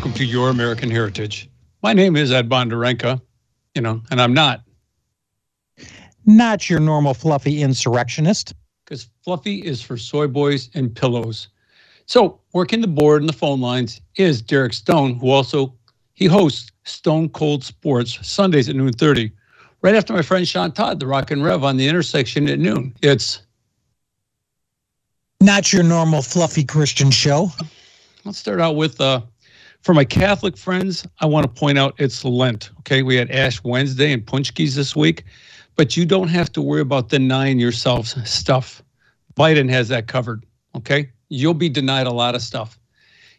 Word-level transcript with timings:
welcome 0.00 0.14
to 0.14 0.24
Your 0.24 0.48
American 0.48 0.90
Heritage. 0.90 1.50
My 1.82 1.92
name 1.92 2.16
is 2.16 2.32
Ed 2.32 2.48
Bondarenka, 2.48 3.20
you 3.74 3.82
know, 3.82 4.00
and 4.10 4.18
I'm 4.18 4.32
not, 4.32 4.62
Not 6.24 6.70
your 6.70 6.80
normal 6.80 7.12
fluffy 7.12 7.60
insurrectionist. 7.60 8.54
because 8.82 9.10
Fluffy 9.22 9.56
is 9.58 9.82
for 9.82 9.98
soy 9.98 10.26
boys 10.26 10.70
and 10.72 10.96
pillows. 10.96 11.48
So, 12.06 12.40
working 12.54 12.80
the 12.80 12.86
board 12.86 13.20
and 13.20 13.28
the 13.28 13.34
phone 13.34 13.60
lines 13.60 14.00
is 14.16 14.40
Derek 14.40 14.72
Stone, 14.72 15.16
who 15.16 15.28
also 15.28 15.74
he 16.14 16.24
hosts 16.24 16.70
Stone 16.84 17.28
Cold 17.28 17.62
Sports 17.62 18.26
Sundays 18.26 18.70
at 18.70 18.76
noon 18.76 18.94
30. 18.94 19.30
Right 19.82 19.94
after 19.94 20.14
my 20.14 20.22
friend 20.22 20.48
Sean 20.48 20.72
Todd, 20.72 20.98
the 20.98 21.06
Rock 21.06 21.30
and 21.30 21.44
Rev 21.44 21.62
on 21.62 21.76
the 21.76 21.86
intersection 21.86 22.48
at 22.48 22.58
noon. 22.58 22.94
It's 23.02 23.42
Not 25.42 25.74
your 25.74 25.82
normal 25.82 26.22
fluffy 26.22 26.64
Christian 26.64 27.10
show. 27.10 27.50
Let's 28.24 28.38
start 28.38 28.62
out 28.62 28.76
with 28.76 28.98
uh, 28.98 29.20
for 29.82 29.94
my 29.94 30.04
Catholic 30.04 30.56
friends, 30.56 31.06
I 31.20 31.26
want 31.26 31.44
to 31.44 31.60
point 31.60 31.78
out 31.78 31.94
it's 31.98 32.24
Lent. 32.24 32.70
Okay, 32.80 33.02
we 33.02 33.16
had 33.16 33.30
Ash 33.30 33.62
Wednesday 33.64 34.12
and 34.12 34.24
Paczkis 34.24 34.74
this 34.74 34.94
week, 34.94 35.24
but 35.76 35.96
you 35.96 36.04
don't 36.04 36.28
have 36.28 36.52
to 36.52 36.62
worry 36.62 36.82
about 36.82 37.08
denying 37.08 37.58
yourself 37.58 38.08
stuff. 38.26 38.82
Biden 39.34 39.70
has 39.70 39.88
that 39.88 40.06
covered. 40.06 40.44
Okay, 40.76 41.10
you'll 41.28 41.54
be 41.54 41.68
denied 41.68 42.06
a 42.06 42.12
lot 42.12 42.34
of 42.34 42.42
stuff. 42.42 42.78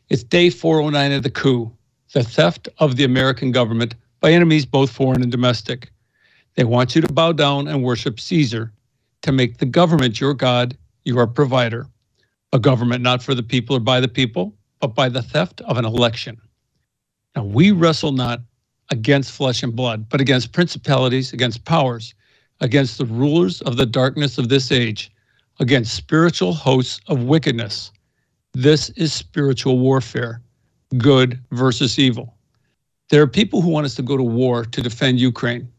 It's 0.09 0.23
day 0.23 0.49
409 0.49 1.11
of 1.11 1.23
the 1.23 1.29
coup, 1.29 1.71
the 2.13 2.23
theft 2.23 2.67
of 2.79 2.95
the 2.95 3.03
American 3.03 3.51
government 3.51 3.95
by 4.19 4.31
enemies 4.31 4.65
both 4.65 4.91
foreign 4.91 5.21
and 5.21 5.31
domestic. 5.31 5.91
They 6.55 6.63
want 6.63 6.95
you 6.95 7.01
to 7.01 7.13
bow 7.13 7.31
down 7.31 7.67
and 7.67 7.83
worship 7.83 8.19
Caesar 8.19 8.73
to 9.21 9.31
make 9.31 9.57
the 9.57 9.65
government 9.65 10.19
your 10.19 10.33
God, 10.33 10.75
your 11.05 11.25
provider. 11.27 11.87
A 12.51 12.59
government 12.59 13.01
not 13.01 13.23
for 13.23 13.33
the 13.33 13.43
people 13.43 13.77
or 13.77 13.79
by 13.79 14.01
the 14.01 14.09
people, 14.09 14.53
but 14.81 14.95
by 14.95 15.07
the 15.07 15.21
theft 15.21 15.61
of 15.61 15.77
an 15.77 15.85
election. 15.85 16.41
Now, 17.35 17.43
we 17.43 17.71
wrestle 17.71 18.11
not 18.11 18.41
against 18.89 19.31
flesh 19.31 19.63
and 19.63 19.75
blood, 19.75 20.09
but 20.09 20.19
against 20.19 20.51
principalities, 20.51 21.31
against 21.31 21.63
powers, 21.63 22.13
against 22.59 22.97
the 22.97 23.05
rulers 23.05 23.61
of 23.61 23.77
the 23.77 23.85
darkness 23.85 24.37
of 24.37 24.49
this 24.49 24.71
age, 24.71 25.11
against 25.59 25.93
spiritual 25.93 26.53
hosts 26.53 26.99
of 27.07 27.23
wickedness. 27.23 27.91
This 28.53 28.89
is 28.91 29.13
spiritual 29.13 29.79
warfare, 29.79 30.41
good 30.97 31.39
versus 31.51 31.97
evil. 31.97 32.35
There 33.09 33.21
are 33.21 33.27
people 33.27 33.61
who 33.61 33.69
want 33.69 33.85
us 33.85 33.95
to 33.95 34.01
go 34.01 34.17
to 34.17 34.23
war 34.23 34.65
to 34.65 34.81
defend 34.81 35.19
Ukraine, 35.19 35.71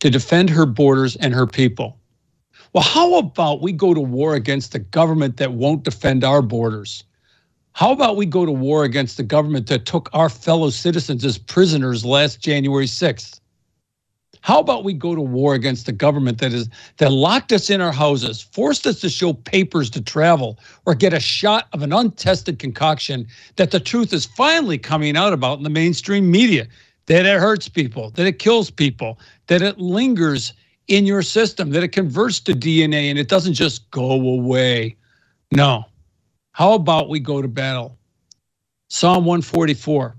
to 0.00 0.10
defend 0.10 0.50
her 0.50 0.66
borders 0.66 1.16
and 1.16 1.32
her 1.32 1.46
people. 1.46 1.98
Well, 2.72 2.82
how 2.82 3.18
about 3.18 3.62
we 3.62 3.72
go 3.72 3.94
to 3.94 4.00
war 4.00 4.34
against 4.34 4.72
the 4.72 4.78
government 4.78 5.36
that 5.36 5.52
won't 5.52 5.84
defend 5.84 6.24
our 6.24 6.42
borders? 6.42 7.04
How 7.74 7.90
about 7.92 8.16
we 8.16 8.26
go 8.26 8.44
to 8.44 8.52
war 8.52 8.84
against 8.84 9.16
the 9.16 9.22
government 9.22 9.66
that 9.68 9.86
took 9.86 10.10
our 10.12 10.28
fellow 10.28 10.70
citizens 10.70 11.24
as 11.24 11.38
prisoners 11.38 12.04
last 12.04 12.40
January 12.40 12.86
6th? 12.86 13.40
How 14.42 14.58
about 14.58 14.82
we 14.84 14.92
go 14.92 15.14
to 15.14 15.20
war 15.20 15.54
against 15.54 15.86
the 15.86 15.92
government 15.92 16.38
that 16.38 16.52
is 16.52 16.68
that 16.98 17.12
locked 17.12 17.52
us 17.52 17.70
in 17.70 17.80
our 17.80 17.92
houses, 17.92 18.42
forced 18.42 18.86
us 18.86 19.00
to 19.00 19.08
show 19.08 19.32
papers 19.32 19.88
to 19.90 20.02
travel, 20.02 20.58
or 20.84 20.94
get 20.94 21.14
a 21.14 21.20
shot 21.20 21.68
of 21.72 21.82
an 21.82 21.92
untested 21.92 22.58
concoction 22.58 23.26
that 23.56 23.70
the 23.70 23.78
truth 23.80 24.12
is 24.12 24.26
finally 24.26 24.78
coming 24.78 25.16
out 25.16 25.32
about 25.32 25.58
in 25.58 25.64
the 25.64 25.70
mainstream 25.70 26.30
media? 26.30 26.66
That 27.06 27.24
it 27.24 27.38
hurts 27.38 27.68
people, 27.68 28.10
that 28.10 28.26
it 28.26 28.38
kills 28.40 28.70
people, 28.70 29.18
that 29.46 29.62
it 29.62 29.78
lingers 29.78 30.52
in 30.88 31.06
your 31.06 31.22
system, 31.22 31.70
that 31.70 31.84
it 31.84 31.88
converts 31.88 32.40
to 32.40 32.52
DNA 32.52 33.10
and 33.10 33.18
it 33.18 33.28
doesn't 33.28 33.54
just 33.54 33.88
go 33.92 34.10
away. 34.10 34.96
No. 35.52 35.84
How 36.52 36.74
about 36.74 37.08
we 37.08 37.18
go 37.18 37.40
to 37.40 37.48
battle? 37.48 37.98
Psalm 38.88 39.24
144 39.24 40.16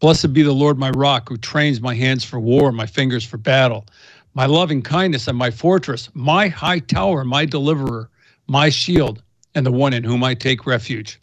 Blessed 0.00 0.32
be 0.32 0.42
the 0.42 0.52
Lord 0.52 0.78
my 0.78 0.90
rock, 0.90 1.28
who 1.28 1.36
trains 1.36 1.80
my 1.80 1.94
hands 1.94 2.24
for 2.24 2.40
war, 2.40 2.72
my 2.72 2.86
fingers 2.86 3.24
for 3.24 3.36
battle. 3.36 3.84
My 4.32 4.46
loving 4.46 4.80
kindness 4.80 5.28
and 5.28 5.36
my 5.36 5.50
fortress, 5.50 6.08
my 6.14 6.48
high 6.48 6.78
tower, 6.78 7.24
my 7.24 7.44
deliverer, 7.44 8.08
my 8.46 8.70
shield, 8.70 9.22
and 9.54 9.66
the 9.66 9.72
one 9.72 9.92
in 9.92 10.04
whom 10.04 10.24
I 10.24 10.34
take 10.34 10.66
refuge. 10.66 11.20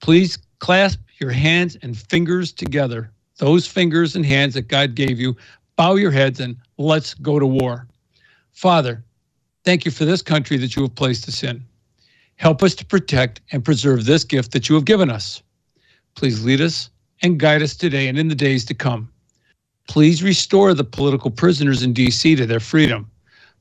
Please 0.00 0.38
clasp 0.60 1.00
your 1.18 1.30
hands 1.30 1.76
and 1.82 1.96
fingers 1.96 2.52
together, 2.52 3.10
those 3.38 3.66
fingers 3.66 4.14
and 4.14 4.24
hands 4.24 4.54
that 4.54 4.68
God 4.68 4.94
gave 4.94 5.18
you. 5.18 5.36
Bow 5.74 5.96
your 5.96 6.10
heads 6.12 6.38
and 6.38 6.56
let's 6.78 7.14
go 7.14 7.40
to 7.40 7.46
war. 7.46 7.88
Father, 8.52 9.02
thank 9.64 9.84
you 9.84 9.90
for 9.90 10.04
this 10.04 10.22
country 10.22 10.58
that 10.58 10.76
you 10.76 10.82
have 10.82 10.94
placed 10.94 11.26
us 11.26 11.42
in. 11.42 11.64
Help 12.36 12.62
us 12.62 12.74
to 12.74 12.84
protect 12.84 13.40
and 13.52 13.64
preserve 13.64 14.04
this 14.04 14.24
gift 14.24 14.52
that 14.52 14.68
you 14.68 14.74
have 14.74 14.84
given 14.84 15.10
us. 15.10 15.42
Please 16.14 16.44
lead 16.44 16.60
us 16.60 16.90
and 17.22 17.38
guide 17.38 17.62
us 17.62 17.76
today 17.76 18.08
and 18.08 18.18
in 18.18 18.28
the 18.28 18.34
days 18.34 18.64
to 18.66 18.74
come. 18.74 19.08
Please 19.88 20.22
restore 20.22 20.74
the 20.74 20.84
political 20.84 21.30
prisoners 21.30 21.82
in 21.82 21.92
D.C. 21.92 22.36
to 22.36 22.46
their 22.46 22.60
freedom. 22.60 23.10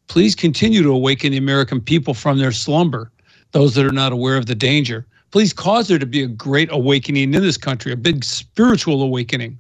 Please 0.08 0.36
continue 0.36 0.84
to 0.84 0.92
awaken 0.92 1.32
the 1.32 1.38
American 1.38 1.82
people 1.82 2.14
from 2.14 2.38
their 2.38 2.52
slumber, 2.52 3.12
those 3.52 3.76
that 3.76 3.86
are 3.86 3.92
not 3.92 4.12
aware 4.12 4.38
of 4.38 4.46
the 4.46 4.56
danger. 4.56 5.06
Please 5.32 5.54
cause 5.54 5.88
there 5.88 6.00
to 6.00 6.06
be 6.06 6.24
a 6.24 6.28
great 6.28 6.70
awakening 6.72 7.34
in 7.34 7.42
this 7.42 7.58
country, 7.58 7.92
a 7.92 7.98
big 7.98 8.24
spiritual 8.24 9.02
awakening. 9.02 9.58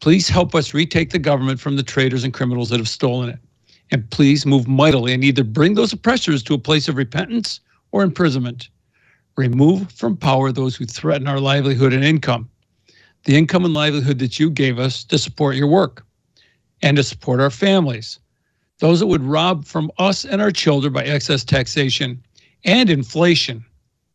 Please 0.00 0.28
help 0.28 0.54
us 0.54 0.74
retake 0.74 1.10
the 1.10 1.18
government 1.18 1.58
from 1.58 1.76
the 1.76 1.82
traitors 1.82 2.24
and 2.24 2.34
criminals 2.34 2.68
that 2.70 2.78
have 2.78 2.88
stolen 2.88 3.30
it. 3.30 3.38
And 3.90 4.08
please 4.10 4.44
move 4.44 4.68
mightily 4.68 5.14
and 5.14 5.24
either 5.24 5.44
bring 5.44 5.74
those 5.74 5.92
oppressors 5.92 6.42
to 6.44 6.54
a 6.54 6.58
place 6.58 6.88
of 6.88 6.96
repentance 6.96 7.60
or 7.92 8.02
imprisonment. 8.02 8.68
Remove 9.36 9.90
from 9.92 10.16
power 10.16 10.50
those 10.50 10.74
who 10.74 10.84
threaten 10.84 11.28
our 11.28 11.40
livelihood 11.40 11.92
and 11.92 12.04
income, 12.04 12.48
the 13.24 13.36
income 13.36 13.64
and 13.64 13.74
livelihood 13.74 14.18
that 14.18 14.38
you 14.38 14.50
gave 14.50 14.78
us 14.78 15.04
to 15.04 15.18
support 15.18 15.56
your 15.56 15.68
work 15.68 16.04
and 16.82 16.96
to 16.96 17.02
support 17.02 17.40
our 17.40 17.50
families. 17.50 18.18
Those 18.80 19.00
that 19.00 19.06
would 19.06 19.22
rob 19.22 19.64
from 19.64 19.90
us 19.98 20.24
and 20.24 20.40
our 20.40 20.50
children 20.50 20.92
by 20.92 21.04
excess 21.04 21.44
taxation 21.44 22.22
and 22.64 22.90
inflation. 22.90 23.64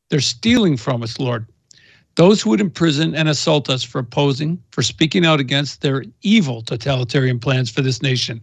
They're 0.09 0.19
stealing 0.19 0.77
from 0.77 1.03
us, 1.03 1.19
Lord. 1.19 1.47
Those 2.15 2.41
who 2.41 2.51
would 2.51 2.61
imprison 2.61 3.15
and 3.15 3.27
assault 3.27 3.69
us 3.69 3.83
for 3.83 3.99
opposing, 3.99 4.61
for 4.71 4.83
speaking 4.83 5.25
out 5.25 5.39
against 5.39 5.81
their 5.81 6.05
evil 6.21 6.61
totalitarian 6.61 7.39
plans 7.39 7.71
for 7.71 7.81
this 7.81 8.01
nation. 8.01 8.39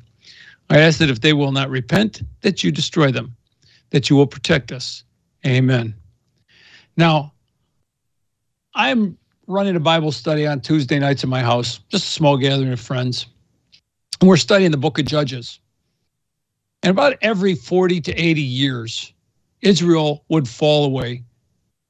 I 0.71 0.79
ask 0.79 0.99
that 0.99 1.11
if 1.11 1.21
they 1.21 1.33
will 1.33 1.53
not 1.53 1.71
repent, 1.71 2.23
that 2.41 2.65
you 2.65 2.73
destroy 2.73 3.13
them, 3.13 3.35
that 3.91 4.11
you 4.11 4.17
will 4.17 4.27
protect 4.27 4.73
us. 4.73 5.05
Amen. 5.47 5.95
Now, 6.97 7.33
I'm 8.75 9.17
running 9.47 9.77
a 9.77 9.81
Bible 9.81 10.13
study 10.13 10.47
on 10.47 10.61
Tuesday 10.61 10.99
nights 10.99 11.25
in 11.25 11.31
my 11.31 11.41
house, 11.41 11.79
just 11.89 12.05
a 12.05 12.11
small 12.11 12.37
gathering 12.37 12.73
of 12.73 12.81
friends. 12.81 13.27
And 14.21 14.29
we're 14.29 14.37
studying 14.37 14.71
the 14.71 14.77
book 14.77 14.99
of 14.99 15.07
Judges. 15.07 15.61
And 16.83 16.91
about 16.91 17.17
every 17.23 17.55
40 17.55 18.01
to 18.03 18.13
80 18.13 18.41
years, 18.41 19.13
Israel 19.63 20.25
would 20.29 20.49
fall 20.49 20.85
away. 20.85 21.25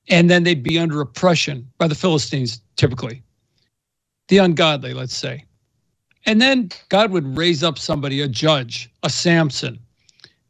And 0.09 0.29
then 0.29 0.43
they'd 0.43 0.63
be 0.63 0.79
under 0.79 1.01
oppression 1.01 1.71
by 1.79 1.87
the 1.87 1.95
Philistines, 1.95 2.61
typically, 2.77 3.23
the 4.29 4.39
ungodly, 4.39 4.95
let's 4.95 5.17
say. 5.17 5.45
And 6.27 6.41
then 6.41 6.71
God 6.89 7.13
would 7.13 7.37
raise 7.37 7.63
up 7.63 7.79
somebody, 7.79 8.21
a 8.21 8.29
judge, 8.29 8.91
a 9.03 9.11
Samson, 9.11 9.79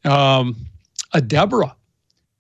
um, 0.05 0.57
a 1.13 1.21
Deborah, 1.21 1.75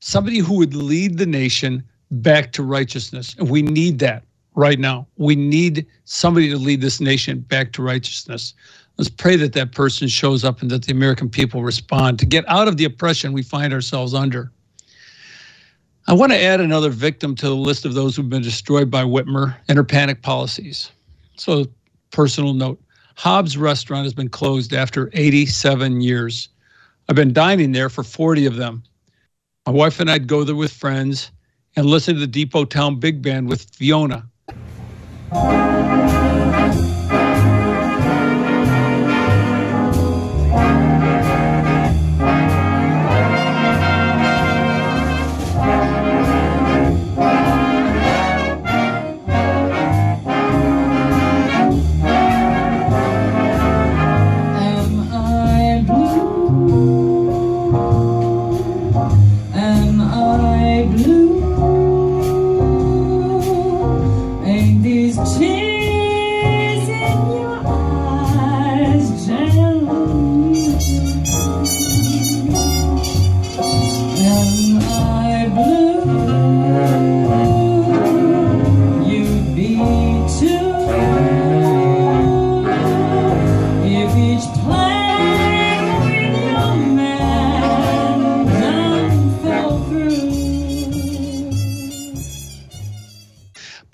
somebody 0.01 0.39
who 0.39 0.55
would 0.55 0.75
lead 0.75 1.19
the 1.19 1.27
nation 1.27 1.85
back 2.11 2.53
to 2.53 2.63
righteousness. 2.63 3.37
And 3.39 3.49
we 3.49 3.63
need 3.63 3.99
that 4.01 4.25
right 4.55 4.79
now. 4.79 5.07
We 5.17 5.37
need 5.37 5.87
somebody 6.05 6.51
to 6.51 6.57
lead 6.57 6.81
this 6.81 7.01
nation 7.01 7.41
back 7.41 7.73
to 7.73 7.83
righteousness. 7.83 8.55
Let's 8.99 9.11
pray 9.11 9.37
that 9.37 9.53
that 9.55 9.73
person 9.73 10.09
shows 10.09 10.45
up 10.45 10.61
and 10.61 10.71
that 10.71 10.85
the 10.85 10.93
American 10.93 11.31
people 11.31 11.63
respond 11.63 12.19
to 12.19 12.27
get 12.27 12.47
out 12.49 12.69
of 12.69 12.77
the 12.77 12.85
oppression 12.85 13.33
we 13.33 13.43
find 13.43 13.73
ourselves 13.73 14.13
under. 14.13 14.51
I 16.07 16.13
want 16.13 16.33
to 16.33 16.43
add 16.43 16.61
another 16.61 16.91
victim 16.91 17.35
to 17.37 17.47
the 17.47 17.55
list 17.55 17.85
of 17.85 17.95
those 17.95 18.17
who've 18.17 18.29
been 18.29 18.43
destroyed 18.43 18.91
by 18.91 19.05
Whitmer 19.05 19.57
and 19.69 19.77
her 19.77 19.85
panic 19.85 20.23
policies. 20.23 20.91
So, 21.37 21.67
personal 22.11 22.53
note 22.53 22.83
Haab's 23.17 23.57
Restaurant 23.57 24.05
has 24.05 24.15
been 24.15 24.29
closed 24.29 24.73
after 24.75 25.11
87 25.13 26.01
years. 26.01 26.49
I've 27.09 27.17
been 27.17 27.33
dining 27.33 27.73
there 27.73 27.89
for 27.89 28.03
40 28.03 28.47
of 28.47 28.57
them. 28.57 28.83
My 29.67 29.73
wife 29.73 30.01
and 30.01 30.11
I'd 30.11 30.27
go 30.27 30.43
there 30.43 30.55
with 30.55 30.73
friends 30.73 31.31
and 31.77 31.87
listen 31.87 32.15
to 32.15 32.21
the 32.21 32.27
Depot 32.27 32.65
Town 32.65 32.99
Big 32.99 33.21
Band 33.21 33.49
with 33.49 33.69
Fiona. 33.75 34.27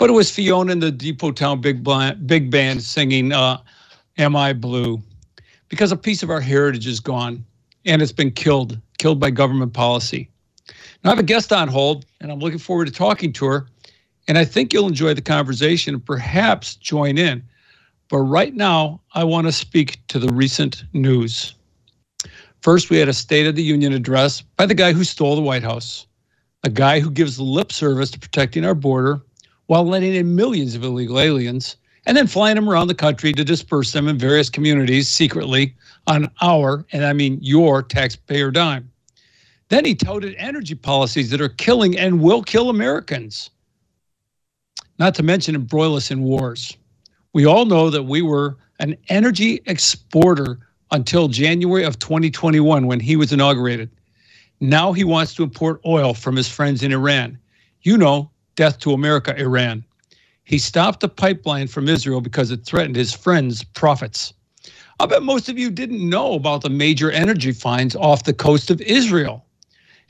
But 0.07 0.13
it 0.13 0.15
was 0.19 0.31
Fiona 0.31 0.71
and 0.71 0.81
the 0.81 0.93
Depot 0.93 1.33
Town 1.33 1.61
Big 1.61 1.83
Band, 1.83 2.29
Big 2.29 2.49
Band 2.49 2.81
singing 2.81 3.33
uh, 3.33 3.59
"Am 4.19 4.37
I 4.37 4.53
Blue," 4.53 5.03
because 5.69 5.91
a 5.91 5.97
piece 5.97 6.23
of 6.23 6.31
our 6.31 6.41
heritage 6.41 6.87
is 6.87 7.01
gone, 7.01 7.45
and 7.87 8.01
it's 8.01 8.13
been 8.13 8.31
killed, 8.31 8.81
killed 8.99 9.19
by 9.19 9.31
government 9.31 9.73
policy. 9.73 10.31
Now 11.03 11.11
I 11.11 11.15
have 11.15 11.19
a 11.19 11.25
guest 11.25 11.53
on 11.53 11.67
hold, 11.67 12.07
and 12.21 12.31
I'm 12.31 12.39
looking 12.39 12.61
forward 12.61 12.85
to 12.85 12.93
talking 12.93 13.33
to 13.33 13.47
her. 13.47 13.67
And 14.29 14.39
I 14.39 14.45
think 14.45 14.73
you'll 14.73 14.87
enjoy 14.87 15.13
the 15.13 15.21
conversation 15.21 15.95
and 15.95 16.07
perhaps 16.07 16.77
join 16.77 17.19
in. 17.19 17.43
But 18.09 18.19
right 18.19 18.55
now, 18.55 19.01
I 19.15 19.25
want 19.25 19.49
to 19.49 19.53
speak 19.53 20.07
to 20.07 20.21
the 20.21 20.33
recent 20.33 20.85
news. 20.93 21.53
First, 22.61 22.91
we 22.91 22.99
had 22.99 23.09
a 23.09 23.13
State 23.13 23.49
of 23.49 23.57
the 23.57 23.65
Union 23.65 23.93
address 23.93 24.41
by 24.41 24.67
the 24.67 24.75
guy 24.75 24.93
who 24.93 25.03
stole 25.03 25.35
the 25.35 25.43
White 25.43 25.65
House, 25.65 26.07
a 26.63 26.71
guy 26.71 27.01
who 27.01 27.11
gives 27.11 27.41
lip 27.41 27.73
service 27.73 28.13
to 28.13 28.21
protecting 28.21 28.65
our 28.65 28.77
border 28.77 29.21
while 29.67 29.85
letting 29.85 30.15
in 30.15 30.35
millions 30.35 30.75
of 30.75 30.85
illegal 30.85 31.19
aliens 31.19 31.77
and 32.07 32.17
then 32.17 32.27
flying 32.27 32.55
them 32.55 32.69
around 32.69 32.87
the 32.87 32.95
country 32.95 33.33
to 33.33 33.45
disperse 33.45 33.93
them 33.93 34.07
in 34.09 34.17
various 34.17 34.49
communities 34.49 35.09
secretly 35.09 35.75
on 36.07 36.31
our, 36.41 36.85
and 36.93 37.05
I 37.05 37.13
mean 37.13 37.39
your 37.43 37.83
taxpayer 37.83 38.51
dime. 38.51 38.91
Then 39.69 39.85
he 39.85 39.97
touted 39.97 40.37
energy 40.39 40.77
policies 40.77 41.31
that 41.31 41.41
are 41.41 41.49
killing 41.49 41.99
and 41.99 42.21
will 42.21 42.43
kill 42.43 42.71
Americans. 42.71 43.51
Not 44.99 45.15
to 45.17 45.25
mention 45.25 45.57
embroil 45.57 45.97
us 45.97 46.13
in 46.13 46.23
wars. 46.23 46.77
We 47.33 47.45
all 47.45 47.65
know 47.67 47.91
that 47.91 48.05
we 48.05 48.23
were 48.23 48.57
an 48.79 48.97
energy 49.09 49.61
exporter 49.67 50.61
until 50.93 51.27
January 51.27 51.85
of 51.85 51.99
2021 51.99 52.87
when 52.87 53.01
he 53.01 53.17
was 53.17 53.33
inaugurated. 53.33 53.91
Now 54.61 54.93
he 54.93 55.05
wants 55.05 55.35
to 55.35 55.43
import 55.43 55.81
oil 55.85 56.15
from 56.15 56.37
his 56.37 56.49
friends 56.49 56.83
in 56.83 56.93
Iran. 56.93 57.39
You 57.83 57.97
know, 57.99 58.31
death 58.57 58.79
to 58.81 58.93
America, 58.93 59.37
Iran. 59.39 59.85
He 60.45 60.59
stopped 60.59 61.01
the 61.01 61.09
pipeline 61.09 61.69
from 61.69 61.89
Israel 61.89 62.21
because 62.21 62.51
it 62.51 62.65
threatened 62.65 62.97
his 62.97 63.13
friends' 63.13 63.65
profits. 63.65 64.33
I 65.01 65.07
bet 65.07 65.23
most 65.23 65.49
of 65.49 65.59
you 65.59 65.71
didn't 65.71 66.09
know 66.09 66.35
about 66.35 66.63
the 66.63 66.71
major 66.71 67.11
energy 67.11 67.53
finds 67.53 67.97
off 67.97 68.25
the 68.25 68.33
coast 68.33 68.71
of 68.71 68.81
Israel. 68.83 69.45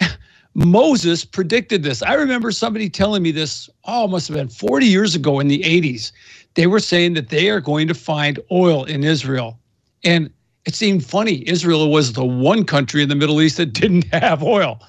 Moses 0.54 1.24
predicted 1.24 1.82
this. 1.82 2.02
I 2.02 2.14
remember 2.14 2.52
somebody 2.52 2.88
telling 2.88 3.22
me 3.22 3.30
this, 3.32 3.68
oh, 3.84 4.08
must 4.08 4.28
have 4.28 4.36
been 4.36 4.48
40 4.48 4.86
years 4.86 5.14
ago 5.14 5.40
in 5.40 5.48
the 5.48 5.60
80s. 5.60 6.12
They 6.54 6.66
were 6.66 6.80
saying 6.80 7.14
that 7.14 7.30
they 7.30 7.50
are 7.50 7.60
going 7.60 7.88
to 7.88 7.94
find 7.94 8.40
oil 8.52 8.84
in 8.84 9.04
Israel. 9.04 9.58
And 10.04 10.30
it 10.66 10.74
seemed 10.74 11.04
funny. 11.04 11.48
Israel 11.48 11.90
was 11.90 12.12
the 12.12 12.24
one 12.24 12.64
country 12.64 13.02
in 13.02 13.08
the 13.08 13.14
Middle 13.14 13.40
East 13.42 13.58
that 13.58 13.66
didn't 13.74 14.04
have 14.14 14.42
oil. 14.42 14.80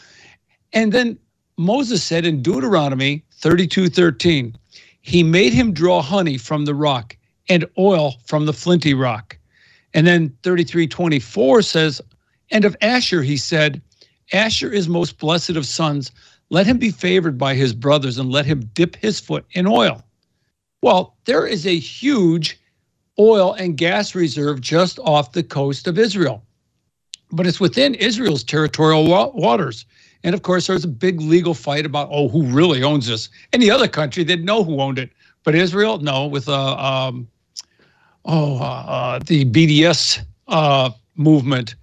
And 0.74 0.92
then 0.92 1.18
Moses 1.57 2.03
said 2.03 2.25
in 2.25 2.42
Deuteronomy 2.42 3.25
32 3.38 3.89
13, 3.89 4.57
he 5.01 5.24
made 5.24 5.54
him 5.54 5.74
draw 5.74 6.01
honey 6.01 6.38
from 6.38 6.66
the 6.66 6.75
rock 6.75 7.16
and 7.50 7.66
oil 7.78 8.16
from 8.25 8.45
the 8.45 8.54
flinty 8.54 8.94
rock. 8.94 9.38
And 9.94 10.06
then 10.06 10.30
3324 10.44 11.62
says, 11.62 12.01
And 12.51 12.66
of 12.66 12.75
Asher 12.81 13.22
he 13.22 13.38
said, 13.38 13.81
Asher 14.34 14.72
is 14.72 14.89
most 14.89 15.18
blessed 15.18 15.51
of 15.51 15.66
sons. 15.66 16.12
Let 16.50 16.66
him 16.66 16.78
be 16.78 16.92
favored 16.92 17.38
by 17.38 17.56
his 17.56 17.74
brothers 17.74 18.18
and 18.18 18.31
let 18.31 18.45
him 18.45 18.69
dip 18.74 18.95
his 18.98 19.19
foot 19.19 19.45
in 19.51 19.68
oil. 19.68 20.04
Well, 20.81 21.18
there 21.25 21.48
is 21.48 21.66
a 21.66 21.78
huge 21.78 22.60
oil 23.19 23.54
and 23.54 23.78
gas 23.78 24.13
reserve 24.13 24.62
just 24.62 25.00
off 25.00 25.31
the 25.31 25.44
coast 25.44 25.88
of 25.88 25.98
Israel, 25.98 26.44
but 27.31 27.48
it's 27.48 27.60
within 27.60 27.95
Israel's 27.95 28.44
territorial 28.44 29.06
waters. 29.34 29.86
And 30.27 30.33
of 30.33 30.41
course, 30.41 30.68
there's 30.68 30.83
a 30.83 30.89
big 30.89 31.21
legal 31.21 31.53
fight 31.53 31.85
about, 31.85 32.09
oh, 32.12 32.27
who 32.27 32.44
really 32.44 32.83
owns 32.83 33.07
this? 33.07 33.29
Any 33.53 33.71
other 33.71 33.88
country, 33.88 34.25
they'd 34.25 34.44
know 34.44 34.62
who 34.62 34.81
owned 34.81 35.00
it. 35.00 35.09
But 35.45 35.56
Israel, 35.56 36.00
no, 36.00 36.27
with 36.27 36.50
uh, 36.50 36.75
um, 36.75 37.29
oh, 38.25 38.57
uh, 38.57 38.83
uh, 38.88 39.19
the 39.19 39.45
BDS 39.45 40.19
uh, 40.50 40.89
movement, 41.15 41.75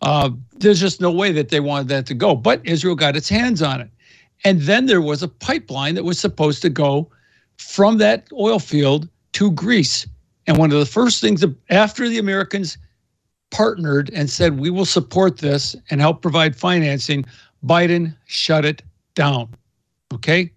uh, 0.00 0.30
there's 0.54 0.80
just 0.80 1.02
no 1.02 1.10
way 1.10 1.32
that 1.32 1.50
they 1.50 1.60
wanted 1.60 1.88
that 1.88 2.06
to 2.06 2.14
go. 2.14 2.34
But 2.34 2.62
Israel 2.64 2.94
got 2.94 3.14
its 3.14 3.28
hands 3.28 3.60
on 3.60 3.82
it. 3.82 3.90
And 4.42 4.62
then 4.62 4.86
there 4.86 5.02
was 5.02 5.22
a 5.22 5.28
pipeline 5.28 5.94
that 5.96 6.04
was 6.04 6.18
supposed 6.18 6.62
to 6.62 6.70
go 6.70 7.10
from 7.58 7.98
that 7.98 8.26
oil 8.32 8.58
field 8.58 9.06
to 9.32 9.50
Greece. 9.50 10.06
And 10.46 10.56
one 10.56 10.72
of 10.72 10.78
the 10.78 10.86
first 10.86 11.20
things 11.20 11.44
after 11.68 12.08
the 12.08 12.16
Americans 12.16 12.78
partnered 13.50 14.10
and 14.14 14.30
said, 14.30 14.58
we 14.58 14.70
will 14.70 14.86
support 14.86 15.38
this 15.38 15.76
and 15.90 16.00
help 16.00 16.22
provide 16.22 16.56
financing, 16.56 17.26
Biden 17.64 18.16
shut 18.26 18.64
it 18.64 18.82
down. 19.14 19.48
Okay. 20.12 20.52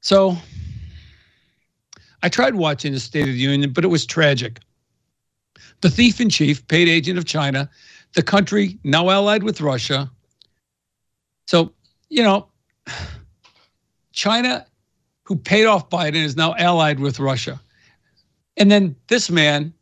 So 0.00 0.36
I 2.22 2.28
tried 2.28 2.54
watching 2.54 2.92
the 2.92 3.00
State 3.00 3.22
of 3.22 3.34
the 3.34 3.38
Union, 3.38 3.72
but 3.72 3.84
it 3.84 3.88
was 3.88 4.06
tragic. 4.06 4.60
The 5.80 5.90
thief 5.90 6.20
in 6.20 6.30
chief, 6.30 6.66
paid 6.68 6.88
agent 6.88 7.18
of 7.18 7.24
China, 7.24 7.68
the 8.14 8.22
country 8.22 8.78
now 8.82 9.10
allied 9.10 9.42
with 9.42 9.60
Russia. 9.60 10.10
So, 11.46 11.72
you 12.08 12.22
know, 12.22 12.48
China, 14.12 14.66
who 15.24 15.36
paid 15.36 15.66
off 15.66 15.90
Biden, 15.90 16.24
is 16.24 16.36
now 16.36 16.54
allied 16.56 16.98
with 16.98 17.20
Russia. 17.20 17.60
And 18.56 18.70
then 18.70 18.96
this 19.08 19.30
man, 19.30 19.74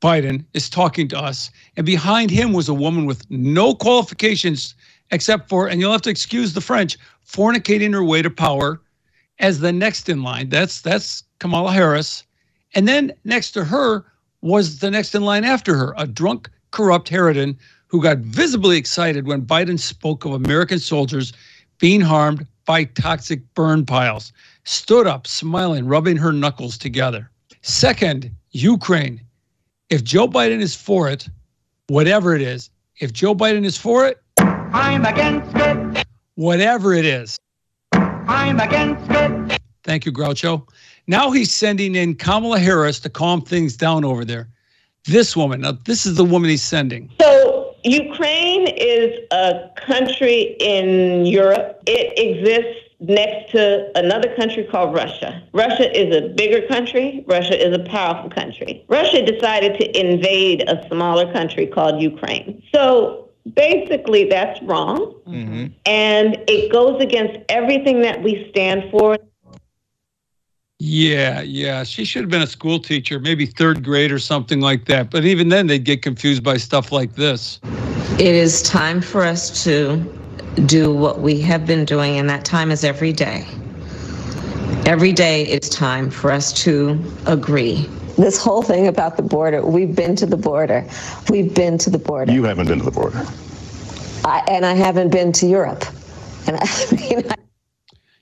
Biden, 0.00 0.44
is 0.54 0.70
talking 0.70 1.08
to 1.08 1.18
us. 1.18 1.50
And 1.76 1.84
behind 1.84 2.30
him 2.30 2.52
was 2.52 2.68
a 2.68 2.74
woman 2.74 3.04
with 3.04 3.28
no 3.30 3.74
qualifications 3.74 4.74
except 5.10 5.48
for, 5.48 5.68
and 5.68 5.80
you'll 5.80 5.92
have 5.92 6.02
to 6.02 6.10
excuse 6.10 6.52
the 6.52 6.60
French, 6.60 6.96
fornicating 7.26 7.92
her 7.92 8.04
way 8.04 8.22
to 8.22 8.30
power 8.30 8.80
as 9.38 9.60
the 9.60 9.72
next 9.72 10.08
in 10.08 10.22
line. 10.22 10.48
That's 10.48 10.80
that's 10.80 11.24
Kamala 11.38 11.72
Harris. 11.72 12.24
And 12.74 12.88
then 12.88 13.12
next 13.24 13.52
to 13.52 13.64
her 13.64 14.04
was 14.40 14.78
the 14.78 14.90
next 14.90 15.14
in 15.14 15.22
line 15.22 15.44
after 15.44 15.76
her, 15.76 15.94
a 15.96 16.06
drunk, 16.06 16.50
corrupt 16.70 17.08
Harridan 17.08 17.56
who 17.86 18.02
got 18.02 18.18
visibly 18.18 18.76
excited 18.76 19.26
when 19.26 19.46
Biden 19.46 19.78
spoke 19.78 20.24
of 20.24 20.32
American 20.32 20.80
soldiers 20.80 21.32
being 21.78 22.00
harmed 22.00 22.44
by 22.66 22.84
toxic 22.84 23.42
burn 23.54 23.86
piles, 23.86 24.32
stood 24.64 25.06
up, 25.06 25.26
smiling, 25.28 25.86
rubbing 25.86 26.16
her 26.16 26.32
knuckles 26.32 26.76
together. 26.76 27.30
Second, 27.62 28.30
Ukraine. 28.50 29.20
If 29.90 30.02
Joe 30.02 30.26
Biden 30.26 30.60
is 30.60 30.74
for 30.74 31.08
it, 31.08 31.28
whatever 31.86 32.34
it 32.34 32.42
is, 32.42 32.70
if 32.98 33.12
Joe 33.12 33.34
Biden 33.34 33.64
is 33.64 33.76
for 33.76 34.06
it, 34.06 34.20
I'm 34.74 35.04
against 35.06 35.54
it. 35.54 36.04
whatever 36.34 36.94
it 36.94 37.04
is. 37.04 37.38
I'm 37.92 38.58
against 38.58 39.08
it. 39.08 39.60
Thank 39.84 40.04
you, 40.04 40.10
Groucho. 40.10 40.68
Now 41.06 41.30
he's 41.30 41.52
sending 41.52 41.94
in 41.94 42.16
Kamala 42.16 42.58
Harris 42.58 42.98
to 43.00 43.08
calm 43.08 43.40
things 43.40 43.76
down 43.76 44.04
over 44.04 44.24
there. 44.24 44.48
This 45.04 45.36
woman, 45.36 45.60
now 45.60 45.72
this 45.84 46.06
is 46.06 46.16
the 46.16 46.24
woman 46.24 46.50
he's 46.50 46.62
sending. 46.62 47.08
So 47.20 47.76
Ukraine 47.84 48.66
is 48.66 49.20
a 49.30 49.70
country 49.76 50.56
in 50.58 51.24
Europe. 51.26 51.80
It 51.86 52.18
exists 52.18 52.80
next 52.98 53.52
to 53.52 53.96
another 53.96 54.34
country 54.34 54.64
called 54.64 54.92
Russia. 54.92 55.40
Russia 55.52 55.86
is 55.96 56.16
a 56.16 56.30
bigger 56.30 56.66
country. 56.66 57.24
Russia 57.28 57.54
is 57.64 57.72
a 57.76 57.84
powerful 57.84 58.30
country. 58.30 58.84
Russia 58.88 59.24
decided 59.24 59.78
to 59.78 60.00
invade 60.00 60.68
a 60.68 60.84
smaller 60.88 61.30
country 61.32 61.66
called 61.66 62.02
Ukraine. 62.02 62.60
So 62.74 63.23
basically 63.52 64.24
that's 64.28 64.60
wrong. 64.62 65.14
Mm-hmm. 65.26 65.66
And 65.86 66.42
it 66.48 66.72
goes 66.72 67.02
against 67.02 67.38
everything 67.48 68.00
that 68.02 68.22
we 68.22 68.48
stand 68.50 68.90
for. 68.90 69.18
Yeah, 70.80 71.40
yeah. 71.42 71.84
She 71.84 72.04
should 72.04 72.22
have 72.22 72.30
been 72.30 72.42
a 72.42 72.46
school 72.46 72.78
teacher, 72.78 73.20
maybe 73.20 73.46
third 73.46 73.84
grade 73.84 74.10
or 74.10 74.18
something 74.18 74.60
like 74.60 74.86
that. 74.86 75.10
But 75.10 75.24
even 75.24 75.48
then, 75.48 75.66
they'd 75.66 75.84
get 75.84 76.02
confused 76.02 76.42
by 76.42 76.56
stuff 76.56 76.90
like 76.90 77.14
this. 77.14 77.60
It 78.18 78.34
is 78.34 78.62
time 78.62 79.00
for 79.00 79.24
us 79.24 79.64
to 79.64 79.96
do 80.66 80.92
what 80.92 81.20
we 81.20 81.40
have 81.40 81.66
been 81.66 81.84
doing, 81.84 82.18
and 82.18 82.28
that 82.28 82.44
time 82.44 82.70
is 82.70 82.84
every 82.84 83.12
day. 83.12 83.46
Every 84.86 85.12
day 85.12 85.46
it's 85.46 85.68
time 85.68 86.10
for 86.10 86.30
us 86.30 86.52
to 86.64 87.02
agree. 87.26 87.88
This 88.16 88.36
whole 88.36 88.62
thing 88.62 88.86
about 88.86 89.16
the 89.16 89.22
border, 89.22 89.64
we've 89.64 89.94
been 89.94 90.14
to 90.16 90.26
the 90.26 90.36
border. 90.36 90.86
We've 91.30 91.52
been 91.52 91.78
to 91.78 91.90
the 91.90 91.98
border. 91.98 92.32
You 92.32 92.44
haven't 92.44 92.68
been 92.68 92.78
to 92.78 92.84
the 92.84 92.90
border. 92.90 93.24
I, 94.24 94.42
and 94.48 94.64
I 94.64 94.74
haven't 94.74 95.10
been 95.10 95.32
to 95.32 95.46
Europe. 95.46 95.84
And 96.46 96.56
I 96.60 96.86
mean, 96.92 97.30
I, 97.30 97.34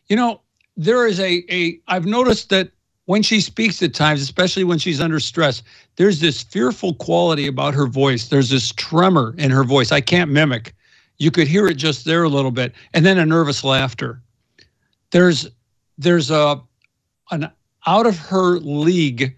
You 0.09 0.17
know, 0.17 0.41
there 0.77 1.07
is 1.07 1.21
a 1.21 1.45
a 1.51 1.79
I've 1.89 2.07
noticed 2.07 2.49
that 2.51 2.71
when 3.07 3.23
she 3.23 3.41
speaks 3.41 3.83
at 3.83 3.95
times, 3.95 4.23
especially 4.23 4.65
when 4.65 4.79
she's 4.79 5.01
under 5.01 5.21
stress, 5.21 5.63
there's 5.97 6.21
this 6.21 6.43
fearful 6.43 6.95
quality 6.95 7.47
about 7.47 7.75
her 7.75 7.87
voice. 7.87 8.29
There's 8.29 8.49
this 8.49 8.73
tremor 8.73 9.35
in 9.39 9.51
her 9.51 9.65
voice. 9.65 9.93
I 9.93 10.01
can't 10.01 10.31
mimic. 10.31 10.75
You 11.19 11.31
could 11.31 11.49
hear 11.49 11.67
it 11.67 11.75
just 11.75 12.05
there 12.05 12.23
a 12.23 12.29
little 12.29 12.51
bit, 12.51 12.73
and 12.95 13.05
then 13.05 13.19
a 13.19 13.27
nervous 13.27 13.63
laughter. 13.63 14.23
There's 15.11 15.49
there's 15.99 16.31
a 16.31 16.61
an 17.31 17.51
out 17.87 18.07
of 18.07 18.17
her 18.19 18.59
league 18.61 19.37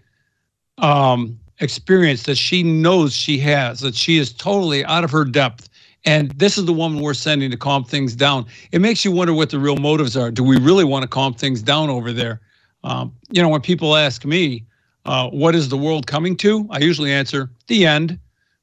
um, 0.77 1.39
experience 1.59 2.23
that 2.23 2.35
she 2.35 2.63
knows 2.63 3.13
she 3.13 3.37
has. 3.39 3.79
That 3.79 3.95
she 3.95 4.17
is 4.17 4.33
totally 4.33 4.83
out 4.85 5.03
of 5.03 5.11
her 5.11 5.25
depth. 5.25 5.69
And 6.05 6.31
this 6.31 6.57
is 6.57 6.65
the 6.65 6.73
woman 6.73 7.01
we're 7.01 7.15
sending 7.15 7.49
to 7.49 7.57
calm 7.57 7.83
things 7.83 8.15
down. 8.15 8.45
It 8.71 8.79
makes 8.79 9.03
you 9.03 9.11
wonder 9.11 9.33
what 9.33 9.49
the 9.49 9.59
real 9.59 9.77
motives 9.77 10.15
are. 10.15 10.29
Do 10.29 10.43
we 10.43 10.57
really 10.57 10.83
want 10.83 11.01
to 11.01 11.07
calm 11.07 11.33
things 11.33 11.63
down 11.63 11.89
over 11.89 12.13
there? 12.13 12.41
Um, 12.83 13.11
you 13.31 13.41
know, 13.41 13.49
when 13.49 13.61
people 13.61 13.95
ask 13.95 14.23
me, 14.23 14.63
uh, 15.05 15.29
what 15.29 15.55
is 15.55 15.69
the 15.69 15.77
world 15.77 16.05
coming 16.05 16.35
to? 16.37 16.67
I 16.69 16.79
usually 16.79 17.11
answer 17.11 17.49
the 17.67 17.85
end, 17.85 18.19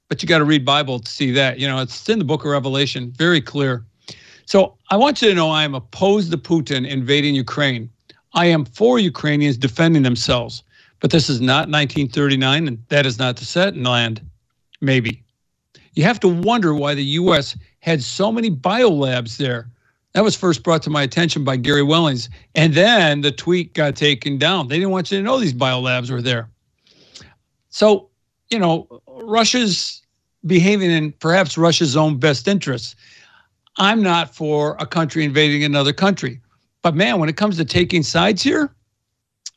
but 0.09 0.23
you 0.23 0.28
got 0.28 0.38
to 0.38 0.45
read 0.45 0.64
Bible 0.64 1.00
to 1.00 1.11
see 1.11 1.33
that. 1.33 1.59
You 1.59 1.66
know, 1.66 1.81
it's 1.81 2.09
in 2.09 2.19
the 2.19 2.25
book 2.25 2.45
of 2.45 2.50
Revelation, 2.50 3.12
very 3.16 3.40
clear. 3.40 3.85
So 4.47 4.76
I 4.90 4.97
want 4.97 5.23
you 5.23 5.28
to 5.28 5.35
know 5.35 5.50
I 5.50 5.64
am 5.64 5.75
opposed 5.75 6.31
to 6.31 6.38
Putin 6.38 6.87
invading 6.88 7.35
Ukraine. 7.35 7.88
I 8.35 8.47
am 8.47 8.64
for 8.64 8.99
Ukrainians 8.99 9.57
defending 9.57 10.02
themselves, 10.02 10.62
but 11.02 11.11
this 11.11 11.28
is 11.28 11.40
not 11.40 11.68
1939, 11.68 12.68
and 12.68 12.78
that 12.88 13.04
is 13.06 13.18
not 13.18 13.37
the 13.37 13.44
Sudetenland. 13.44 14.21
Maybe. 14.80 15.25
You 15.94 16.04
have 16.04 16.21
to 16.21 16.28
wonder 16.28 16.75
why 16.75 16.94
the 16.94 17.04
U.S. 17.04 17.56
had 17.80 18.02
so 18.04 18.30
many 18.30 18.50
biolabs 18.50 19.37
there. 19.37 19.68
That 20.12 20.23
was 20.23 20.37
first 20.37 20.62
brought 20.62 20.80
to 20.85 20.90
my 20.90 21.02
attention 21.02 21.42
by 21.42 21.56
Gary 21.56 21.82
Wellings. 21.82 22.30
And 22.54 22.73
then 22.73 23.21
the 23.21 23.32
tweet 23.32 23.75
got 23.75 23.97
taken 23.97 24.38
down. 24.38 24.68
They 24.68 24.76
didn't 24.76 24.92
want 24.92 25.11
you 25.11 25.18
to 25.18 25.25
know 25.25 25.40
these 25.40 25.52
biolabs 25.52 26.09
were 26.09 26.23
there. 26.23 26.49
So, 27.71 28.09
you 28.50 28.61
know, 28.61 28.87
Russia's 29.09 30.02
behaving 30.47 30.92
in 30.92 31.12
perhaps 31.12 31.59
Russia's 31.59 31.97
own 31.97 32.18
best 32.18 32.47
interests. 32.47 32.94
I'm 33.76 34.04
not 34.04 34.32
for 34.35 34.76
a 34.78 34.87
country 34.87 35.25
invading 35.25 35.64
another 35.64 35.92
country. 35.92 36.40
But 36.80 36.94
man, 36.94 37.18
when 37.18 37.28
it 37.28 37.37
comes 37.37 37.56
to 37.56 37.64
taking 37.64 38.04
sides 38.04 38.40
here, 38.40 38.73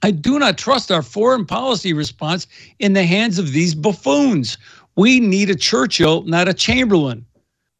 I 0.05 0.11
do 0.11 0.37
not 0.37 0.59
trust 0.59 0.91
our 0.91 1.01
foreign 1.01 1.47
policy 1.47 1.91
response 1.91 2.45
in 2.77 2.93
the 2.93 3.05
hands 3.05 3.39
of 3.39 3.53
these 3.53 3.73
buffoons. 3.73 4.55
We 4.95 5.19
need 5.19 5.49
a 5.49 5.55
Churchill, 5.55 6.21
not 6.25 6.47
a 6.47 6.53
Chamberlain. 6.53 7.25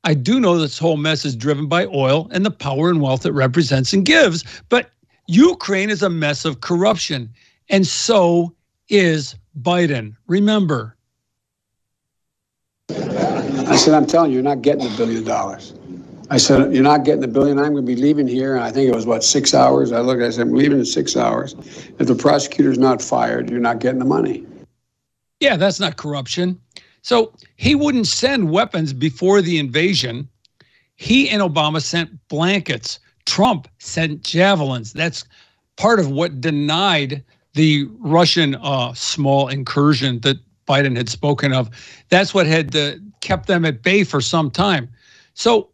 I 0.03 0.15
do 0.15 0.39
know 0.39 0.58
this 0.58 0.79
whole 0.79 0.98
mess 0.98 1.24
is 1.24 1.36
driven 1.36 1.67
by 1.67 1.86
oil 1.86 2.27
and 2.32 2.44
the 2.44 2.50
power 2.50 2.89
and 2.89 3.00
wealth 3.00 3.27
it 3.27 3.34
represents 3.34 3.94
and 3.94 4.03
gives, 4.03 4.44
but 4.70 4.89
Ukraine 5.27 5.91
is 5.91 6.01
a 6.01 6.10
mess 6.10 6.46
of 6.46 6.62
corruption, 6.62 7.29
and 7.70 7.86
so 7.86 8.55
is 8.89 9.36
Biden. 9.62 10.15
Remember. 10.25 10.98
I 12.89 13.75
said, 13.75 13.94
I'm 13.94 14.08
telling 14.08 14.32
you, 14.32 14.38
you're 14.38 14.44
not 14.44 14.63
getting 14.63 14.91
a 14.91 14.98
billion 14.98 15.25
dollars. 15.25 15.75
I 16.29 16.38
said, 16.38 16.74
You're 16.74 16.84
not 16.84 17.05
getting 17.05 17.22
the 17.22 17.27
billion. 17.27 17.60
I'm 17.60 17.74
going 17.74 17.86
to 17.86 17.96
be 17.96 17.96
leaving 17.96 18.27
here. 18.27 18.55
And 18.55 18.63
I 18.63 18.72
think 18.72 18.89
it 18.89 18.96
was, 18.96 19.05
what, 19.05 19.24
six 19.24 19.53
hours? 19.53 19.91
I 19.91 20.00
looked, 20.00 20.22
I 20.22 20.29
said, 20.29 20.48
I'm 20.48 20.53
leaving 20.53 20.79
in 20.79 20.86
six 20.86 21.15
hours. 21.15 21.55
If 22.00 22.08
the 22.08 22.15
prosecutor's 22.15 22.79
not 22.79 23.01
fired, 23.01 23.50
you're 23.50 23.60
not 23.60 23.79
getting 23.79 24.00
the 24.00 24.05
money. 24.05 24.46
Yeah, 25.39 25.58
that's 25.58 25.79
not 25.79 25.98
corruption. 25.98 26.60
So 27.01 27.34
he 27.58 27.75
wouldn't 27.75 28.08
send 28.08 28.50
weapons 28.50 28.94
before 28.94 29.41
the 29.41 29.60
invasion. 29.60 30.27
He 30.96 31.29
and 31.29 31.41
Obama 31.41 31.82
sent 31.82 32.27
blankets. 32.29 33.00
Trump 33.25 33.67
sent 33.79 34.24
javelins. 34.24 34.94
That's 34.94 35.25
part 35.75 36.00
of 36.00 36.10
what 36.10 36.41
denied 36.41 37.24
the 37.53 37.88
Russian 38.00 38.55
uh, 38.55 38.94
small 38.94 39.48
incursion 39.50 40.20
that 40.22 40.38
Biden 40.67 40.98
had 40.98 41.10
spoken 41.10 41.53
of. 41.53 41.70
That's 42.10 42.34
what 42.34 42.48
had 42.48 42.75
uh, 42.75 42.94
kept 43.22 43.48
them 43.48 43.65
at 43.65 43.84
bay 43.84 44.03
for 44.03 44.22
some 44.22 44.50
time. 44.50 44.89
So 45.36 45.70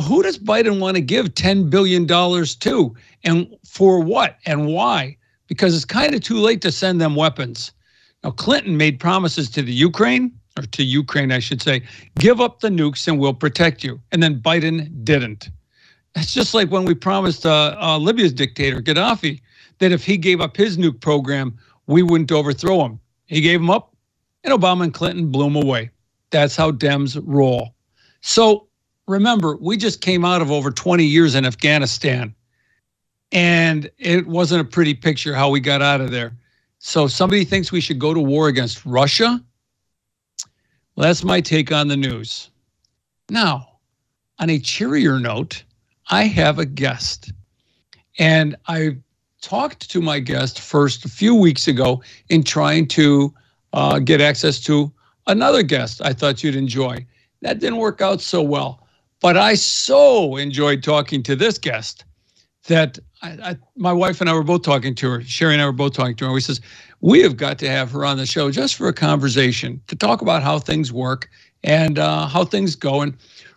who 0.00 0.22
does 0.22 0.38
Biden 0.38 0.80
want 0.80 0.96
to 0.96 1.00
give 1.00 1.34
$10 1.34 1.70
billion 1.70 2.06
to? 2.06 2.94
And 3.24 3.56
for 3.66 4.00
what 4.00 4.36
and 4.46 4.66
why? 4.68 5.16
Because 5.48 5.74
it's 5.74 5.84
kind 5.84 6.14
of 6.14 6.20
too 6.20 6.38
late 6.38 6.60
to 6.62 6.72
send 6.72 7.00
them 7.00 7.16
weapons. 7.16 7.72
Now, 8.22 8.30
Clinton 8.30 8.76
made 8.76 9.00
promises 9.00 9.50
to 9.50 9.62
the 9.62 9.72
Ukraine, 9.72 10.32
or 10.58 10.62
to 10.62 10.84
Ukraine, 10.84 11.32
I 11.32 11.38
should 11.38 11.62
say, 11.62 11.82
give 12.18 12.40
up 12.40 12.60
the 12.60 12.68
nukes 12.68 13.06
and 13.08 13.18
we'll 13.18 13.34
protect 13.34 13.82
you. 13.82 14.00
And 14.12 14.22
then 14.22 14.40
Biden 14.40 15.04
didn't. 15.04 15.50
It's 16.14 16.34
just 16.34 16.54
like 16.54 16.70
when 16.70 16.84
we 16.84 16.94
promised 16.94 17.46
uh, 17.46 17.76
uh, 17.80 17.98
Libya's 17.98 18.32
dictator, 18.32 18.80
Gaddafi, 18.80 19.40
that 19.78 19.92
if 19.92 20.04
he 20.04 20.16
gave 20.16 20.40
up 20.40 20.56
his 20.56 20.76
nuke 20.76 21.00
program, 21.00 21.56
we 21.86 22.02
wouldn't 22.02 22.32
overthrow 22.32 22.84
him. 22.84 23.00
He 23.26 23.40
gave 23.40 23.60
him 23.60 23.70
up, 23.70 23.94
and 24.42 24.52
Obama 24.52 24.84
and 24.84 24.94
Clinton 24.94 25.30
blew 25.30 25.46
him 25.46 25.56
away. 25.56 25.90
That's 26.30 26.56
how 26.56 26.72
Dems 26.72 27.20
roll. 27.24 27.74
So 28.20 28.67
remember, 29.08 29.56
we 29.56 29.76
just 29.76 30.00
came 30.00 30.24
out 30.24 30.42
of 30.42 30.50
over 30.50 30.70
20 30.70 31.04
years 31.04 31.34
in 31.34 31.44
Afghanistan, 31.44 32.34
and 33.32 33.90
it 33.98 34.26
wasn't 34.26 34.60
a 34.60 34.64
pretty 34.64 34.94
picture 34.94 35.34
how 35.34 35.50
we 35.50 35.60
got 35.60 35.82
out 35.82 36.00
of 36.00 36.10
there. 36.10 36.36
So 36.78 37.08
somebody 37.08 37.44
thinks 37.44 37.72
we 37.72 37.80
should 37.80 37.98
go 37.98 38.14
to 38.14 38.20
war 38.20 38.48
against 38.48 38.86
Russia? 38.86 39.42
Well, 40.94 41.06
that's 41.06 41.24
my 41.24 41.40
take 41.40 41.72
on 41.72 41.88
the 41.88 41.96
news. 41.96 42.50
Now, 43.30 43.78
on 44.38 44.50
a 44.50 44.58
cheerier 44.58 45.18
note, 45.18 45.64
I 46.10 46.24
have 46.24 46.58
a 46.58 46.66
guest. 46.66 47.32
And 48.18 48.56
I 48.68 48.98
talked 49.40 49.90
to 49.90 50.00
my 50.00 50.20
guest 50.20 50.60
first 50.60 51.04
a 51.04 51.08
few 51.08 51.34
weeks 51.34 51.68
ago 51.68 52.02
in 52.28 52.42
trying 52.42 52.86
to 52.88 53.34
uh, 53.72 53.98
get 53.98 54.20
access 54.20 54.60
to 54.60 54.92
another 55.26 55.62
guest 55.62 56.00
I 56.02 56.12
thought 56.12 56.42
you'd 56.42 56.56
enjoy. 56.56 57.06
That 57.42 57.60
didn't 57.60 57.78
work 57.78 58.00
out 58.00 58.20
so 58.20 58.42
well. 58.42 58.87
But 59.20 59.36
I 59.36 59.54
so 59.54 60.36
enjoyed 60.36 60.82
talking 60.82 61.22
to 61.24 61.34
this 61.36 61.58
guest 61.58 62.04
that 62.66 62.98
I, 63.22 63.28
I, 63.42 63.56
my 63.76 63.92
wife 63.92 64.20
and 64.20 64.30
I 64.30 64.34
were 64.34 64.44
both 64.44 64.62
talking 64.62 64.94
to 64.96 65.10
her. 65.10 65.22
Sherry 65.22 65.54
and 65.54 65.62
I 65.62 65.66
were 65.66 65.72
both 65.72 65.94
talking 65.94 66.14
to 66.16 66.26
her. 66.26 66.32
We 66.32 66.40
says 66.40 66.60
we 67.00 67.20
have 67.22 67.36
got 67.36 67.58
to 67.60 67.68
have 67.68 67.90
her 67.92 68.04
on 68.04 68.16
the 68.16 68.26
show 68.26 68.50
just 68.50 68.76
for 68.76 68.88
a 68.88 68.92
conversation 68.92 69.80
to 69.88 69.96
talk 69.96 70.22
about 70.22 70.42
how 70.42 70.58
things 70.58 70.92
work 70.92 71.28
and 71.64 71.98
uh, 71.98 72.26
how 72.26 72.44
things 72.44 72.76
go. 72.76 73.02
And 73.02 73.16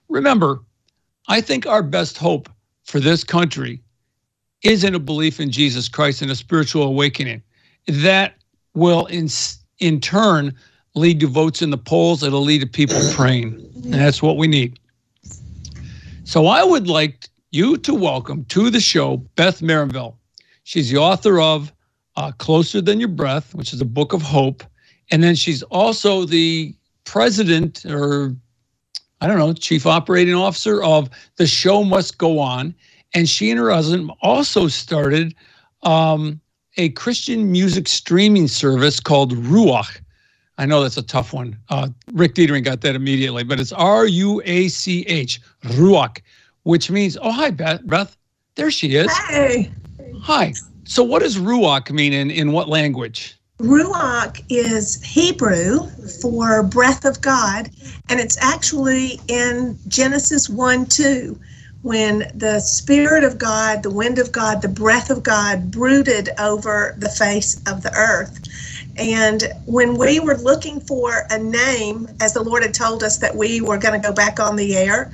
remember, 0.09 0.61
I 1.27 1.41
think 1.41 1.67
our 1.67 1.83
best 1.83 2.17
hope 2.17 2.49
for 2.85 2.99
this 2.99 3.23
country 3.23 3.81
is 4.63 4.83
in 4.83 4.95
a 4.95 4.99
belief 4.99 5.39
in 5.39 5.51
Jesus 5.51 5.87
Christ 5.89 6.21
and 6.21 6.31
a 6.31 6.35
spiritual 6.35 6.83
awakening. 6.83 7.41
That 7.87 8.35
will 8.73 9.05
in 9.07 9.27
in 9.79 9.99
turn 9.99 10.55
lead 10.95 11.19
to 11.19 11.27
votes 11.27 11.61
in 11.61 11.69
the 11.69 11.77
polls. 11.77 12.23
It'll 12.23 12.41
lead 12.41 12.61
to 12.61 12.67
people 12.67 12.99
praying, 13.13 13.53
and 13.83 13.93
that's 13.93 14.21
what 14.21 14.37
we 14.37 14.47
need. 14.47 14.79
So 16.31 16.47
I 16.47 16.63
would 16.63 16.87
like 16.87 17.27
you 17.51 17.75
to 17.79 17.93
welcome 17.93 18.45
to 18.45 18.69
the 18.69 18.79
show 18.79 19.17
Beth 19.35 19.61
Marinville. 19.61 20.15
She's 20.63 20.89
the 20.89 20.95
author 20.95 21.41
of 21.41 21.73
uh, 22.15 22.31
Closer 22.37 22.79
Than 22.79 23.01
Your 23.01 23.09
Breath, 23.09 23.53
which 23.53 23.73
is 23.73 23.81
a 23.81 23.85
book 23.85 24.13
of 24.13 24.21
hope. 24.21 24.63
And 25.11 25.21
then 25.21 25.35
she's 25.35 25.61
also 25.63 26.23
the 26.23 26.73
president 27.03 27.85
or 27.85 28.33
I 29.19 29.27
don't 29.27 29.39
know, 29.39 29.51
chief 29.51 29.85
operating 29.85 30.33
officer 30.33 30.81
of 30.81 31.09
The 31.35 31.47
Show 31.47 31.83
Must 31.83 32.17
Go 32.17 32.39
On. 32.39 32.73
And 33.13 33.27
she 33.27 33.51
and 33.51 33.59
her 33.59 33.69
husband 33.69 34.09
also 34.21 34.69
started 34.69 35.35
um, 35.83 36.39
a 36.77 36.91
Christian 36.91 37.51
music 37.51 37.89
streaming 37.89 38.47
service 38.47 39.01
called 39.01 39.33
Ruach. 39.33 39.99
I 40.61 40.67
know 40.67 40.83
that's 40.83 40.97
a 40.97 41.01
tough 41.01 41.33
one. 41.33 41.57
Uh, 41.69 41.89
Rick 42.13 42.35
Dietering 42.35 42.61
got 42.61 42.81
that 42.81 42.93
immediately, 42.93 43.43
but 43.43 43.59
it's 43.59 43.71
R 43.71 44.05
U 44.05 44.43
A 44.45 44.67
C 44.67 45.01
H, 45.07 45.41
Ruach, 45.63 46.21
which 46.61 46.91
means, 46.91 47.17
oh, 47.19 47.31
hi, 47.31 47.49
Beth. 47.49 47.81
Beth. 47.87 48.15
There 48.53 48.69
she 48.69 48.95
is. 48.95 49.11
Hey. 49.11 49.71
Hi. 50.21 50.53
So, 50.83 51.01
what 51.01 51.23
does 51.23 51.37
Ruach 51.37 51.89
mean 51.89 52.13
in, 52.13 52.29
in 52.29 52.51
what 52.51 52.69
language? 52.69 53.39
Ruach 53.59 54.43
is 54.49 55.01
Hebrew 55.01 55.87
for 56.21 56.61
breath 56.61 57.05
of 57.05 57.19
God, 57.21 57.71
and 58.09 58.19
it's 58.19 58.37
actually 58.39 59.19
in 59.27 59.79
Genesis 59.87 60.47
1 60.47 60.85
2 60.85 61.39
when 61.81 62.29
the 62.35 62.59
Spirit 62.59 63.23
of 63.23 63.39
God, 63.39 63.81
the 63.81 63.89
wind 63.89 64.19
of 64.19 64.31
God, 64.31 64.61
the 64.61 64.67
breath 64.67 65.09
of 65.09 65.23
God 65.23 65.71
brooded 65.71 66.29
over 66.37 66.93
the 66.97 67.09
face 67.09 67.59
of 67.65 67.81
the 67.81 67.91
earth. 67.95 68.39
And 68.97 69.51
when 69.65 69.97
we 69.97 70.19
were 70.19 70.37
looking 70.37 70.79
for 70.79 71.23
a 71.29 71.37
name, 71.39 72.07
as 72.19 72.33
the 72.33 72.41
Lord 72.43 72.63
had 72.63 72.73
told 72.73 73.03
us 73.03 73.17
that 73.19 73.35
we 73.35 73.61
were 73.61 73.77
going 73.77 73.99
to 73.99 74.07
go 74.07 74.13
back 74.13 74.39
on 74.39 74.55
the 74.55 74.75
air, 74.75 75.11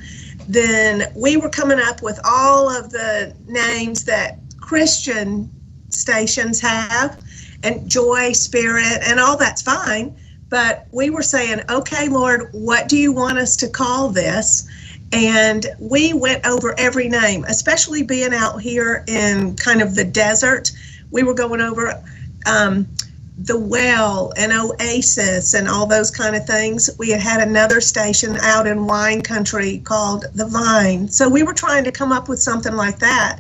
then 0.48 1.04
we 1.16 1.38
were 1.38 1.50
coming 1.50 1.80
up 1.80 2.02
with 2.02 2.20
all 2.24 2.70
of 2.70 2.90
the 2.92 3.36
names 3.48 4.06
that 4.06 4.40
Christian 4.60 5.52
stations 5.90 6.60
have, 6.62 7.22
and 7.64 7.90
Joy, 7.90 8.32
Spirit, 8.34 9.00
and 9.08 9.20
all 9.20 9.38
that's 9.38 9.62
fine. 9.62 10.16
But 10.50 10.88
we 10.92 11.10
were 11.10 11.24
saying, 11.24 11.62
okay, 11.70 12.08
Lord, 12.08 12.50
what 12.54 12.88
do 12.88 12.98
you 12.98 13.12
want 13.12 13.38
us 13.38 13.56
to 13.58 13.70
call 13.70 14.10
this? 14.10 14.68
And 15.12 15.66
we 15.80 16.14
went 16.14 16.46
over 16.46 16.76
every 16.78 17.10
name, 17.10 17.46
especially 17.46 18.04
being 18.04 18.34
out 18.34 18.62
here 18.62 19.04
in 19.08 19.56
kind 19.56 19.82
of 19.82 19.96
the 19.96 20.06
desert. 20.06 20.72
We 21.12 21.24
were 21.24 21.34
going 21.34 21.62
over 21.62 22.02
um, 22.46 22.88
the 23.38 23.60
well 23.60 24.34
and 24.36 24.52
oasis 24.52 25.54
and 25.54 25.68
all 25.68 25.86
those 25.86 26.10
kind 26.10 26.36
of 26.36 26.46
things. 26.46 26.90
We 26.98 27.12
had 27.12 27.22
had 27.22 27.48
another 27.48 27.82
station 27.82 28.36
out 28.38 28.66
in 28.66 28.88
wine 28.88 29.22
country 29.22 29.80
called 29.80 30.26
the 30.34 30.48
vine. 30.48 31.08
So 31.08 31.30
we 31.30 31.44
were 31.44 31.54
trying 31.54 31.84
to 31.84 31.92
come 31.92 32.12
up 32.12 32.30
with 32.30 32.40
something 32.40 32.74
like 32.74 33.00
that. 33.00 33.40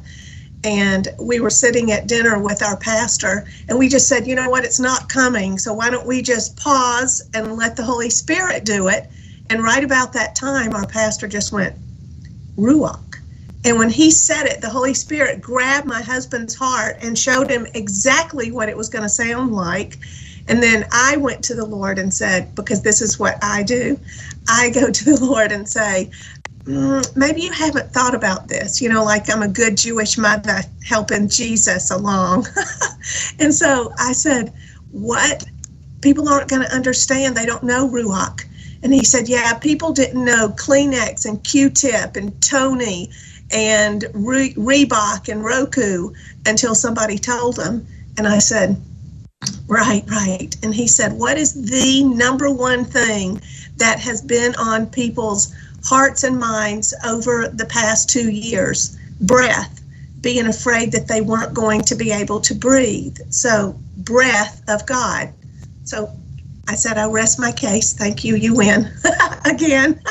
And 0.63 1.07
we 1.19 1.39
were 1.39 1.49
sitting 1.49 1.91
at 1.91 2.07
dinner 2.07 2.39
with 2.39 2.61
our 2.61 2.77
pastor 2.77 3.47
and 3.69 3.77
we 3.79 3.89
just 3.89 4.07
said 4.07 4.27
you 4.27 4.35
know 4.35 4.49
what? 4.49 4.65
It's 4.65 4.79
not 4.79 5.09
coming. 5.09 5.57
So 5.57 5.73
why 5.73 5.89
don't 5.89 6.05
we 6.05 6.21
just 6.21 6.57
pause 6.57 7.27
and 7.33 7.55
let 7.55 7.75
the 7.75 7.83
holy 7.83 8.09
spirit 8.09 8.65
do 8.65 8.87
it? 8.89 9.09
And 9.49 9.63
right 9.63 9.83
about 9.83 10.13
that 10.13 10.35
time 10.35 10.73
our 10.73 10.85
pastor 10.85 11.27
just 11.27 11.51
went 11.51 11.75
ruach 12.57 13.06
And 13.67 13.79
when 13.79 13.91
he 13.91 14.11
said 14.11 14.45
it, 14.47 14.61
the 14.61 14.71
Holy 14.71 14.95
Spirit 14.95 15.41
grabbed 15.41 15.87
my 15.87 16.01
husband's 16.01 16.55
heart 16.55 16.97
and 17.03 17.19
showed 17.19 17.51
him 17.51 17.67
exactly 17.75 18.51
what 18.51 18.69
it 18.69 18.77
was 18.77 18.89
going 18.89 19.03
to 19.03 19.09
sound 19.09 19.53
like. 19.53 19.99
And 20.49 20.63
then 20.63 20.87
I 20.93 21.17
went 21.17 21.43
to 21.45 21.55
the 21.55 21.65
Lord 21.67 21.99
and 21.99 22.13
said, 22.13 22.55
because 22.55 22.83
this 22.83 23.03
is 23.03 23.19
what 23.19 23.37
I 23.43 23.63
do, 23.63 24.01
I 24.49 24.71
go 24.71 24.91
to 24.91 25.05
the 25.05 25.25
Lord 25.25 25.53
and 25.53 25.69
say, 25.69 26.11
mm, 26.65 27.17
maybe 27.17 27.41
you 27.41 27.53
haven't 27.53 27.91
thought 27.93 28.15
about 28.15 28.49
this, 28.49 28.81
you 28.81 28.89
know, 28.89 29.03
like 29.05 29.29
I'm 29.29 29.43
a 29.43 29.49
good 29.49 29.77
Jewish 29.77 30.17
mother 30.17 30.61
helping 30.85 31.29
Jesus 31.29 31.91
along. 31.91 32.47
and 33.39 33.53
so 33.53 33.93
I 33.99 34.13
said, 34.13 34.53
what? 34.91 35.45
People 36.01 36.29
aren't 36.29 36.49
going 36.49 36.63
to 36.63 36.75
understand. 36.75 37.37
They 37.37 37.45
don't 37.47 37.63
know 37.63 37.89
Ruach. 37.89 38.45
And 38.83 38.93
he 38.93 39.03
said, 39.03 39.29
yeah, 39.29 39.53
people 39.55 39.93
didn't 39.93 40.25
know 40.25 40.49
Kleenex 40.49 41.25
and 41.25 41.43
Q-tip 41.43 42.15
and 42.15 42.39
Tony 42.41 43.11
and 43.51 44.05
Re- 44.13 44.53
Reebok 44.53 45.29
and 45.29 45.43
Roku 45.43 46.11
until 46.45 46.75
somebody 46.75 47.17
told 47.17 47.55
them. 47.55 47.85
And 48.17 48.27
I 48.27 48.39
said, 48.39 48.81
right, 49.67 50.03
right. 50.09 50.55
And 50.63 50.73
he 50.73 50.87
said, 50.87 51.13
what 51.13 51.37
is 51.37 51.53
the 51.53 52.03
number 52.03 52.51
one 52.51 52.85
thing 52.85 53.41
that 53.77 53.99
has 53.99 54.21
been 54.21 54.55
on 54.55 54.87
people's 54.87 55.53
hearts 55.83 56.23
and 56.23 56.39
minds 56.39 56.93
over 57.05 57.47
the 57.47 57.65
past 57.65 58.09
two 58.09 58.31
years? 58.31 58.97
Breath, 59.21 59.81
being 60.21 60.47
afraid 60.47 60.91
that 60.91 61.07
they 61.07 61.21
weren't 61.21 61.53
going 61.53 61.81
to 61.81 61.95
be 61.95 62.11
able 62.11 62.39
to 62.41 62.53
breathe. 62.53 63.17
So, 63.29 63.79
breath 63.97 64.61
of 64.67 64.85
God. 64.85 65.33
So, 65.85 66.11
I 66.69 66.75
said, 66.75 66.97
I 66.97 67.09
rest 67.09 67.39
my 67.39 67.51
case. 67.51 67.93
Thank 67.93 68.23
you. 68.23 68.35
You 68.35 68.55
win 68.55 68.91
again. 69.45 70.01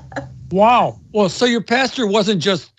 wow. 0.50 0.98
Well, 1.12 1.28
so 1.28 1.46
your 1.46 1.62
pastor 1.62 2.06
wasn't 2.06 2.42
just 2.42 2.71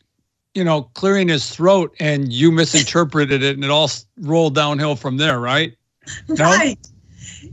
you 0.53 0.63
know, 0.63 0.83
clearing 0.93 1.27
his 1.27 1.49
throat 1.49 1.95
and 1.99 2.31
you 2.31 2.51
misinterpreted 2.51 3.43
it 3.43 3.55
and 3.55 3.63
it 3.63 3.71
all 3.71 3.89
rolled 4.19 4.55
downhill 4.55 4.95
from 4.95 5.17
there, 5.17 5.39
right? 5.39 5.75
No? 6.27 6.49
Right. 6.49 6.77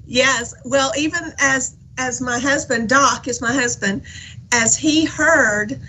Yes. 0.05 0.55
Well, 0.65 0.91
even 0.99 1.33
as 1.39 1.77
as 1.99 2.21
my 2.21 2.39
husband, 2.39 2.89
Doc 2.89 3.29
is 3.29 3.41
my 3.41 3.53
husband, 3.53 4.03
as 4.53 4.77
he 4.77 5.05
heard 5.05 5.81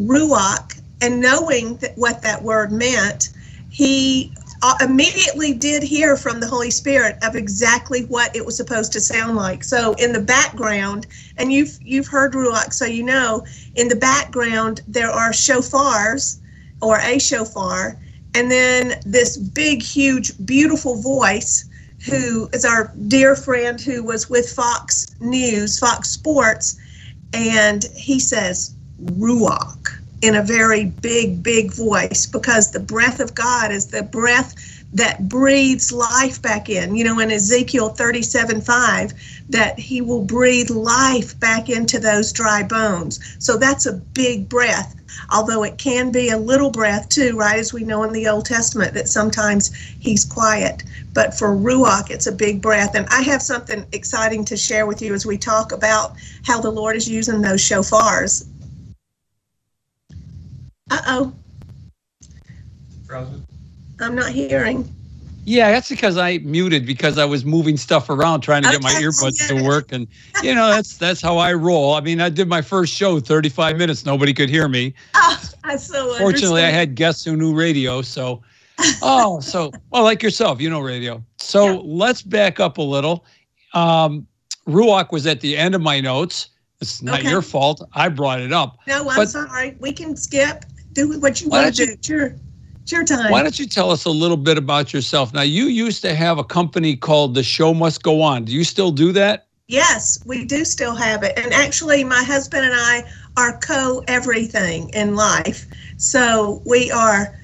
ruach 0.00 0.80
and 1.02 1.20
knowing 1.20 1.76
that 1.76 1.92
what 1.98 2.22
that 2.22 2.42
word 2.42 2.72
meant, 2.72 3.30
he 3.68 4.32
uh, 4.62 4.76
immediately 4.80 5.52
did 5.52 5.82
hear 5.82 6.16
from 6.16 6.40
the 6.40 6.46
Holy 6.46 6.70
Spirit 6.70 7.18
of 7.22 7.36
exactly 7.36 8.06
what 8.06 8.34
it 8.34 8.46
was 8.46 8.56
supposed 8.56 8.92
to 8.94 9.00
sound 9.00 9.36
like. 9.36 9.62
So 9.62 9.92
in 9.94 10.12
the 10.12 10.22
background, 10.22 11.06
and 11.36 11.52
you've 11.52 11.78
you've 11.82 12.06
heard 12.06 12.32
ruach, 12.32 12.72
so 12.72 12.86
you 12.86 13.02
know 13.02 13.44
in 13.74 13.88
the 13.88 13.96
background 13.96 14.80
there 14.88 15.10
are 15.10 15.32
shofars 15.32 16.38
or 16.82 16.98
a 16.98 17.18
shofar, 17.18 17.98
and 18.34 18.50
then 18.50 19.00
this 19.04 19.36
big, 19.36 19.82
huge, 19.82 20.32
beautiful 20.44 21.00
voice 21.00 21.64
who 22.04 22.48
is 22.52 22.64
our 22.64 22.92
dear 23.08 23.34
friend 23.34 23.80
who 23.80 24.02
was 24.02 24.28
with 24.28 24.48
Fox 24.48 25.06
News, 25.20 25.78
Fox 25.78 26.10
Sports, 26.10 26.78
and 27.32 27.84
he 27.96 28.20
says, 28.20 28.74
Ruach 29.02 29.98
in 30.22 30.34
a 30.34 30.42
very 30.42 30.86
big, 30.86 31.42
big 31.42 31.72
voice 31.72 32.26
because 32.26 32.70
the 32.70 32.80
breath 32.80 33.20
of 33.20 33.34
God 33.34 33.70
is 33.70 33.86
the 33.86 34.02
breath 34.02 34.75
that 34.96 35.28
breathes 35.28 35.92
life 35.92 36.40
back 36.42 36.68
in. 36.68 36.96
You 36.96 37.04
know, 37.04 37.18
in 37.20 37.30
Ezekiel 37.30 37.90
37 37.90 38.60
5, 38.60 39.12
that 39.50 39.78
he 39.78 40.00
will 40.00 40.24
breathe 40.24 40.70
life 40.70 41.38
back 41.38 41.68
into 41.68 41.98
those 41.98 42.32
dry 42.32 42.62
bones. 42.62 43.36
So 43.38 43.56
that's 43.56 43.86
a 43.86 43.92
big 43.92 44.48
breath 44.48 44.96
although 45.30 45.62
it 45.62 45.78
can 45.78 46.10
be 46.10 46.30
a 46.30 46.36
little 46.36 46.70
breath 46.70 47.08
too, 47.08 47.36
right? 47.36 47.58
As 47.58 47.72
we 47.72 47.84
know 47.84 48.02
in 48.02 48.12
the 48.12 48.28
Old 48.28 48.44
Testament, 48.44 48.94
that 48.94 49.08
sometimes 49.08 49.72
he's 49.98 50.24
quiet. 50.24 50.82
But 51.14 51.36
for 51.36 51.48
Ruach, 51.56 52.10
it's 52.10 52.26
a 52.26 52.32
big 52.32 52.60
breath. 52.60 52.94
And 52.94 53.06
I 53.10 53.22
have 53.22 53.42
something 53.42 53.84
exciting 53.92 54.44
to 54.46 54.56
share 54.56 54.86
with 54.86 55.00
you 55.02 55.14
as 55.14 55.26
we 55.26 55.38
talk 55.38 55.72
about 55.72 56.16
how 56.44 56.60
the 56.60 56.70
Lord 56.70 56.96
is 56.96 57.08
using 57.08 57.40
those 57.40 57.60
shofars. 57.60 58.46
Uh 60.90 61.02
oh. 61.06 61.32
I'm 64.00 64.14
not 64.14 64.30
hearing. 64.30 64.92
Yeah, 65.48 65.70
that's 65.70 65.88
because 65.88 66.18
I 66.18 66.38
muted 66.38 66.84
because 66.84 67.18
I 67.18 67.24
was 67.24 67.44
moving 67.44 67.76
stuff 67.76 68.10
around 68.10 68.40
trying 68.40 68.62
to 68.64 68.70
get 68.70 68.82
my 68.82 68.90
earbuds 68.94 69.46
to 69.46 69.62
work, 69.62 69.92
and 69.92 70.08
you 70.42 70.52
know 70.52 70.68
that's 70.68 70.96
that's 70.96 71.22
how 71.22 71.38
I 71.38 71.52
roll. 71.52 71.94
I 71.94 72.00
mean, 72.00 72.20
I 72.20 72.30
did 72.30 72.48
my 72.48 72.60
first 72.60 72.92
show 72.92 73.20
35 73.20 73.76
minutes, 73.76 74.04
nobody 74.04 74.34
could 74.34 74.50
hear 74.50 74.68
me. 74.68 74.92
Oh, 75.14 75.42
I 75.64 75.76
so 75.76 76.14
Fortunately, 76.18 76.62
I 76.62 76.70
had 76.70 76.94
guests 76.96 77.24
who 77.24 77.36
knew 77.36 77.54
radio, 77.54 78.02
so 78.02 78.42
oh, 79.02 79.38
so 79.40 79.70
well, 79.90 80.02
like 80.02 80.20
yourself, 80.20 80.60
you 80.60 80.68
know 80.68 80.80
radio. 80.80 81.22
So 81.38 81.74
yeah. 81.74 81.80
let's 81.84 82.22
back 82.22 82.58
up 82.58 82.78
a 82.78 82.82
little. 82.82 83.24
Um, 83.72 84.26
Ruach 84.66 85.12
was 85.12 85.26
at 85.28 85.40
the 85.40 85.56
end 85.56 85.76
of 85.76 85.80
my 85.80 86.00
notes. 86.00 86.48
It's 86.80 87.02
not 87.02 87.20
okay. 87.20 87.30
your 87.30 87.42
fault. 87.42 87.88
I 87.94 88.08
brought 88.08 88.40
it 88.40 88.52
up. 88.52 88.78
No, 88.86 89.08
I'm 89.08 89.16
but, 89.16 89.28
sorry. 89.28 89.76
We 89.78 89.92
can 89.92 90.16
skip. 90.16 90.64
Do 90.92 91.18
what 91.20 91.40
you 91.40 91.48
want 91.48 91.74
to 91.76 91.86
do. 91.86 91.96
Sure. 92.02 92.34
It's 92.86 92.92
your 92.92 93.04
time. 93.04 93.32
Why 93.32 93.42
don't 93.42 93.58
you 93.58 93.66
tell 93.66 93.90
us 93.90 94.04
a 94.04 94.10
little 94.10 94.36
bit 94.36 94.56
about 94.56 94.92
yourself? 94.92 95.34
Now, 95.34 95.42
you 95.42 95.64
used 95.64 96.02
to 96.02 96.14
have 96.14 96.38
a 96.38 96.44
company 96.44 96.94
called 96.94 97.34
The 97.34 97.42
Show 97.42 97.74
Must 97.74 98.00
Go 98.00 98.22
On. 98.22 98.44
Do 98.44 98.52
you 98.52 98.62
still 98.62 98.92
do 98.92 99.10
that? 99.10 99.48
Yes, 99.66 100.22
we 100.24 100.44
do 100.44 100.64
still 100.64 100.94
have 100.94 101.24
it. 101.24 101.36
And 101.36 101.52
actually, 101.52 102.04
my 102.04 102.22
husband 102.22 102.64
and 102.64 102.74
I 102.76 103.02
are 103.36 103.58
co 103.58 104.04
everything 104.06 104.90
in 104.90 105.16
life. 105.16 105.66
So 105.96 106.62
we 106.64 106.92
are 106.92 107.36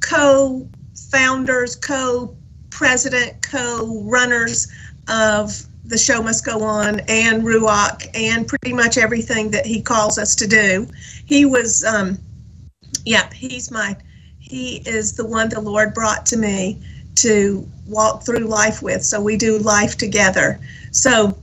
co 0.00 0.68
founders, 1.10 1.76
co 1.76 2.36
president, 2.68 3.40
co 3.40 4.02
runners 4.04 4.70
of 5.08 5.62
the 5.86 5.96
show 5.96 6.22
must 6.22 6.44
go 6.44 6.62
on 6.62 7.00
and 7.08 7.42
Ruach 7.42 8.06
and 8.12 8.46
pretty 8.46 8.74
much 8.74 8.98
everything 8.98 9.50
that 9.52 9.64
he 9.64 9.80
calls 9.80 10.18
us 10.18 10.34
to 10.34 10.46
do. 10.46 10.86
He 11.24 11.46
was, 11.46 11.84
um, 11.84 12.18
yeah, 13.06 13.32
he's 13.32 13.70
my 13.70 13.96
he 14.50 14.82
is 14.84 15.12
the 15.12 15.24
one 15.24 15.48
the 15.48 15.60
Lord 15.60 15.94
brought 15.94 16.26
to 16.26 16.36
me 16.36 16.76
to 17.14 17.64
walk 17.86 18.24
through 18.24 18.40
life 18.40 18.82
with. 18.82 19.04
So 19.04 19.20
we 19.20 19.36
do 19.36 19.58
life 19.58 19.96
together. 19.96 20.58
So 20.90 21.38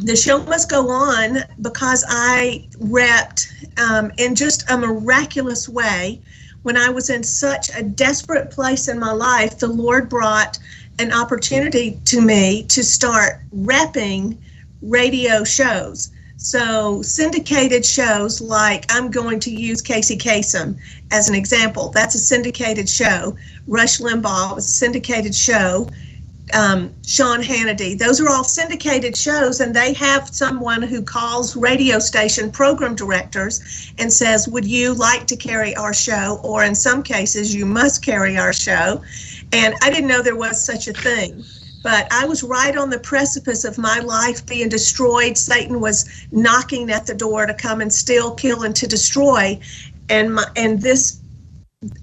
the 0.00 0.16
show 0.16 0.42
must 0.44 0.70
go 0.70 0.88
on 0.88 1.40
because 1.60 2.06
I 2.08 2.66
repped 2.78 3.68
um, 3.78 4.10
in 4.16 4.34
just 4.34 4.64
a 4.70 4.78
miraculous 4.78 5.68
way. 5.68 6.22
When 6.62 6.78
I 6.78 6.88
was 6.88 7.10
in 7.10 7.22
such 7.22 7.68
a 7.76 7.82
desperate 7.82 8.50
place 8.50 8.88
in 8.88 8.98
my 8.98 9.12
life, 9.12 9.58
the 9.58 9.68
Lord 9.68 10.08
brought 10.08 10.58
an 10.98 11.12
opportunity 11.12 12.00
to 12.06 12.22
me 12.22 12.62
to 12.64 12.82
start 12.82 13.42
repping 13.54 14.38
radio 14.80 15.44
shows. 15.44 16.12
So, 16.40 17.02
syndicated 17.02 17.84
shows 17.84 18.40
like 18.40 18.84
I'm 18.90 19.10
going 19.10 19.40
to 19.40 19.50
use 19.50 19.82
Casey 19.82 20.16
Kasem 20.16 20.78
as 21.10 21.28
an 21.28 21.34
example. 21.34 21.88
That's 21.88 22.14
a 22.14 22.18
syndicated 22.18 22.88
show. 22.88 23.36
Rush 23.66 23.98
Limbaugh 23.98 24.54
was 24.54 24.64
a 24.64 24.70
syndicated 24.70 25.34
show. 25.34 25.88
Um, 26.54 26.94
Sean 27.04 27.42
Hannity. 27.42 27.98
Those 27.98 28.20
are 28.20 28.28
all 28.28 28.44
syndicated 28.44 29.16
shows, 29.16 29.60
and 29.60 29.74
they 29.74 29.92
have 29.94 30.28
someone 30.28 30.80
who 30.80 31.02
calls 31.02 31.56
radio 31.56 31.98
station 31.98 32.52
program 32.52 32.94
directors 32.94 33.92
and 33.98 34.10
says, 34.10 34.46
Would 34.46 34.64
you 34.64 34.94
like 34.94 35.26
to 35.26 35.36
carry 35.36 35.74
our 35.74 35.92
show? 35.92 36.40
Or 36.44 36.62
in 36.62 36.76
some 36.76 37.02
cases, 37.02 37.52
you 37.52 37.66
must 37.66 38.00
carry 38.00 38.38
our 38.38 38.52
show. 38.52 39.02
And 39.52 39.74
I 39.82 39.90
didn't 39.90 40.06
know 40.06 40.22
there 40.22 40.36
was 40.36 40.64
such 40.64 40.86
a 40.86 40.92
thing 40.92 41.44
but 41.82 42.06
I 42.12 42.26
was 42.26 42.42
right 42.42 42.76
on 42.76 42.90
the 42.90 42.98
precipice 42.98 43.64
of 43.64 43.78
my 43.78 44.00
life 44.00 44.44
being 44.46 44.68
destroyed. 44.68 45.38
Satan 45.38 45.80
was 45.80 46.26
knocking 46.32 46.90
at 46.90 47.06
the 47.06 47.14
door 47.14 47.46
to 47.46 47.54
come 47.54 47.80
and 47.80 47.92
steal, 47.92 48.34
kill, 48.34 48.62
and 48.62 48.74
to 48.76 48.86
destroy. 48.86 49.58
And 50.08 50.34
my, 50.34 50.44
and 50.56 50.80
this 50.80 51.20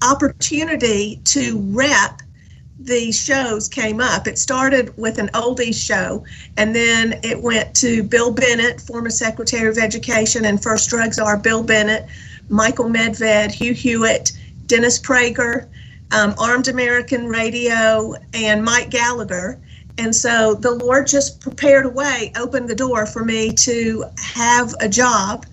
opportunity 0.01 1.19
to 1.25 1.59
rep 1.71 2.21
these 2.79 3.19
shows 3.19 3.67
came 3.67 3.99
up. 3.99 4.27
It 4.27 4.37
started 4.37 4.95
with 4.97 5.17
an 5.17 5.29
oldies 5.29 5.75
show, 5.75 6.23
and 6.57 6.75
then 6.75 7.19
it 7.23 7.41
went 7.41 7.75
to 7.77 8.03
Bill 8.03 8.31
Bennett, 8.31 8.81
former 8.81 9.09
Secretary 9.09 9.69
of 9.69 9.77
Education 9.77 10.45
and 10.45 10.61
first 10.61 10.89
drug 10.89 11.13
czar 11.13 11.37
Bill 11.37 11.63
Bennett, 11.63 12.05
Michael 12.49 12.85
Medved, 12.85 13.51
Hugh 13.51 13.73
Hewitt, 13.73 14.31
Dennis 14.67 14.99
Prager, 14.99 15.67
um, 16.11 16.33
Armed 16.37 16.67
American 16.67 17.27
Radio, 17.27 18.13
and 18.33 18.63
Mike 18.63 18.89
Gallagher. 18.89 19.59
And 19.97 20.15
so 20.15 20.55
the 20.55 20.71
Lord 20.71 21.07
just 21.07 21.39
prepared 21.39 21.85
a 21.85 21.89
way, 21.89 22.31
opened 22.35 22.69
the 22.69 22.75
door 22.75 23.05
for 23.05 23.23
me 23.23 23.51
to 23.53 24.05
have 24.17 24.73
a 24.81 24.89
job. 24.89 25.45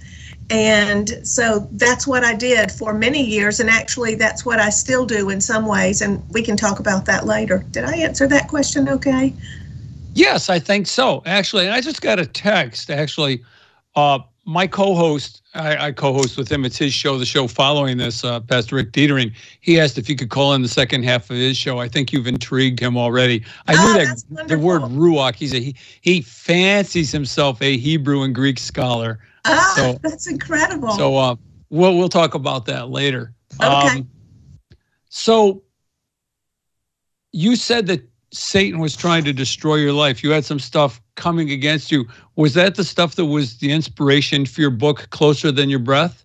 And 0.51 1.27
so 1.27 1.67
that's 1.73 2.07
what 2.07 2.25
I 2.25 2.35
did 2.35 2.71
for 2.71 2.93
many 2.93 3.25
years. 3.25 3.61
And 3.61 3.71
actually, 3.71 4.17
that's 4.17 4.45
what 4.45 4.59
I 4.59 4.69
still 4.71 5.07
do 5.07 5.31
in 5.31 5.41
some 5.41 5.67
ways. 5.67 6.03
And 6.03 6.23
we 6.31 6.43
can 6.43 6.57
talk 6.57 6.81
about 6.81 7.07
that 7.07 7.25
later. 7.25 7.65
Did 7.71 7.85
I 7.85 7.97
answer 7.97 8.27
that 8.29 8.49
question 8.49 8.89
okay? 8.89 9.33
Yes, 10.15 10.51
I 10.51 10.59
think 10.59 10.89
so. 10.89 11.23
Actually, 11.25 11.71
I 11.71 11.81
just 11.81 12.03
got 12.03 12.19
a 12.19 12.27
text. 12.27 12.91
Actually, 12.91 13.43
uh, 13.95 14.19
my 14.45 14.67
co-host, 14.67 15.43
I, 15.55 15.87
I, 15.89 15.93
co-host 15.93 16.37
with 16.37 16.51
him. 16.51 16.65
It's 16.65 16.77
his 16.77 16.93
show, 16.93 17.17
the 17.17 17.25
show 17.25 17.47
following 17.47 17.99
this. 17.99 18.25
Uh, 18.25 18.41
Pastor 18.41 18.77
Rick 18.77 18.93
Dietering. 18.93 19.33
He 19.61 19.79
asked 19.79 19.99
if 19.99 20.09
you 20.09 20.17
could 20.17 20.31
call 20.31 20.55
in 20.55 20.63
the 20.63 20.69
second 20.69 21.05
half 21.05 21.31
of 21.31 21.37
his 21.37 21.57
show. 21.57 21.79
I 21.79 21.89
think 21.89 22.13
you've 22.13 22.27
intrigued 22.27 22.81
him 22.81 22.97
already. 22.97 23.45
I 23.69 23.75
oh, 23.77 23.87
knew 23.87 24.37
that 24.39 24.49
the 24.49 24.59
word 24.59 24.83
ruach. 24.83 25.37
He's 25.37 25.55
a 25.55 25.61
he, 25.61 25.77
he 26.01 26.23
fancies 26.23 27.13
himself 27.13 27.63
a 27.63 27.77
Hebrew 27.77 28.23
and 28.23 28.35
Greek 28.35 28.59
scholar. 28.59 29.21
Ah, 29.45 29.75
so, 29.77 29.99
that's 30.03 30.27
incredible. 30.27 30.91
So 30.93 31.17
uh, 31.17 31.37
we'll 31.71 31.97
we'll 31.97 32.09
talk 32.09 32.35
about 32.35 32.67
that 32.67 32.91
later. 32.91 33.35
Okay. 33.63 33.99
Um, 33.99 34.09
so 35.09 35.63
you 37.33 37.55
said 37.55 37.87
that 37.87 38.09
Satan 38.33 38.81
was 38.81 38.97
trying 38.97 39.25
to 39.25 39.33
destroy 39.33 39.77
your 39.77 39.93
life. 39.93 40.23
You 40.23 40.31
had 40.31 40.45
some 40.45 40.59
stuff 40.59 41.01
coming 41.15 41.51
against 41.51 41.93
you. 41.93 42.07
Was 42.37 42.55
that 42.55 42.75
the 42.75 42.85
stuff 42.85 43.15
that 43.17 43.27
was 43.27 43.59
the 43.59 43.71
inspiration 43.71 44.47
for 44.47 44.61
your 44.63 44.71
book, 44.71 45.09
Closer 45.11 45.53
Than 45.53 45.69
Your 45.69 45.79
Breath? 45.79 46.25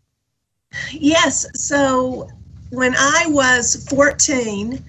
Yes. 0.91 1.46
So 1.54 2.30
when 2.70 2.96
I 2.98 3.26
was 3.28 3.88
14, 3.89 4.84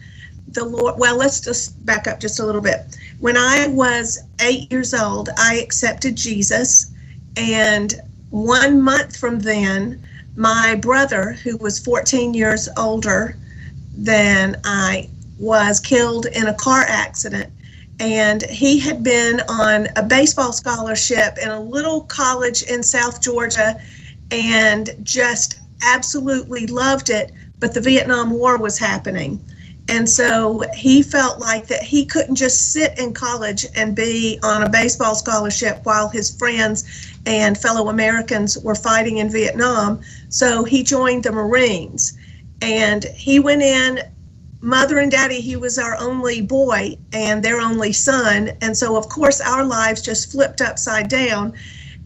the 0.48 0.64
Lord, 0.64 0.98
well, 0.98 1.16
let's 1.16 1.40
just 1.40 1.84
back 1.84 2.06
up 2.06 2.20
just 2.20 2.40
a 2.40 2.46
little 2.46 2.60
bit. 2.60 2.96
When 3.18 3.36
I 3.36 3.66
was 3.68 4.20
eight 4.40 4.70
years 4.70 4.94
old, 4.94 5.28
I 5.36 5.56
accepted 5.56 6.16
Jesus. 6.16 6.92
And 7.36 8.00
one 8.30 8.80
month 8.80 9.16
from 9.16 9.40
then, 9.40 10.02
my 10.36 10.76
brother, 10.76 11.32
who 11.32 11.56
was 11.56 11.80
14 11.80 12.32
years 12.32 12.68
older 12.76 13.36
than 13.96 14.60
I, 14.64 15.08
was 15.38 15.80
killed 15.80 16.26
in 16.26 16.46
a 16.46 16.54
car 16.54 16.84
accident. 16.88 17.52
And 18.00 18.42
he 18.42 18.78
had 18.78 19.02
been 19.02 19.40
on 19.48 19.88
a 19.96 20.02
baseball 20.02 20.52
scholarship 20.52 21.38
in 21.42 21.48
a 21.48 21.60
little 21.60 22.02
college 22.02 22.62
in 22.62 22.82
South 22.82 23.20
Georgia 23.20 23.80
and 24.30 24.90
just 25.02 25.58
absolutely 25.82 26.66
loved 26.66 27.10
it. 27.10 27.32
But 27.58 27.74
the 27.74 27.80
Vietnam 27.80 28.30
War 28.30 28.56
was 28.56 28.78
happening. 28.78 29.42
And 29.88 30.08
so 30.08 30.62
he 30.74 31.02
felt 31.02 31.40
like 31.40 31.66
that 31.68 31.82
he 31.82 32.04
couldn't 32.04 32.36
just 32.36 32.72
sit 32.72 32.98
in 32.98 33.14
college 33.14 33.66
and 33.74 33.96
be 33.96 34.38
on 34.42 34.62
a 34.62 34.68
baseball 34.68 35.14
scholarship 35.14 35.80
while 35.84 36.08
his 36.08 36.36
friends 36.36 36.84
and 37.24 37.56
fellow 37.56 37.88
Americans 37.88 38.58
were 38.58 38.74
fighting 38.74 39.16
in 39.16 39.30
Vietnam. 39.30 40.00
So 40.28 40.62
he 40.62 40.82
joined 40.82 41.24
the 41.24 41.32
Marines. 41.32 42.18
And 42.60 43.04
he 43.04 43.40
went 43.40 43.62
in 43.62 44.00
mother 44.60 44.98
and 44.98 45.10
daddy, 45.10 45.40
he 45.40 45.56
was 45.56 45.78
our 45.78 45.96
only 45.96 46.40
boy 46.40 46.96
and 47.12 47.42
their 47.42 47.60
only 47.60 47.92
son. 47.92 48.50
And 48.60 48.76
so, 48.76 48.96
of 48.96 49.08
course, 49.08 49.40
our 49.40 49.64
lives 49.64 50.02
just 50.02 50.32
flipped 50.32 50.60
upside 50.60 51.08
down. 51.08 51.54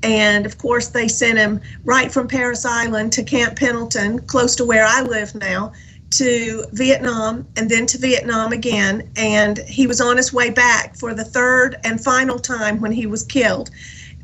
And 0.03 0.47
of 0.47 0.59
course, 0.59 0.88
they 0.88 1.09
sent 1.09 1.38
him 1.38 1.61
right 1.85 2.11
from 2.12 2.29
Parris 2.29 2.65
Island 2.65 3.12
to 3.12 3.23
Camp 3.23 3.57
Pendleton, 3.57 4.19
close 4.21 4.57
to 4.57 4.65
where 4.65 4.85
I 4.85 5.03
live 5.03 5.35
now, 5.35 5.73
to 6.11 6.65
Vietnam 6.73 7.47
and 7.57 7.71
then 7.71 7.87
to 7.87 7.99
Vietnam 7.99 8.53
again. 8.53 9.11
And 9.17 9.59
he 9.59 9.87
was 9.87 10.01
on 10.01 10.17
his 10.17 10.33
way 10.33 10.51
back 10.51 10.97
for 10.97 11.15
the 11.15 11.25
third 11.25 11.77
and 11.85 12.03
final 12.03 12.38
time 12.38 12.81
when 12.81 12.93
he 12.93 13.07
was 13.07 13.23
killed. 13.23 13.71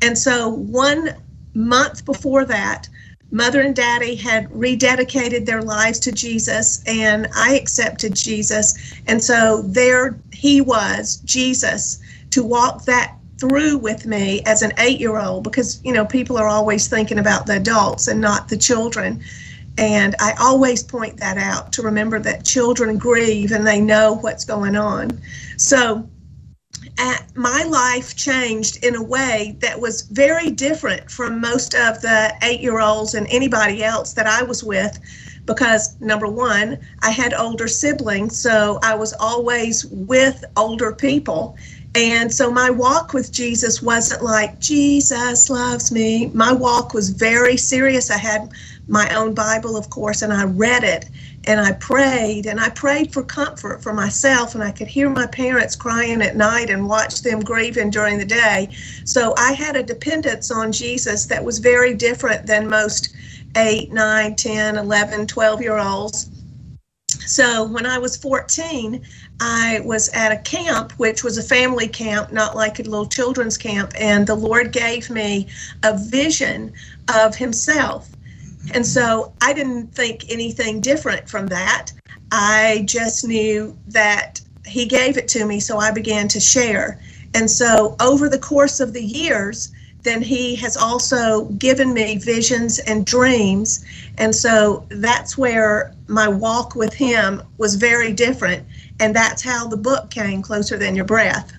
And 0.01 0.17
so, 0.17 0.49
one 0.49 1.15
month 1.53 2.05
before 2.05 2.45
that, 2.45 2.87
mother 3.31 3.61
and 3.61 3.75
daddy 3.75 4.15
had 4.15 4.49
rededicated 4.49 5.45
their 5.45 5.61
lives 5.61 5.99
to 5.99 6.11
Jesus 6.11 6.83
and 6.87 7.27
I 7.35 7.55
accepted 7.55 8.15
Jesus. 8.15 8.93
And 9.07 9.23
so 9.23 9.61
there 9.63 10.17
he 10.31 10.61
was, 10.61 11.17
Jesus, 11.25 11.99
to 12.31 12.43
walk 12.43 12.85
that 12.85 13.15
through 13.39 13.77
with 13.77 14.05
me 14.05 14.41
as 14.45 14.61
an 14.61 14.73
eight 14.79 14.99
year 14.99 15.17
old 15.17 15.43
because, 15.43 15.79
you 15.83 15.93
know, 15.93 16.05
people 16.05 16.37
are 16.37 16.47
always 16.47 16.87
thinking 16.87 17.19
about 17.19 17.45
the 17.45 17.55
adults 17.55 18.07
and 18.07 18.19
not 18.19 18.49
the 18.49 18.57
children. 18.57 19.21
And 19.77 20.15
I 20.19 20.33
always 20.39 20.83
point 20.83 21.17
that 21.17 21.37
out 21.37 21.71
to 21.73 21.81
remember 21.81 22.19
that 22.19 22.43
children 22.43 22.97
grieve 22.97 23.51
and 23.51 23.65
they 23.65 23.79
know 23.79 24.15
what's 24.15 24.43
going 24.43 24.75
on. 24.75 25.21
So 25.55 26.09
my 27.35 27.63
life 27.63 28.15
changed 28.15 28.83
in 28.83 28.95
a 28.95 29.01
way 29.03 29.55
that 29.59 29.79
was 29.79 30.01
very 30.03 30.51
different 30.51 31.09
from 31.09 31.39
most 31.39 31.73
of 31.73 32.01
the 32.01 32.33
eight 32.43 32.59
year 32.59 32.79
olds 32.79 33.13
and 33.13 33.27
anybody 33.29 33.83
else 33.83 34.13
that 34.13 34.27
I 34.27 34.43
was 34.43 34.63
with 34.63 34.99
because 35.45 35.99
number 35.99 36.27
one, 36.27 36.77
I 37.01 37.09
had 37.09 37.33
older 37.33 37.67
siblings, 37.67 38.39
so 38.39 38.79
I 38.83 38.93
was 38.95 39.13
always 39.13 39.85
with 39.87 40.45
older 40.55 40.93
people. 40.93 41.57
And 41.95 42.31
so 42.31 42.51
my 42.51 42.69
walk 42.69 43.13
with 43.13 43.31
Jesus 43.31 43.81
wasn't 43.81 44.23
like, 44.23 44.59
Jesus 44.59 45.49
loves 45.49 45.91
me. 45.91 46.27
My 46.35 46.53
walk 46.53 46.93
was 46.93 47.09
very 47.09 47.57
serious. 47.57 48.11
I 48.11 48.17
had 48.19 48.51
my 48.87 49.11
own 49.15 49.33
Bible, 49.33 49.75
of 49.75 49.89
course, 49.89 50.21
and 50.21 50.31
I 50.31 50.43
read 50.43 50.83
it 50.83 51.09
and 51.45 51.59
I 51.59 51.71
prayed 51.73 52.45
and 52.45 52.59
I 52.59 52.69
prayed 52.69 53.13
for 53.13 53.23
comfort 53.23 53.81
for 53.81 53.93
myself 53.93 54.55
and 54.55 54.63
I 54.63 54.71
could 54.71 54.87
hear 54.87 55.09
my 55.09 55.25
parents 55.27 55.75
crying 55.75 56.21
at 56.21 56.35
night 56.35 56.69
and 56.69 56.87
watch 56.87 57.21
them 57.21 57.39
grieving 57.39 57.89
during 57.89 58.17
the 58.17 58.25
day. 58.25 58.69
So 59.05 59.33
I 59.37 59.53
had 59.53 59.75
a 59.75 59.83
dependence 59.83 60.51
on 60.51 60.71
Jesus 60.71 61.25
that 61.27 61.43
was 61.43 61.59
very 61.59 61.93
different 61.93 62.45
than 62.45 62.69
most 62.69 63.15
8, 63.55 63.91
9, 63.91 64.35
10, 64.35 64.77
11, 64.77 65.27
12 65.27 65.61
year 65.61 65.77
olds. 65.77 66.29
So 67.25 67.63
when 67.63 67.85
I 67.85 67.97
was 67.97 68.17
14, 68.17 69.01
I 69.39 69.81
was 69.85 70.09
at 70.09 70.31
a 70.31 70.37
camp, 70.37 70.93
which 70.93 71.23
was 71.23 71.37
a 71.37 71.43
family 71.43 71.87
camp, 71.87 72.31
not 72.31 72.55
like 72.55 72.79
a 72.79 72.83
little 72.83 73.05
children's 73.05 73.57
camp, 73.57 73.91
and 73.95 74.25
the 74.25 74.35
Lord 74.35 74.71
gave 74.71 75.09
me 75.09 75.47
a 75.83 75.97
vision 75.97 76.73
of 77.13 77.35
Himself 77.35 78.09
and 78.73 78.85
so 78.85 79.33
I 79.41 79.53
didn't 79.53 79.93
think 79.93 80.25
anything 80.29 80.81
different 80.81 81.29
from 81.29 81.47
that. 81.47 81.91
I 82.31 82.83
just 82.85 83.25
knew 83.25 83.77
that 83.87 84.41
he 84.65 84.85
gave 84.85 85.17
it 85.17 85.27
to 85.29 85.45
me, 85.45 85.59
so 85.59 85.77
I 85.77 85.91
began 85.91 86.27
to 86.29 86.39
share. 86.39 86.99
And 87.33 87.49
so 87.49 87.95
over 87.99 88.29
the 88.29 88.39
course 88.39 88.79
of 88.79 88.93
the 88.93 89.03
years, 89.03 89.71
then 90.03 90.21
he 90.21 90.55
has 90.55 90.77
also 90.77 91.45
given 91.45 91.93
me 91.93 92.17
visions 92.17 92.79
and 92.79 93.05
dreams. 93.05 93.85
And 94.17 94.33
so 94.33 94.85
that's 94.89 95.37
where 95.37 95.93
my 96.07 96.27
walk 96.27 96.75
with 96.75 96.93
him 96.93 97.41
was 97.57 97.75
very 97.75 98.13
different. 98.13 98.65
And 98.99 99.15
that's 99.15 99.41
how 99.41 99.67
the 99.67 99.77
book 99.77 100.09
came 100.09 100.41
closer 100.41 100.77
than 100.77 100.95
your 100.95 101.05
breath. 101.05 101.51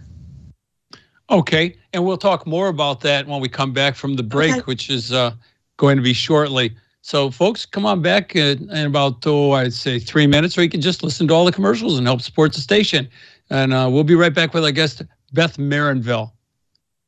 Okay. 1.28 1.76
And 1.92 2.04
we'll 2.04 2.18
talk 2.18 2.46
more 2.46 2.68
about 2.68 3.00
that 3.00 3.26
when 3.26 3.40
we 3.40 3.48
come 3.48 3.72
back 3.72 3.94
from 3.94 4.16
the 4.16 4.22
break, 4.22 4.52
okay. 4.52 4.60
which 4.62 4.90
is 4.90 5.12
uh, 5.12 5.32
going 5.76 5.96
to 5.96 6.02
be 6.02 6.12
shortly. 6.12 6.74
So, 7.02 7.30
folks, 7.30 7.64
come 7.64 7.86
on 7.86 8.02
back 8.02 8.36
in, 8.36 8.70
in 8.70 8.86
about, 8.86 9.26
oh, 9.26 9.52
I'd 9.52 9.72
say 9.72 9.98
three 9.98 10.26
minutes, 10.26 10.56
or 10.58 10.62
you 10.62 10.68
can 10.68 10.80
just 10.80 11.02
listen 11.02 11.26
to 11.28 11.34
all 11.34 11.44
the 11.44 11.52
commercials 11.52 11.98
and 11.98 12.06
help 12.06 12.20
support 12.20 12.52
the 12.52 12.60
station. 12.60 13.08
And 13.48 13.72
uh, 13.72 13.88
we'll 13.90 14.04
be 14.04 14.14
right 14.14 14.34
back 14.34 14.52
with 14.54 14.64
our 14.64 14.70
guest, 14.70 15.02
Beth 15.32 15.56
Marinville. 15.56 16.32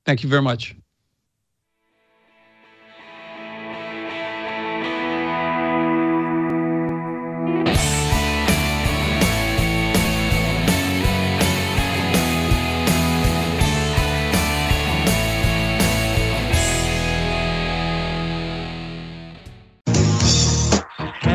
Thank 0.07 0.23
you 0.23 0.29
very 0.29 0.43
much. 0.43 0.75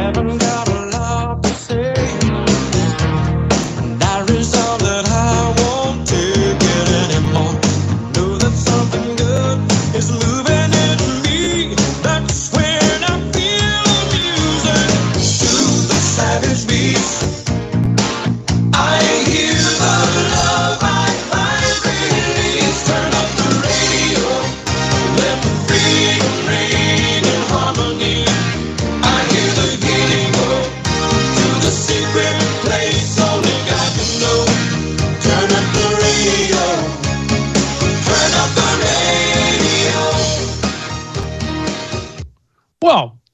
haven't 0.07 0.56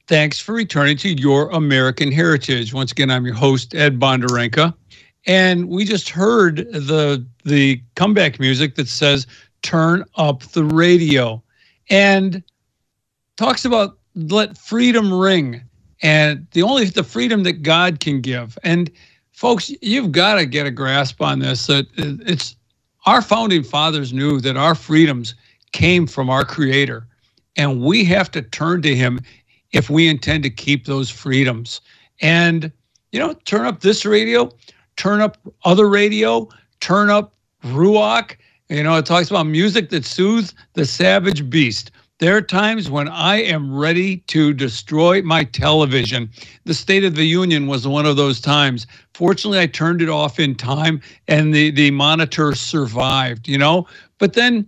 Thanks 0.07 0.37
for 0.37 0.53
returning 0.53 0.97
to 0.97 1.13
Your 1.13 1.49
American 1.51 2.11
Heritage. 2.11 2.73
Once 2.73 2.91
again, 2.91 3.09
I'm 3.09 3.25
your 3.25 3.35
host, 3.35 3.73
Ed 3.73 3.99
Bondarenka. 3.99 4.73
And 5.25 5.69
we 5.69 5.85
just 5.85 6.09
heard 6.09 6.57
the 6.73 7.25
the 7.45 7.81
comeback 7.95 8.37
music 8.37 8.75
that 8.75 8.89
says 8.89 9.25
turn 9.61 10.03
up 10.15 10.43
the 10.43 10.65
radio. 10.65 11.41
And 11.89 12.43
talks 13.37 13.63
about 13.63 13.97
let 14.15 14.57
freedom 14.57 15.13
ring 15.13 15.61
and 16.01 16.45
the 16.51 16.63
only 16.63 16.85
the 16.85 17.03
freedom 17.03 17.43
that 17.43 17.63
God 17.63 18.01
can 18.01 18.19
give. 18.19 18.57
And 18.63 18.91
folks, 19.31 19.71
you've 19.81 20.11
got 20.11 20.35
to 20.35 20.45
get 20.45 20.65
a 20.65 20.71
grasp 20.71 21.21
on 21.21 21.39
this 21.39 21.67
that 21.67 21.87
it's 21.95 22.57
our 23.05 23.21
founding 23.21 23.63
fathers 23.63 24.11
knew 24.11 24.41
that 24.41 24.57
our 24.57 24.75
freedoms 24.75 25.33
came 25.71 26.07
from 26.07 26.29
our 26.29 26.43
creator 26.43 27.07
and 27.55 27.81
we 27.81 28.03
have 28.05 28.31
to 28.31 28.41
turn 28.41 28.81
to 28.81 28.95
him 28.95 29.19
if 29.73 29.89
we 29.89 30.07
intend 30.07 30.43
to 30.43 30.49
keep 30.49 30.85
those 30.85 31.09
freedoms. 31.09 31.81
And 32.21 32.71
you 33.11 33.19
know, 33.19 33.33
turn 33.45 33.65
up 33.65 33.81
this 33.81 34.05
radio, 34.05 34.51
turn 34.95 35.21
up 35.21 35.37
other 35.65 35.89
radio, 35.89 36.47
turn 36.79 37.09
up 37.09 37.35
Ruach. 37.63 38.37
You 38.69 38.81
know, 38.81 38.95
it 38.95 39.05
talks 39.05 39.29
about 39.29 39.43
music 39.43 39.89
that 39.89 40.05
soothes 40.05 40.55
the 40.73 40.85
savage 40.85 41.49
beast. 41.49 41.91
There 42.19 42.37
are 42.37 42.41
times 42.41 42.89
when 42.89 43.09
I 43.09 43.41
am 43.41 43.75
ready 43.75 44.17
to 44.27 44.53
destroy 44.53 45.21
my 45.21 45.43
television. 45.43 46.29
The 46.63 46.73
State 46.73 47.03
of 47.03 47.15
the 47.15 47.25
Union 47.25 47.67
was 47.67 47.87
one 47.87 48.05
of 48.05 48.15
those 48.15 48.39
times. 48.39 48.87
Fortunately, 49.13 49.59
I 49.59 49.67
turned 49.67 50.01
it 50.01 50.09
off 50.09 50.39
in 50.39 50.55
time 50.55 51.01
and 51.27 51.53
the, 51.53 51.71
the 51.71 51.91
monitor 51.91 52.55
survived, 52.55 53.47
you 53.47 53.57
know? 53.57 53.87
But 54.19 54.33
then, 54.33 54.67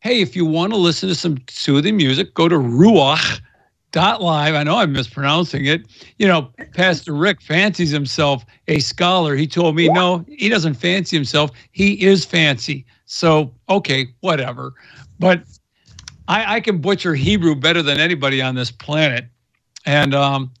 hey, 0.00 0.20
if 0.20 0.34
you 0.34 0.44
want 0.44 0.72
to 0.72 0.78
listen 0.78 1.08
to 1.08 1.14
some 1.14 1.38
soothing 1.48 1.96
music, 1.96 2.34
go 2.34 2.48
to 2.48 2.56
Ruach 2.56 3.40
dot 3.92 4.22
live. 4.22 4.54
I 4.54 4.62
know 4.62 4.76
I'm 4.76 4.92
mispronouncing 4.92 5.66
it. 5.66 5.86
You 6.18 6.28
know, 6.28 6.50
Pastor 6.74 7.14
Rick 7.14 7.40
fancies 7.40 7.90
himself 7.90 8.44
a 8.68 8.78
scholar. 8.80 9.34
He 9.34 9.46
told 9.46 9.76
me 9.76 9.88
no, 9.88 10.24
he 10.28 10.48
doesn't 10.48 10.74
fancy 10.74 11.16
himself. 11.16 11.50
He 11.72 12.02
is 12.04 12.24
fancy. 12.24 12.84
So 13.06 13.54
okay, 13.68 14.08
whatever. 14.20 14.74
But 15.18 15.42
I, 16.28 16.56
I 16.56 16.60
can 16.60 16.78
butcher 16.78 17.14
Hebrew 17.14 17.54
better 17.54 17.82
than 17.82 17.98
anybody 17.98 18.42
on 18.42 18.54
this 18.54 18.70
planet. 18.70 19.26
And 19.86 20.14
um, 20.14 20.52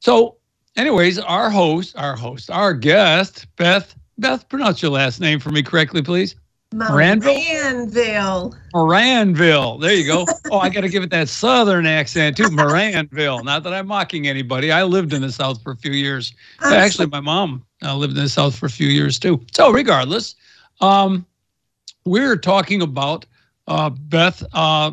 so, 0.00 0.36
anyways, 0.76 1.18
our 1.18 1.50
host, 1.50 1.96
our 1.96 2.14
host, 2.14 2.50
our 2.50 2.74
guest, 2.74 3.46
Beth. 3.56 3.94
Beth, 4.18 4.48
pronounce 4.48 4.80
your 4.80 4.92
last 4.92 5.20
name 5.20 5.40
for 5.40 5.50
me 5.50 5.62
correctly, 5.62 6.02
please. 6.02 6.36
Moranville. 6.74 7.36
Moranville. 7.36 8.56
Moranville. 8.74 9.80
There 9.80 9.94
you 9.94 10.06
go. 10.06 10.26
oh, 10.50 10.58
I 10.58 10.68
got 10.68 10.80
to 10.80 10.88
give 10.88 11.04
it 11.04 11.10
that 11.10 11.28
southern 11.28 11.86
accent 11.86 12.36
too. 12.36 12.44
Moranville. 12.44 13.44
Not 13.44 13.62
that 13.62 13.72
I'm 13.72 13.86
mocking 13.86 14.26
anybody. 14.26 14.72
I 14.72 14.82
lived 14.82 15.12
in 15.12 15.22
the 15.22 15.30
South 15.30 15.62
for 15.62 15.72
a 15.72 15.76
few 15.76 15.92
years. 15.92 16.34
Actually, 16.60 17.06
my 17.06 17.20
mom 17.20 17.64
uh, 17.82 17.94
lived 17.94 18.16
in 18.16 18.24
the 18.24 18.28
South 18.28 18.56
for 18.56 18.66
a 18.66 18.70
few 18.70 18.88
years 18.88 19.18
too. 19.20 19.40
So, 19.52 19.70
regardless, 19.70 20.34
um, 20.80 21.24
we're 22.04 22.36
talking 22.36 22.82
about 22.82 23.24
uh, 23.68 23.90
Beth 23.90 24.42
uh, 24.52 24.90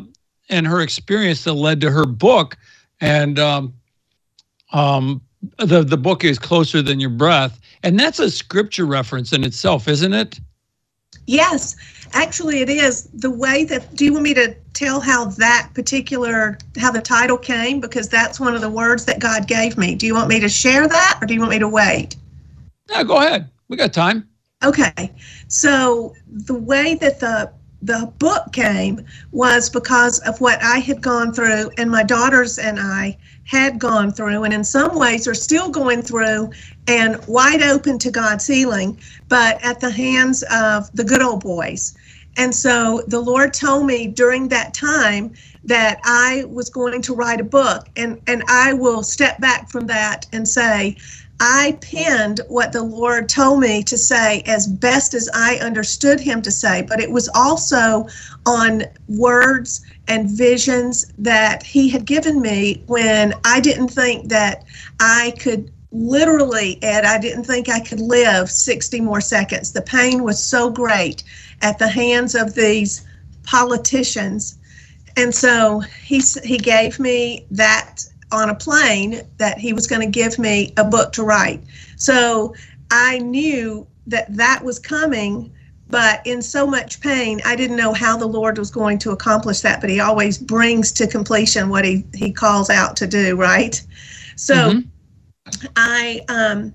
and 0.48 0.66
her 0.66 0.82
experience 0.82 1.42
that 1.44 1.54
led 1.54 1.80
to 1.80 1.90
her 1.90 2.06
book. 2.06 2.56
And 3.00 3.40
um, 3.40 3.74
um, 4.72 5.20
the 5.58 5.82
the 5.82 5.96
book 5.96 6.22
is 6.22 6.38
closer 6.38 6.80
than 6.80 7.00
your 7.00 7.10
breath, 7.10 7.58
and 7.82 7.98
that's 7.98 8.20
a 8.20 8.30
scripture 8.30 8.86
reference 8.86 9.32
in 9.32 9.42
itself, 9.42 9.88
isn't 9.88 10.12
it? 10.12 10.38
Yes, 11.26 11.76
actually, 12.12 12.60
it 12.60 12.68
is. 12.68 13.04
The 13.14 13.30
way 13.30 13.64
that 13.64 13.94
do 13.94 14.04
you 14.04 14.12
want 14.12 14.24
me 14.24 14.34
to 14.34 14.54
tell 14.74 15.00
how 15.00 15.26
that 15.26 15.70
particular 15.74 16.58
how 16.78 16.90
the 16.90 17.00
title 17.00 17.38
came 17.38 17.80
because 17.80 18.08
that's 18.08 18.40
one 18.40 18.54
of 18.54 18.60
the 18.60 18.70
words 18.70 19.04
that 19.04 19.20
God 19.20 19.46
gave 19.46 19.78
me. 19.78 19.94
Do 19.94 20.06
you 20.06 20.14
want 20.14 20.28
me 20.28 20.40
to 20.40 20.48
share 20.48 20.88
that, 20.88 21.18
or 21.20 21.26
do 21.26 21.34
you 21.34 21.40
want 21.40 21.52
me 21.52 21.58
to 21.58 21.68
wait? 21.68 22.16
Yeah, 22.90 23.04
go 23.04 23.18
ahead. 23.18 23.50
We 23.68 23.76
got 23.76 23.92
time. 23.92 24.28
Okay, 24.64 25.12
so 25.48 26.14
the 26.28 26.54
way 26.54 26.94
that 26.96 27.20
the 27.20 27.52
the 27.82 28.12
book 28.18 28.52
came 28.52 29.04
was 29.32 29.68
because 29.68 30.20
of 30.20 30.40
what 30.40 30.62
I 30.62 30.78
had 30.78 31.02
gone 31.02 31.32
through, 31.32 31.70
and 31.78 31.90
my 31.90 32.04
daughters 32.04 32.58
and 32.58 32.78
I 32.78 33.18
had 33.44 33.78
gone 33.78 34.12
through, 34.12 34.44
and 34.44 34.54
in 34.54 34.62
some 34.62 34.96
ways 34.96 35.26
are 35.26 35.34
still 35.34 35.68
going 35.68 36.00
through, 36.00 36.50
and 36.88 37.24
wide 37.26 37.62
open 37.62 37.98
to 38.00 38.10
God's 38.10 38.46
healing, 38.46 38.98
but 39.28 39.62
at 39.64 39.80
the 39.80 39.90
hands 39.90 40.42
of 40.50 40.90
the 40.92 41.04
good 41.04 41.22
old 41.22 41.42
boys. 41.42 41.94
And 42.36 42.54
so 42.54 43.02
the 43.08 43.20
Lord 43.20 43.52
told 43.52 43.86
me 43.86 44.06
during 44.06 44.48
that 44.48 44.74
time 44.74 45.34
that 45.64 46.00
I 46.04 46.44
was 46.48 46.70
going 46.70 47.02
to 47.02 47.14
write 47.14 47.40
a 47.40 47.44
book, 47.44 47.88
and, 47.96 48.20
and 48.26 48.42
I 48.48 48.72
will 48.72 49.02
step 49.02 49.38
back 49.40 49.68
from 49.68 49.86
that 49.88 50.26
and 50.32 50.48
say, 50.48 50.96
I 51.40 51.76
penned 51.80 52.40
what 52.48 52.72
the 52.72 52.82
Lord 52.82 53.28
told 53.28 53.60
me 53.60 53.82
to 53.84 53.98
say 53.98 54.42
as 54.46 54.66
best 54.66 55.12
as 55.12 55.28
I 55.34 55.56
understood 55.56 56.20
Him 56.20 56.40
to 56.42 56.50
say, 56.50 56.82
but 56.82 57.00
it 57.00 57.10
was 57.10 57.28
also 57.34 58.06
on 58.46 58.84
words 59.08 59.84
and 60.08 60.30
visions 60.30 61.12
that 61.18 61.64
He 61.64 61.88
had 61.88 62.04
given 62.04 62.40
me 62.40 62.82
when 62.86 63.34
I 63.44 63.60
didn't 63.60 63.88
think 63.88 64.28
that 64.28 64.64
I 65.00 65.34
could 65.38 65.72
literally, 65.92 66.82
Ed, 66.82 67.04
I 67.04 67.18
didn't 67.18 67.44
think 67.44 67.68
I 67.68 67.80
could 67.80 68.00
live 68.00 68.50
60 68.50 69.00
more 69.00 69.20
seconds. 69.20 69.72
The 69.72 69.82
pain 69.82 70.22
was 70.22 70.42
so 70.42 70.70
great 70.70 71.22
at 71.60 71.78
the 71.78 71.88
hands 71.88 72.34
of 72.34 72.54
these 72.54 73.06
politicians. 73.44 74.58
And 75.16 75.34
so 75.34 75.80
he, 75.80 76.22
he 76.42 76.58
gave 76.58 76.98
me 76.98 77.46
that 77.50 78.04
on 78.32 78.48
a 78.48 78.54
plane 78.54 79.20
that 79.36 79.58
he 79.58 79.72
was 79.72 79.86
going 79.86 80.00
to 80.00 80.08
give 80.08 80.38
me 80.38 80.72
a 80.78 80.84
book 80.84 81.12
to 81.12 81.22
write. 81.22 81.62
So 81.96 82.54
I 82.90 83.18
knew 83.18 83.86
that 84.06 84.34
that 84.34 84.64
was 84.64 84.78
coming, 84.78 85.52
but 85.88 86.26
in 86.26 86.40
so 86.40 86.66
much 86.66 87.00
pain, 87.00 87.40
I 87.44 87.54
didn't 87.54 87.76
know 87.76 87.92
how 87.92 88.16
the 88.16 88.26
Lord 88.26 88.56
was 88.58 88.70
going 88.70 88.98
to 89.00 89.10
accomplish 89.10 89.60
that. 89.60 89.80
But 89.80 89.90
He 89.90 90.00
always 90.00 90.38
brings 90.38 90.92
to 90.92 91.06
completion 91.06 91.68
what 91.68 91.84
He 91.84 92.04
He 92.14 92.32
calls 92.32 92.70
out 92.70 92.96
to 92.96 93.06
do, 93.06 93.36
right? 93.36 93.80
So 94.36 94.54
mm-hmm. 94.54 94.88
I 95.76 96.20
um, 96.28 96.72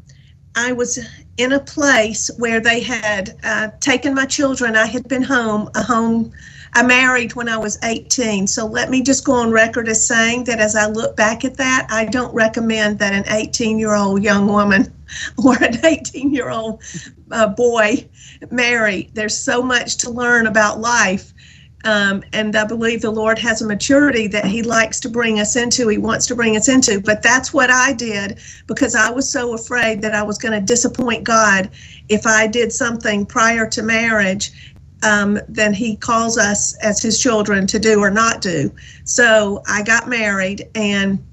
I 0.56 0.72
was 0.72 1.00
in 1.38 1.54
a 1.54 1.60
place 1.60 2.32
where 2.38 2.60
they 2.60 2.80
had 2.82 3.38
uh, 3.44 3.70
taken 3.80 4.13
my 4.13 4.26
children. 4.26 4.76
I 4.76 4.88
had 4.88 5.08
been 5.08 5.22
home, 5.22 5.70
a 5.76 5.84
home 5.84 6.34
I 6.74 6.84
married 6.84 7.34
when 7.34 7.50
I 7.50 7.58
was 7.58 7.80
18. 7.84 8.48
So 8.48 8.66
let 8.66 8.90
me 8.90 9.02
just 9.02 9.26
go 9.26 9.34
on 9.34 9.52
record 9.52 9.88
as 9.88 10.06
saying 10.06 10.44
that 10.46 10.60
as 10.60 10.76
I 10.76 10.88
look 10.88 11.16
back 11.16 11.46
at 11.46 11.58
that, 11.58 11.88
I 11.90 12.06
don't 12.06 12.34
recommend 12.34 13.00
that 13.00 13.13
an 13.13 13.24
18 13.28 13.80
year 13.80 13.96
old 13.96 14.24
young 14.24 14.48
woman 14.48 14.94
or 15.44 15.56
an 15.56 15.84
18 15.86 16.34
year 16.34 16.50
old 16.50 16.84
uh, 17.32 17.48
boy 17.48 18.08
marry. 18.52 19.10
There's 19.13 19.38
so 19.38 19.62
much 19.62 19.98
to 19.98 20.10
learn 20.10 20.48
about 20.48 20.80
life. 20.80 21.34
Um, 21.84 22.24
and 22.34 22.56
I 22.56 22.66
believe 22.66 23.02
the 23.02 23.12
Lord 23.12 23.38
has 23.40 23.62
a 23.62 23.68
maturity 23.68 24.28
that 24.28 24.46
He 24.46 24.63
likes 24.63 25.00
to 25.02 25.10
bring 25.10 25.40
us 25.40 25.56
into, 25.56 25.88
He 25.88 25.98
wants 25.98 26.26
to 26.28 26.36
bring 26.36 26.58
us 26.58 26.68
into. 26.68 27.00
But 27.00 27.22
that's 27.22 27.54
what 27.54 27.70
I 27.70 27.94
did 27.94 28.40
because 28.68 28.96
I 28.96 29.10
was 29.12 29.30
so 29.32 29.54
afraid 29.54 30.02
that 30.02 30.16
I 30.16 30.24
was 30.24 30.38
going 30.38 30.60
to 30.60 30.66
disappoint 30.66 31.24
God 31.24 31.70
if 32.10 32.26
I 32.26 32.48
did 32.48 32.72
something 32.72 33.26
prior 33.26 33.68
to 33.70 33.84
marriage 33.84 34.52
um, 35.04 35.40
than 35.48 35.74
he 35.74 35.96
calls 35.96 36.38
us 36.38 36.76
as 36.78 37.02
his 37.02 37.20
children 37.22 37.68
to 37.68 37.80
do 37.80 38.00
or 38.00 38.10
not 38.10 38.42
do. 38.42 38.72
So 39.04 39.62
I 39.68 39.84
got 39.84 40.08
married 40.08 40.68
and 40.76 41.24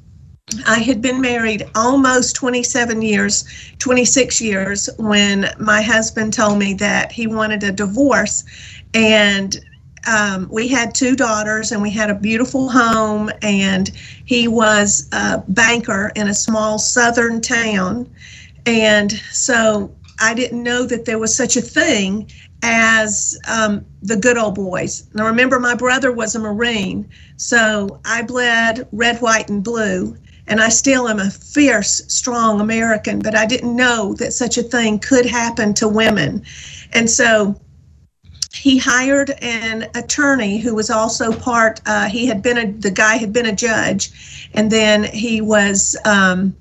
I 0.67 0.79
had 0.79 1.01
been 1.01 1.21
married 1.21 1.69
almost 1.75 2.37
27 2.37 3.01
years, 3.03 3.45
26 3.79 4.41
years, 4.41 4.91
when 4.99 5.49
my 5.59 5.81
husband 5.81 6.35
told 6.35 6.59
me 6.59 6.75
that 6.75 7.11
he 7.11 7.27
wanted 7.27 7.63
a 7.63 7.73
divorce. 7.73 8.45
And 8.93 9.59
um, 10.07 10.49
we 10.51 10.69
had 10.69 10.95
two 10.95 11.17
daughters 11.17 11.73
and 11.73 11.81
we 11.81 11.91
had 11.91 12.11
a 12.11 12.15
beautiful 12.15 12.69
home. 12.69 13.31
And 13.43 13.91
he 14.25 14.49
was 14.49 15.09
a 15.13 15.43
banker 15.49 16.13
in 16.15 16.29
a 16.29 16.35
small 16.35 16.79
southern 16.79 17.41
town. 17.41 18.11
And 18.67 19.13
so 19.33 19.95
I 20.21 20.35
didn't 20.35 20.63
know 20.63 20.87
that 20.87 21.05
there 21.05 21.19
was 21.19 21.35
such 21.35 21.57
a 21.57 21.61
thing 21.61 22.31
as 22.63 23.39
um, 23.47 23.85
the 24.03 24.17
good 24.17 24.39
old 24.39 24.55
boys. 24.55 25.05
Now, 25.13 25.27
remember, 25.27 25.61
my 25.61 25.75
brother 25.75 26.13
was 26.13 26.35
a 26.35 26.39
Marine, 26.39 27.09
so 27.37 28.01
I 28.07 28.23
bled 28.23 28.89
red, 28.91 29.21
white, 29.21 29.51
and 29.51 29.63
blue, 29.63 30.17
and 30.47 30.61
I 30.61 30.71
still 30.71 31.09
am 31.09 31.19
a 31.19 31.31
fierce, 31.31 32.03
strong 32.09 32.61
American, 32.61 33.19
but 33.19 33.35
I 33.35 33.45
didn't 33.45 33.77
know 33.77 34.15
that 34.15 34.33
such 34.33 34.57
a 34.57 34.63
thing 34.63 34.99
could 34.99 35.27
happen 35.27 35.75
to 35.75 35.89
women. 35.89 36.43
And 36.93 37.11
so 37.11 37.61
he 38.55 38.79
hired 38.79 39.31
an 39.43 39.89
attorney 39.95 40.59
who 40.59 40.75
was 40.75 40.91
also 40.91 41.33
part, 41.33 41.81
uh, 41.87 42.09
he 42.09 42.27
had 42.27 42.43
been 42.43 42.59
a, 42.59 42.71
the 42.71 42.91
guy 42.91 43.17
had 43.17 43.33
been 43.33 43.47
a 43.47 43.55
judge, 43.55 44.49
and 44.55 44.71
then 44.71 45.05
he 45.05 45.41
was. 45.41 45.97
Um, 46.05 46.55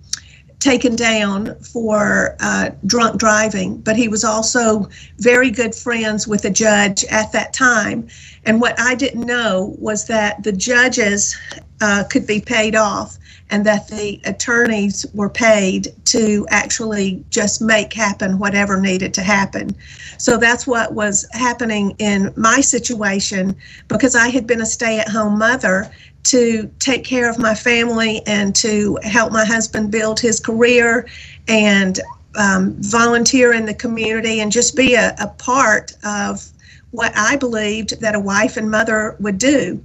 taken 0.64 0.96
down 0.96 1.54
for 1.60 2.38
uh, 2.40 2.70
drunk 2.86 3.20
driving, 3.20 3.78
but 3.82 3.98
he 3.98 4.08
was 4.08 4.24
also 4.24 4.88
very 5.20 5.52
good 5.52 5.76
friends 5.76 6.26
with 6.26 6.46
a 6.46 6.50
judge 6.50 7.04
at 7.06 7.32
that 7.34 7.54
time. 7.54 8.08
And 8.46 8.62
what 8.62 8.80
I 8.80 8.96
didn't 8.96 9.26
know 9.26 9.76
was 9.78 10.08
that 10.08 10.42
the 10.44 10.54
judges 10.54 11.38
uh, 11.82 12.06
could 12.10 12.26
be 12.26 12.40
paid 12.40 12.76
off 12.76 13.18
and 13.50 13.66
that 13.66 13.90
the 13.90 14.22
attorneys 14.24 15.06
were 15.14 15.30
paid 15.30 15.94
to 16.06 16.48
actually 16.50 17.24
just 17.30 17.62
make 17.62 17.92
happen 17.92 18.40
whatever 18.40 18.80
needed 18.80 19.14
to 19.16 19.22
happen. 19.22 19.76
So 20.18 20.38
that's 20.38 20.66
what 20.66 20.94
was 20.94 21.28
happening 21.34 21.94
in 22.00 22.34
my 22.38 22.62
situation 22.62 23.56
because 23.90 24.16
I 24.16 24.30
had 24.30 24.48
been 24.48 24.62
a 24.62 24.66
stay 24.66 24.98
at 24.98 25.10
home 25.10 25.38
mother 25.38 25.92
to 26.24 26.72
take 26.80 27.04
care 27.04 27.30
of 27.30 27.38
my 27.38 27.54
family 27.54 28.22
and 28.26 28.56
to 28.56 28.98
help 29.04 29.32
my 29.32 29.46
husband 29.46 29.92
build 29.92 30.20
his 30.20 30.40
career 30.40 31.08
and 31.48 32.00
um, 32.36 32.76
volunteer 32.80 33.54
in 33.54 33.66
the 33.66 33.74
community 33.74 34.40
and 34.40 34.52
just 34.52 34.76
be 34.76 34.96
a, 34.96 35.14
a 35.20 35.28
part 35.28 35.94
of 36.04 36.46
what 36.92 37.12
I 37.16 37.36
believed 37.36 38.00
that 38.02 38.16
a 38.16 38.20
wife 38.20 38.58
and 38.58 38.70
mother 38.70 39.16
would 39.20 39.38
do. 39.38 39.84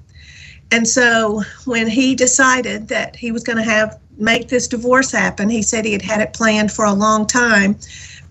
And 0.71 0.87
so 0.87 1.43
when 1.65 1.89
he 1.89 2.15
decided 2.15 2.89
that 2.89 3.17
he 3.17 3.33
was 3.33 3.43
going 3.43 3.57
to 3.57 3.65
have 3.65 3.99
make 4.19 4.49
this 4.49 4.69
divorce 4.69 5.11
happen, 5.11 5.49
he 5.49 5.63
said 5.63 5.85
he 5.85 5.93
had 5.93 6.03
had 6.03 6.21
it 6.21 6.35
planned 6.35 6.73
for 6.73 6.85
a 6.85 6.93
long 6.93 7.27
time. 7.27 7.79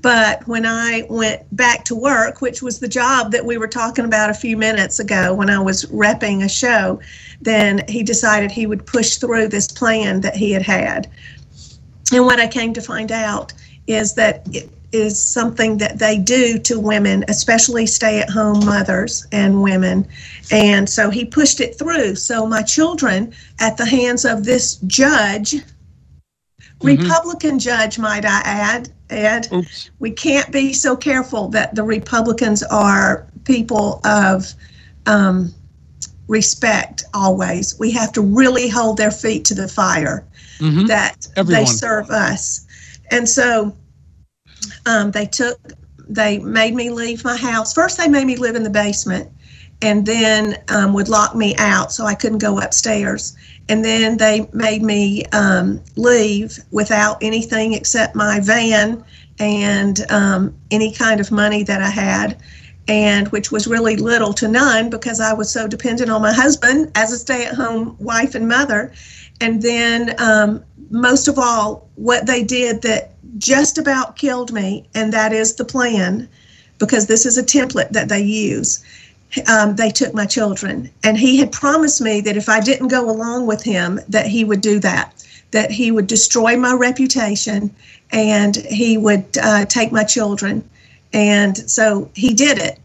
But 0.02 0.48
when 0.48 0.66
I 0.66 1.06
went 1.10 1.44
back 1.56 1.84
to 1.86 1.96
work, 1.96 2.42
which 2.42 2.62
was 2.62 2.80
the 2.80 2.88
job 2.88 3.32
that 3.32 3.46
we 3.46 3.58
were 3.58 3.68
talking 3.68 4.06
about 4.06 4.30
a 4.30 4.34
few 4.34 4.56
minutes 4.56 5.00
ago 5.00 5.34
when 5.34 5.50
I 5.50 5.60
was 5.60 5.86
repping 5.86 6.44
a 6.44 6.50
show, 6.50 7.00
then 7.42 7.84
he 7.88 8.04
decided 8.04 8.52
he 8.52 8.68
would 8.68 8.86
push 8.86 9.16
through 9.16 9.48
this 9.48 9.68
plan 9.68 10.22
that 10.22 10.36
he 10.36 10.52
had 10.52 10.62
had. 10.62 11.10
And 12.14 12.26
what 12.26 12.40
I 12.40 12.48
came 12.48 12.74
to 12.74 12.82
find 12.82 13.12
out 13.12 13.54
is 13.88 14.14
that 14.16 14.48
it 14.54 14.70
is 14.92 15.22
something 15.22 15.78
that 15.78 16.00
they 16.00 16.18
do 16.18 16.58
to 16.60 16.80
women, 16.80 17.26
especially 17.28 17.86
stay 17.86 18.20
at 18.20 18.30
home 18.30 18.66
mothers 18.66 19.28
and 19.32 19.62
women. 19.62 20.08
And 20.52 20.90
so 20.90 21.10
he 21.10 21.26
pushed 21.26 21.60
it 21.60 21.78
through. 21.78 22.16
So 22.16 22.46
my 22.46 22.62
children, 22.62 23.34
at 23.60 23.78
the 23.78 23.86
hands 23.86 24.24
of 24.24 24.46
this 24.46 24.76
judge, 24.88 25.56
Republican 26.82 27.60
judge, 27.60 27.98
might 27.98 28.26
I 28.26 28.42
add, 28.44 28.90
Ed, 29.10 29.48
Oops. 29.52 29.90
we 30.00 30.12
can't 30.12 30.52
be 30.52 30.74
so 30.74 30.96
careful 30.96 31.48
that 31.50 31.76
the 31.76 31.84
Republicans 31.84 32.63
are 32.63 33.26
people 33.46 34.00
of 34.06 34.54
um, 35.06 35.54
respect 36.28 37.04
always. 37.13 37.80
We 37.80 37.92
have 37.92 38.12
to 38.13 38.22
really 38.22 38.68
hold 38.70 38.98
their 38.98 39.12
feet 39.12 39.46
to 39.46 39.56
the 39.56 39.68
fire 39.68 40.26
Mhm. 40.60 40.88
that 40.88 41.28
Everyone. 41.36 41.63
they 41.63 41.70
serve 41.70 42.10
us. 42.10 42.66
And 43.12 43.28
so 43.28 43.74
um, 44.86 45.12
they 45.12 45.26
took, 45.26 45.60
they 46.08 46.40
made 46.40 46.76
me 46.76 46.90
leave 46.90 47.24
my 47.24 47.36
house. 47.38 47.74
First, 47.74 47.98
they 47.98 48.08
made 48.08 48.26
me 48.26 48.36
live 48.36 48.56
in 48.56 48.63
the 48.63 48.70
basement 48.70 49.30
and 49.82 50.06
then 50.06 50.58
um, 50.70 50.94
would 50.94 51.10
lock 51.10 51.36
me 51.36 51.56
out 51.58 51.92
so 51.92 52.06
I 52.06 52.16
couldn't 52.16 52.40
go 52.40 52.60
upstairs. 52.60 53.36
And 53.70 53.84
then 53.84 54.18
they 54.18 54.50
made 54.54 54.82
me 54.82 55.26
um, 55.34 55.82
leave 55.96 56.60
without 56.72 57.18
anything 57.22 57.74
except 57.74 58.16
my 58.16 58.40
van 58.40 59.04
and 59.40 60.10
um, 60.10 60.56
any 60.72 60.92
kind 60.92 61.20
of 61.20 61.32
money 61.32 61.63
that 61.63 61.82
I 61.82 61.90
had, 61.90 62.42
and 62.88 63.28
which 63.28 63.52
was 63.52 63.68
really 63.68 63.96
little 63.98 64.34
to 64.34 64.48
none 64.48 64.90
because 64.90 65.20
I 65.20 65.34
was 65.34 65.52
so 65.52 65.68
dependent 65.68 66.10
on 66.10 66.22
my 66.22 66.34
husband 66.34 66.92
as 66.96 67.12
a 67.12 67.18
stay 67.18 67.46
at 67.46 67.54
home 67.54 67.96
wife 68.00 68.34
and 68.34 68.48
mother. 68.48 68.94
And 69.42 69.62
then, 69.62 70.16
um, 70.20 70.63
most 70.90 71.28
of 71.28 71.38
all, 71.38 71.90
what 71.96 72.26
they 72.26 72.44
did 72.44 72.82
that 72.84 73.13
just 73.38 73.78
about 73.78 74.16
killed 74.16 74.52
me, 74.54 74.88
and 74.96 75.13
that 75.13 75.34
is 75.34 75.56
the 75.56 75.66
plan, 75.66 76.30
because 76.80 77.08
this 77.08 77.26
is 77.26 77.38
a 77.38 77.44
template 77.44 77.90
that 77.90 78.10
they 78.10 78.22
use. 78.22 78.84
Um, 79.48 79.76
they 79.76 79.90
took 79.90 80.13
my 80.13 80.26
children, 80.26 80.90
and 81.04 81.18
he 81.18 81.38
had 81.38 81.52
promised 81.52 82.02
me 82.02 82.22
that 82.22 82.38
if 82.38 82.48
I 82.48 82.60
didn't 82.62 82.88
go 82.88 83.10
along 83.10 83.46
with 83.46 83.62
him, 83.62 84.00
that 84.08 84.26
he 84.26 84.46
would 84.46 84.62
do 84.62 84.80
that, 84.80 85.24
that 85.52 85.70
he 85.70 85.92
would 85.92 86.08
destroy 86.08 86.58
my 86.58 86.74
reputation, 86.74 87.76
and 88.12 88.56
he 88.56 88.98
would 88.98 89.26
uh, 89.42 89.66
take 89.66 89.92
my 89.92 90.04
children. 90.04 90.68
And 91.13 91.58
so 91.70 92.10
he 92.16 92.34
did 92.34 92.58
it. 92.58 92.80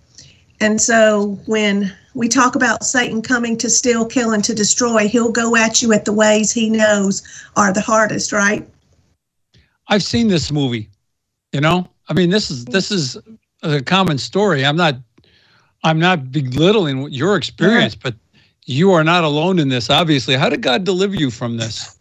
And 0.60 0.80
so 0.80 1.38
when 1.46 1.92
we 2.14 2.28
talk 2.28 2.54
about 2.56 2.84
Satan 2.84 3.22
coming 3.22 3.56
to 3.58 3.70
steal, 3.70 4.04
kill, 4.04 4.32
and 4.32 4.44
to 4.44 4.54
destroy, 4.54 5.08
he'll 5.08 5.32
go 5.32 5.56
at 5.56 5.80
you 5.80 5.92
at 5.92 6.04
the 6.04 6.12
ways 6.12 6.52
he 6.52 6.70
knows 6.70 7.22
are 7.56 7.72
the 7.72 7.80
hardest, 7.80 8.32
right? 8.32 8.68
I've 9.88 10.02
seen 10.02 10.28
this 10.28 10.52
movie. 10.52 10.88
You 11.52 11.60
know, 11.60 11.88
I 12.08 12.14
mean, 12.14 12.30
this 12.30 12.50
is 12.50 12.64
this 12.64 12.90
is 12.90 13.18
a 13.62 13.82
common 13.82 14.18
story. 14.18 14.64
I'm 14.64 14.76
not, 14.76 14.96
I'm 15.84 15.98
not 15.98 16.30
belittling 16.30 17.10
your 17.10 17.36
experience, 17.36 17.94
but 17.94 18.14
you 18.64 18.92
are 18.92 19.04
not 19.04 19.24
alone 19.24 19.58
in 19.58 19.68
this. 19.68 19.90
Obviously, 19.90 20.36
how 20.36 20.48
did 20.48 20.62
God 20.62 20.84
deliver 20.84 21.14
you 21.14 21.30
from 21.30 21.56
this? 21.56 21.98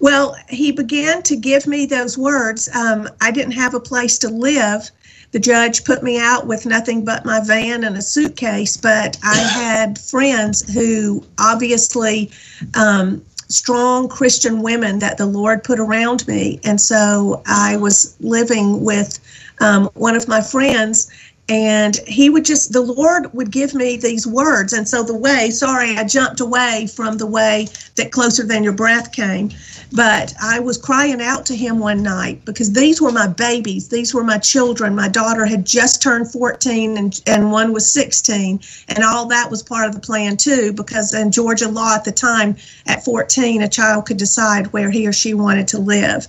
Well, 0.00 0.36
he 0.48 0.72
began 0.72 1.22
to 1.22 1.36
give 1.36 1.66
me 1.66 1.86
those 1.86 2.18
words. 2.18 2.68
Um, 2.74 3.08
I 3.20 3.30
didn't 3.30 3.52
have 3.52 3.74
a 3.74 3.80
place 3.80 4.18
to 4.18 4.28
live. 4.28 4.90
The 5.32 5.38
judge 5.38 5.84
put 5.84 6.02
me 6.02 6.18
out 6.20 6.46
with 6.46 6.66
nothing 6.66 7.04
but 7.04 7.24
my 7.24 7.40
van 7.40 7.84
and 7.84 7.96
a 7.96 8.02
suitcase, 8.02 8.76
but 8.76 9.16
I 9.22 9.36
had 9.36 9.98
friends 9.98 10.72
who 10.72 11.24
obviously 11.38 12.30
um, 12.74 13.24
strong 13.48 14.08
Christian 14.08 14.62
women 14.62 14.98
that 14.98 15.18
the 15.18 15.26
Lord 15.26 15.64
put 15.64 15.78
around 15.78 16.26
me. 16.26 16.60
And 16.64 16.80
so 16.80 17.42
I 17.46 17.76
was 17.76 18.16
living 18.20 18.84
with 18.84 19.18
um, 19.60 19.88
one 19.94 20.16
of 20.16 20.28
my 20.28 20.40
friends, 20.40 21.10
and 21.48 21.96
he 22.08 22.28
would 22.28 22.44
just, 22.44 22.72
the 22.72 22.80
Lord 22.80 23.32
would 23.32 23.52
give 23.52 23.72
me 23.72 23.96
these 23.96 24.26
words. 24.26 24.72
And 24.72 24.88
so 24.88 25.04
the 25.04 25.16
way, 25.16 25.50
sorry, 25.50 25.96
I 25.96 26.02
jumped 26.02 26.40
away 26.40 26.88
from 26.88 27.18
the 27.18 27.26
way 27.26 27.68
that 27.94 28.10
closer 28.10 28.44
than 28.44 28.64
your 28.64 28.72
breath 28.72 29.12
came. 29.12 29.50
But 29.92 30.34
I 30.42 30.58
was 30.58 30.76
crying 30.76 31.22
out 31.22 31.46
to 31.46 31.54
him 31.54 31.78
one 31.78 32.02
night 32.02 32.44
because 32.44 32.72
these 32.72 33.00
were 33.00 33.12
my 33.12 33.28
babies. 33.28 33.88
These 33.88 34.12
were 34.12 34.24
my 34.24 34.38
children. 34.38 34.96
My 34.96 35.06
daughter 35.06 35.46
had 35.46 35.64
just 35.64 36.02
turned 36.02 36.32
14 36.32 36.98
and, 36.98 37.22
and 37.28 37.52
one 37.52 37.72
was 37.72 37.88
16. 37.92 38.58
And 38.88 39.04
all 39.04 39.26
that 39.26 39.48
was 39.48 39.62
part 39.62 39.86
of 39.86 39.94
the 39.94 40.00
plan, 40.00 40.36
too, 40.36 40.72
because 40.72 41.14
in 41.14 41.30
Georgia 41.30 41.68
law 41.68 41.94
at 41.94 42.04
the 42.04 42.10
time, 42.10 42.56
at 42.86 43.04
14, 43.04 43.62
a 43.62 43.68
child 43.68 44.06
could 44.06 44.16
decide 44.16 44.72
where 44.72 44.90
he 44.90 45.06
or 45.06 45.12
she 45.12 45.34
wanted 45.34 45.68
to 45.68 45.78
live. 45.78 46.26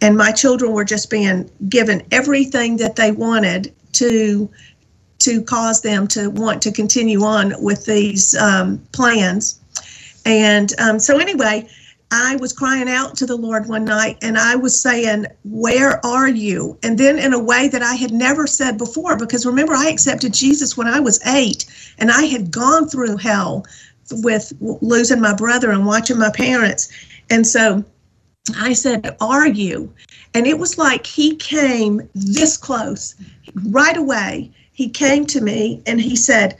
And 0.00 0.16
my 0.16 0.32
children 0.32 0.72
were 0.72 0.84
just 0.84 1.08
being 1.08 1.48
given 1.68 2.02
everything 2.10 2.76
that 2.78 2.96
they 2.96 3.12
wanted 3.12 3.72
to 3.96 4.50
to 5.18 5.42
cause 5.42 5.82
them 5.82 6.06
to 6.06 6.28
want 6.30 6.62
to 6.62 6.72
continue 6.72 7.22
on 7.22 7.54
with 7.62 7.86
these 7.86 8.36
um, 8.36 8.78
plans. 8.92 9.60
And 10.24 10.72
um, 10.80 10.98
so, 10.98 11.18
anyway, 11.18 11.68
I 12.10 12.36
was 12.36 12.52
crying 12.52 12.88
out 12.88 13.16
to 13.16 13.26
the 13.26 13.36
Lord 13.36 13.66
one 13.66 13.84
night 13.84 14.18
and 14.22 14.38
I 14.38 14.54
was 14.54 14.80
saying, 14.80 15.26
Where 15.44 16.04
are 16.04 16.28
you? 16.28 16.78
And 16.82 16.98
then 16.98 17.18
in 17.18 17.32
a 17.32 17.42
way 17.42 17.68
that 17.68 17.82
I 17.82 17.94
had 17.94 18.12
never 18.12 18.46
said 18.46 18.78
before, 18.78 19.16
because 19.16 19.46
remember, 19.46 19.74
I 19.74 19.88
accepted 19.88 20.32
Jesus 20.32 20.76
when 20.76 20.86
I 20.86 21.00
was 21.00 21.24
eight 21.26 21.66
and 21.98 22.10
I 22.10 22.22
had 22.22 22.50
gone 22.50 22.88
through 22.88 23.16
hell 23.16 23.66
with 24.10 24.52
losing 24.60 25.20
my 25.20 25.34
brother 25.34 25.70
and 25.70 25.86
watching 25.86 26.18
my 26.18 26.30
parents. 26.30 26.88
And 27.30 27.44
so 27.44 27.84
I 28.56 28.72
said, 28.72 29.16
Are 29.20 29.48
you? 29.48 29.92
And 30.34 30.46
it 30.46 30.58
was 30.58 30.78
like 30.78 31.06
he 31.06 31.34
came 31.36 32.08
this 32.14 32.56
close 32.56 33.14
right 33.64 33.96
away. 33.96 34.50
He 34.72 34.88
came 34.88 35.26
to 35.26 35.40
me 35.40 35.82
and 35.86 36.00
he 36.00 36.16
said, 36.16 36.56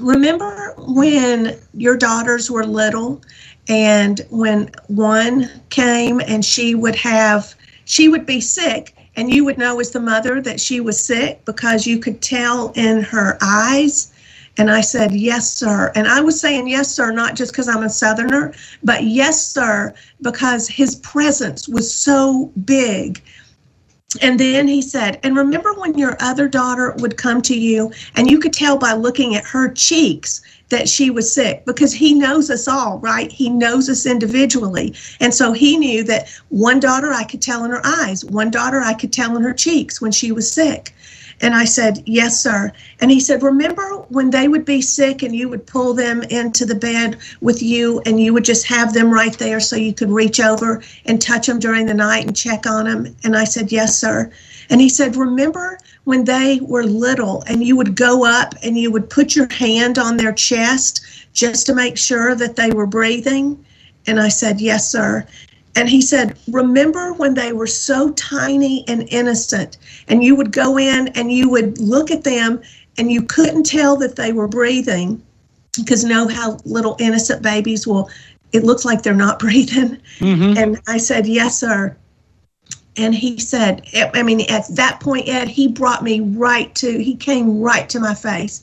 Remember 0.00 0.74
when 0.78 1.56
your 1.72 1.96
daughters 1.96 2.50
were 2.50 2.66
little 2.66 3.22
and 3.68 4.20
when 4.30 4.70
one 4.88 5.48
came 5.70 6.20
and 6.20 6.44
she 6.44 6.74
would 6.74 6.96
have, 6.96 7.54
she 7.84 8.08
would 8.08 8.26
be 8.26 8.40
sick 8.40 8.94
and 9.16 9.32
you 9.32 9.44
would 9.44 9.58
know 9.58 9.78
as 9.80 9.92
the 9.92 10.00
mother 10.00 10.40
that 10.40 10.60
she 10.60 10.80
was 10.80 11.02
sick 11.02 11.44
because 11.44 11.86
you 11.86 11.98
could 11.98 12.20
tell 12.20 12.72
in 12.74 13.02
her 13.02 13.38
eyes. 13.40 14.12
And 14.56 14.70
I 14.70 14.82
said, 14.82 15.12
Yes, 15.12 15.52
sir. 15.52 15.92
And 15.94 16.06
I 16.06 16.20
was 16.20 16.40
saying, 16.40 16.68
Yes, 16.68 16.90
sir, 16.90 17.10
not 17.10 17.34
just 17.34 17.52
because 17.52 17.68
I'm 17.68 17.82
a 17.82 17.90
Southerner, 17.90 18.52
but 18.82 19.04
yes, 19.04 19.52
sir, 19.52 19.94
because 20.22 20.68
his 20.68 20.96
presence 20.96 21.68
was 21.68 21.92
so 21.92 22.52
big. 22.64 23.22
And 24.22 24.38
then 24.38 24.68
he 24.68 24.82
said, 24.82 25.18
And 25.22 25.36
remember 25.36 25.72
when 25.74 25.98
your 25.98 26.16
other 26.20 26.48
daughter 26.48 26.94
would 26.98 27.16
come 27.16 27.42
to 27.42 27.58
you 27.58 27.92
and 28.14 28.30
you 28.30 28.38
could 28.38 28.52
tell 28.52 28.76
by 28.76 28.92
looking 28.92 29.34
at 29.34 29.44
her 29.44 29.72
cheeks 29.72 30.40
that 30.70 30.88
she 30.88 31.10
was 31.10 31.32
sick 31.32 31.64
because 31.66 31.92
he 31.92 32.14
knows 32.14 32.50
us 32.50 32.66
all, 32.66 32.98
right? 32.98 33.30
He 33.30 33.48
knows 33.48 33.88
us 33.88 34.06
individually. 34.06 34.94
And 35.20 35.32
so 35.32 35.52
he 35.52 35.76
knew 35.76 36.02
that 36.04 36.28
one 36.48 36.80
daughter 36.80 37.12
I 37.12 37.24
could 37.24 37.42
tell 37.42 37.64
in 37.64 37.70
her 37.70 37.84
eyes, 37.84 38.24
one 38.24 38.50
daughter 38.50 38.80
I 38.80 38.94
could 38.94 39.12
tell 39.12 39.36
in 39.36 39.42
her 39.42 39.52
cheeks 39.52 40.00
when 40.00 40.12
she 40.12 40.32
was 40.32 40.50
sick. 40.50 40.94
And 41.44 41.54
I 41.54 41.66
said, 41.66 42.02
Yes, 42.06 42.40
sir. 42.42 42.72
And 43.00 43.10
he 43.10 43.20
said, 43.20 43.42
Remember 43.42 43.98
when 44.08 44.30
they 44.30 44.48
would 44.48 44.64
be 44.64 44.80
sick 44.80 45.22
and 45.22 45.36
you 45.36 45.50
would 45.50 45.66
pull 45.66 45.92
them 45.92 46.22
into 46.22 46.64
the 46.64 46.74
bed 46.74 47.18
with 47.42 47.62
you 47.62 48.00
and 48.06 48.18
you 48.18 48.32
would 48.32 48.46
just 48.46 48.66
have 48.66 48.94
them 48.94 49.12
right 49.12 49.38
there 49.38 49.60
so 49.60 49.76
you 49.76 49.92
could 49.92 50.10
reach 50.10 50.40
over 50.40 50.82
and 51.04 51.20
touch 51.20 51.46
them 51.46 51.58
during 51.58 51.84
the 51.84 51.92
night 51.92 52.24
and 52.24 52.34
check 52.34 52.66
on 52.66 52.86
them? 52.86 53.14
And 53.24 53.36
I 53.36 53.44
said, 53.44 53.70
Yes, 53.70 53.94
sir. 53.98 54.32
And 54.70 54.80
he 54.80 54.88
said, 54.88 55.16
Remember 55.16 55.78
when 56.04 56.24
they 56.24 56.60
were 56.62 56.84
little 56.84 57.44
and 57.46 57.62
you 57.62 57.76
would 57.76 57.94
go 57.94 58.24
up 58.24 58.54
and 58.62 58.78
you 58.78 58.90
would 58.90 59.10
put 59.10 59.36
your 59.36 59.52
hand 59.52 59.98
on 59.98 60.16
their 60.16 60.32
chest 60.32 61.04
just 61.34 61.66
to 61.66 61.74
make 61.74 61.98
sure 61.98 62.34
that 62.34 62.56
they 62.56 62.70
were 62.70 62.86
breathing? 62.86 63.62
And 64.06 64.18
I 64.18 64.28
said, 64.28 64.62
Yes, 64.62 64.90
sir. 64.90 65.26
And 65.76 65.88
he 65.88 66.00
said, 66.00 66.36
Remember 66.48 67.12
when 67.14 67.34
they 67.34 67.52
were 67.52 67.66
so 67.66 68.10
tiny 68.12 68.84
and 68.86 69.08
innocent, 69.10 69.78
and 70.08 70.22
you 70.22 70.36
would 70.36 70.52
go 70.52 70.78
in 70.78 71.08
and 71.08 71.32
you 71.32 71.48
would 71.50 71.78
look 71.78 72.10
at 72.10 72.24
them 72.24 72.60
and 72.98 73.10
you 73.10 73.22
couldn't 73.22 73.64
tell 73.64 73.96
that 73.96 74.16
they 74.16 74.32
were 74.32 74.48
breathing. 74.48 75.20
because 75.76 76.04
know 76.04 76.28
how 76.28 76.56
little 76.64 76.96
innocent 77.00 77.42
babies 77.42 77.84
will, 77.84 78.08
it 78.52 78.62
looks 78.62 78.84
like 78.84 79.02
they're 79.02 79.12
not 79.12 79.38
breathing. 79.46 79.98
Mhm. 80.20 80.56
And 80.56 80.80
I 80.86 80.98
said, 80.98 81.26
Yes, 81.26 81.58
sir. 81.58 81.96
And 82.96 83.12
he 83.12 83.40
said, 83.40 83.82
I 84.14 84.22
mean, 84.22 84.42
at 84.42 84.68
that 84.76 85.00
point, 85.00 85.28
Ed, 85.28 85.48
he 85.48 85.66
brought 85.66 86.04
me 86.04 86.20
right 86.20 86.72
to, 86.76 87.02
he 87.02 87.16
came 87.16 87.60
right 87.60 87.88
to 87.88 87.98
my 87.98 88.14
face. 88.14 88.60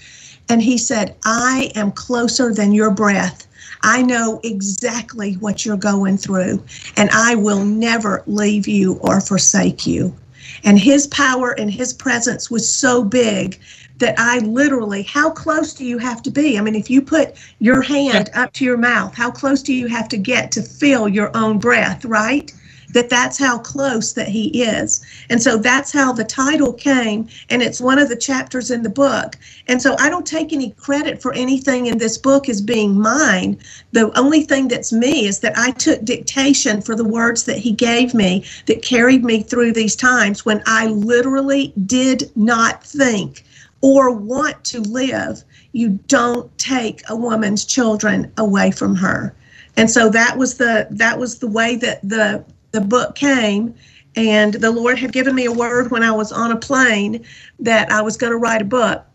And 0.47 0.61
he 0.61 0.77
said, 0.77 1.15
I 1.25 1.71
am 1.75 1.91
closer 1.91 2.53
than 2.53 2.71
your 2.71 2.91
breath. 2.91 3.45
I 3.83 4.01
know 4.01 4.39
exactly 4.43 5.33
what 5.33 5.65
you're 5.65 5.77
going 5.77 6.17
through, 6.17 6.63
and 6.97 7.09
I 7.11 7.35
will 7.35 7.65
never 7.65 8.23
leave 8.27 8.67
you 8.67 8.99
or 9.01 9.21
forsake 9.21 9.87
you. 9.87 10.15
And 10.63 10.79
his 10.79 11.07
power 11.07 11.51
and 11.51 11.71
his 11.71 11.93
presence 11.93 12.51
was 12.51 12.71
so 12.71 13.03
big 13.03 13.59
that 13.97 14.15
I 14.17 14.39
literally, 14.39 15.03
how 15.03 15.29
close 15.29 15.73
do 15.73 15.85
you 15.85 15.97
have 15.99 16.21
to 16.23 16.31
be? 16.31 16.57
I 16.57 16.61
mean, 16.61 16.75
if 16.75 16.89
you 16.89 17.01
put 17.01 17.35
your 17.59 17.81
hand 17.81 18.29
up 18.33 18.51
to 18.53 18.65
your 18.65 18.77
mouth, 18.77 19.15
how 19.15 19.31
close 19.31 19.61
do 19.61 19.73
you 19.73 19.87
have 19.87 20.09
to 20.09 20.17
get 20.17 20.51
to 20.53 20.61
feel 20.61 21.07
your 21.07 21.35
own 21.37 21.59
breath, 21.59 22.03
right? 22.03 22.51
That 22.93 23.09
that's 23.09 23.37
how 23.37 23.59
close 23.59 24.13
that 24.13 24.27
he 24.27 24.63
is. 24.63 25.01
And 25.29 25.41
so 25.41 25.57
that's 25.57 25.91
how 25.91 26.11
the 26.11 26.23
title 26.23 26.73
came. 26.73 27.27
And 27.49 27.61
it's 27.61 27.79
one 27.79 27.99
of 27.99 28.09
the 28.09 28.15
chapters 28.15 28.71
in 28.71 28.83
the 28.83 28.89
book. 28.89 29.37
And 29.67 29.81
so 29.81 29.95
I 29.99 30.09
don't 30.09 30.25
take 30.25 30.51
any 30.51 30.71
credit 30.71 31.21
for 31.21 31.33
anything 31.33 31.85
in 31.87 31.97
this 31.97 32.17
book 32.17 32.49
as 32.49 32.61
being 32.61 32.99
mine. 32.99 33.57
The 33.91 34.17
only 34.17 34.43
thing 34.43 34.67
that's 34.67 34.91
me 34.91 35.25
is 35.25 35.39
that 35.39 35.57
I 35.57 35.71
took 35.71 36.03
dictation 36.03 36.81
for 36.81 36.95
the 36.95 37.05
words 37.05 37.43
that 37.45 37.57
he 37.57 37.71
gave 37.71 38.13
me 38.13 38.45
that 38.65 38.81
carried 38.81 39.23
me 39.23 39.41
through 39.41 39.73
these 39.73 39.95
times 39.95 40.45
when 40.45 40.61
I 40.65 40.87
literally 40.87 41.73
did 41.85 42.31
not 42.35 42.83
think 42.83 43.45
or 43.81 44.11
want 44.11 44.63
to 44.65 44.81
live. 44.81 45.43
You 45.73 45.99
don't 46.07 46.55
take 46.57 47.01
a 47.09 47.15
woman's 47.15 47.65
children 47.65 48.31
away 48.37 48.71
from 48.71 48.95
her. 48.95 49.35
And 49.77 49.89
so 49.89 50.09
that 50.09 50.37
was 50.37 50.57
the 50.57 50.87
that 50.91 51.17
was 51.17 51.39
the 51.39 51.47
way 51.47 51.75
that 51.77 52.01
the 52.07 52.43
the 52.71 52.81
book 52.81 53.15
came 53.15 53.73
and 54.15 54.55
the 54.55 54.71
Lord 54.71 54.99
had 54.99 55.13
given 55.13 55.35
me 55.35 55.45
a 55.45 55.51
word 55.51 55.91
when 55.91 56.03
I 56.03 56.11
was 56.11 56.31
on 56.31 56.51
a 56.51 56.57
plane 56.57 57.23
that 57.59 57.91
I 57.91 58.01
was 58.01 58.17
going 58.17 58.31
to 58.31 58.37
write 58.37 58.61
a 58.61 58.65
book 58.65 59.05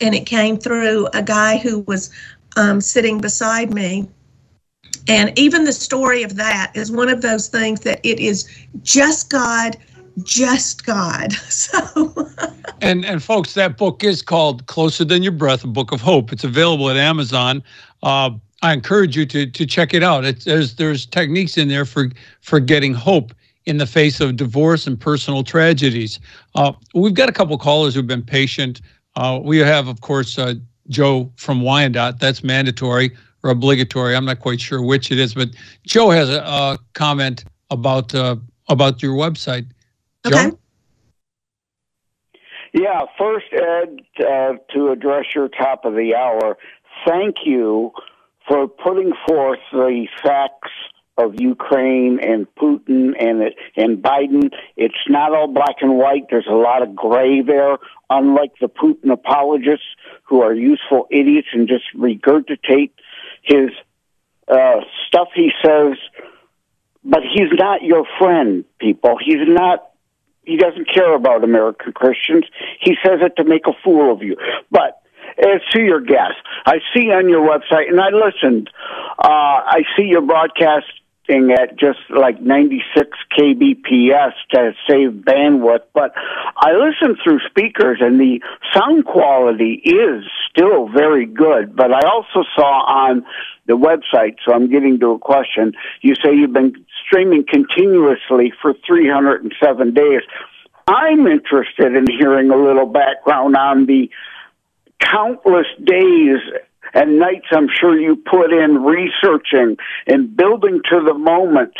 and 0.00 0.14
it 0.14 0.26
came 0.26 0.58
through 0.58 1.08
a 1.14 1.22
guy 1.22 1.58
who 1.58 1.80
was 1.80 2.10
um, 2.56 2.80
sitting 2.80 3.20
beside 3.20 3.72
me 3.72 4.08
and 5.08 5.36
even 5.38 5.64
the 5.64 5.72
story 5.72 6.22
of 6.22 6.36
that 6.36 6.72
is 6.74 6.92
one 6.92 7.08
of 7.08 7.22
those 7.22 7.48
things 7.48 7.80
that 7.80 8.00
it 8.02 8.20
is 8.20 8.48
just 8.82 9.30
God, 9.30 9.76
just 10.22 10.84
God. 10.84 11.32
So, 11.48 12.28
And 12.80 13.04
and 13.04 13.22
folks, 13.22 13.54
that 13.54 13.76
book 13.76 14.04
is 14.04 14.22
called 14.22 14.66
Closer 14.66 15.04
Than 15.04 15.22
Your 15.22 15.32
Breath, 15.32 15.64
a 15.64 15.66
book 15.66 15.90
of 15.90 16.00
hope. 16.00 16.32
It's 16.32 16.44
available 16.44 16.88
at 16.90 16.96
Amazon. 16.96 17.64
Uh, 18.04 18.30
I 18.62 18.72
encourage 18.72 19.16
you 19.16 19.24
to 19.26 19.46
to 19.46 19.66
check 19.66 19.94
it 19.94 20.02
out. 20.02 20.24
It's, 20.24 20.44
there's 20.44 20.74
there's 20.74 21.06
techniques 21.06 21.56
in 21.56 21.68
there 21.68 21.84
for 21.84 22.10
for 22.40 22.60
getting 22.60 22.94
hope 22.94 23.32
in 23.66 23.76
the 23.76 23.86
face 23.86 24.20
of 24.20 24.36
divorce 24.36 24.86
and 24.86 24.98
personal 24.98 25.44
tragedies. 25.44 26.18
Uh, 26.54 26.72
we've 26.94 27.14
got 27.14 27.28
a 27.28 27.32
couple 27.32 27.56
callers 27.58 27.94
who've 27.94 28.06
been 28.06 28.22
patient. 28.22 28.80
Uh, 29.14 29.38
we 29.42 29.58
have, 29.58 29.88
of 29.88 30.00
course, 30.00 30.38
uh, 30.38 30.54
Joe 30.88 31.30
from 31.36 31.60
Wyandotte. 31.60 32.18
That's 32.18 32.42
mandatory 32.42 33.10
or 33.42 33.50
obligatory. 33.50 34.16
I'm 34.16 34.24
not 34.24 34.40
quite 34.40 34.60
sure 34.60 34.82
which 34.82 35.12
it 35.12 35.18
is, 35.18 35.34
but 35.34 35.50
Joe 35.86 36.10
has 36.10 36.30
a, 36.30 36.40
a 36.42 36.78
comment 36.94 37.44
about 37.70 38.14
uh, 38.14 38.36
about 38.68 39.02
your 39.02 39.14
website. 39.14 39.66
Joe? 40.26 40.38
okay. 40.38 40.56
Yeah, 42.72 43.02
first, 43.16 43.46
Ed, 43.52 44.00
uh, 44.20 44.54
to 44.74 44.90
address 44.90 45.26
your 45.34 45.48
top 45.48 45.84
of 45.84 45.94
the 45.94 46.14
hour, 46.14 46.58
thank 47.06 47.46
you 47.46 47.92
for 48.48 48.66
putting 48.66 49.12
forth 49.26 49.60
the 49.72 50.06
facts 50.22 50.72
of 51.18 51.34
Ukraine 51.38 52.20
and 52.22 52.46
Putin 52.54 53.12
and 53.18 53.52
and 53.76 54.02
Biden. 54.02 54.50
It's 54.76 54.94
not 55.08 55.34
all 55.34 55.48
black 55.48 55.76
and 55.80 55.98
white. 55.98 56.26
There's 56.30 56.46
a 56.48 56.54
lot 56.54 56.82
of 56.82 56.94
gray 56.94 57.42
there. 57.42 57.78
Unlike 58.08 58.52
the 58.60 58.68
Putin 58.68 59.12
apologists 59.12 59.86
who 60.24 60.40
are 60.42 60.54
useful 60.54 61.06
idiots 61.10 61.48
and 61.52 61.68
just 61.68 61.84
regurgitate 61.96 62.92
his 63.42 63.70
uh, 64.46 64.80
stuff 65.06 65.28
he 65.34 65.50
says. 65.64 65.98
But 67.04 67.22
he's 67.22 67.50
not 67.52 67.82
your 67.82 68.04
friend, 68.18 68.64
people. 68.78 69.18
He's 69.22 69.46
not 69.46 69.90
he 70.44 70.56
doesn't 70.56 70.88
care 70.92 71.14
about 71.14 71.44
American 71.44 71.92
Christians. 71.92 72.44
He 72.80 72.96
says 73.04 73.18
it 73.20 73.36
to 73.36 73.44
make 73.44 73.66
a 73.66 73.72
fool 73.84 74.10
of 74.10 74.22
you. 74.22 74.36
But 74.70 75.02
as 75.38 75.60
to 75.72 75.80
your 75.80 76.00
guest, 76.00 76.36
I 76.66 76.78
see 76.94 77.10
on 77.10 77.28
your 77.28 77.48
website, 77.48 77.88
and 77.88 78.00
I 78.00 78.10
listened. 78.10 78.70
Uh, 79.18 79.62
I 79.66 79.82
see 79.96 80.04
you're 80.04 80.22
broadcasting 80.22 81.52
at 81.52 81.78
just 81.78 81.98
like 82.08 82.40
96 82.40 83.10
kbps 83.38 84.32
to 84.52 84.72
save 84.88 85.10
bandwidth. 85.24 85.82
But 85.92 86.12
I 86.56 86.72
listened 86.72 87.18
through 87.22 87.40
speakers, 87.48 87.98
and 88.00 88.18
the 88.18 88.40
sound 88.74 89.04
quality 89.04 89.80
is 89.84 90.24
still 90.50 90.88
very 90.88 91.26
good. 91.26 91.76
But 91.76 91.92
I 91.92 92.08
also 92.08 92.48
saw 92.56 92.84
on 92.86 93.26
the 93.66 93.74
website, 93.74 94.36
so 94.44 94.54
I'm 94.54 94.70
getting 94.70 94.98
to 95.00 95.12
a 95.12 95.18
question. 95.18 95.74
You 96.00 96.14
say 96.14 96.34
you've 96.34 96.54
been 96.54 96.86
streaming 97.06 97.44
continuously 97.44 98.52
for 98.62 98.74
307 98.86 99.94
days. 99.94 100.22
I'm 100.86 101.26
interested 101.26 101.94
in 101.94 102.06
hearing 102.18 102.50
a 102.50 102.56
little 102.56 102.86
background 102.86 103.56
on 103.56 103.84
the 103.84 104.10
countless 105.10 105.66
days 105.84 106.38
and 106.94 107.18
nights 107.18 107.46
I'm 107.50 107.68
sure 107.68 107.98
you 107.98 108.16
put 108.16 108.52
in 108.52 108.82
researching 108.82 109.76
and 110.06 110.36
building 110.36 110.80
to 110.90 111.02
the 111.02 111.14
moment 111.14 111.74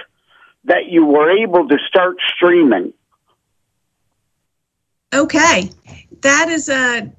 that 0.65 0.87
you 0.89 1.05
were 1.05 1.31
able 1.31 1.69
to 1.69 1.79
start 1.89 2.17
streaming. 2.35 2.93
Okay. 5.15 5.71
That 6.21 6.49
is 6.49 6.69
a, 6.69 7.11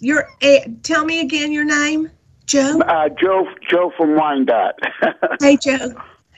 your, 0.00 0.28
a, 0.42 0.66
tell 0.82 1.04
me 1.04 1.20
again 1.20 1.52
your 1.52 1.64
name, 1.64 2.10
Joe? 2.46 2.80
Uh, 2.80 3.08
Joe, 3.08 3.46
Joe 3.68 3.92
from 3.96 4.16
Wyandotte. 4.16 4.78
Hey, 5.40 5.56
Joe. 5.56 5.92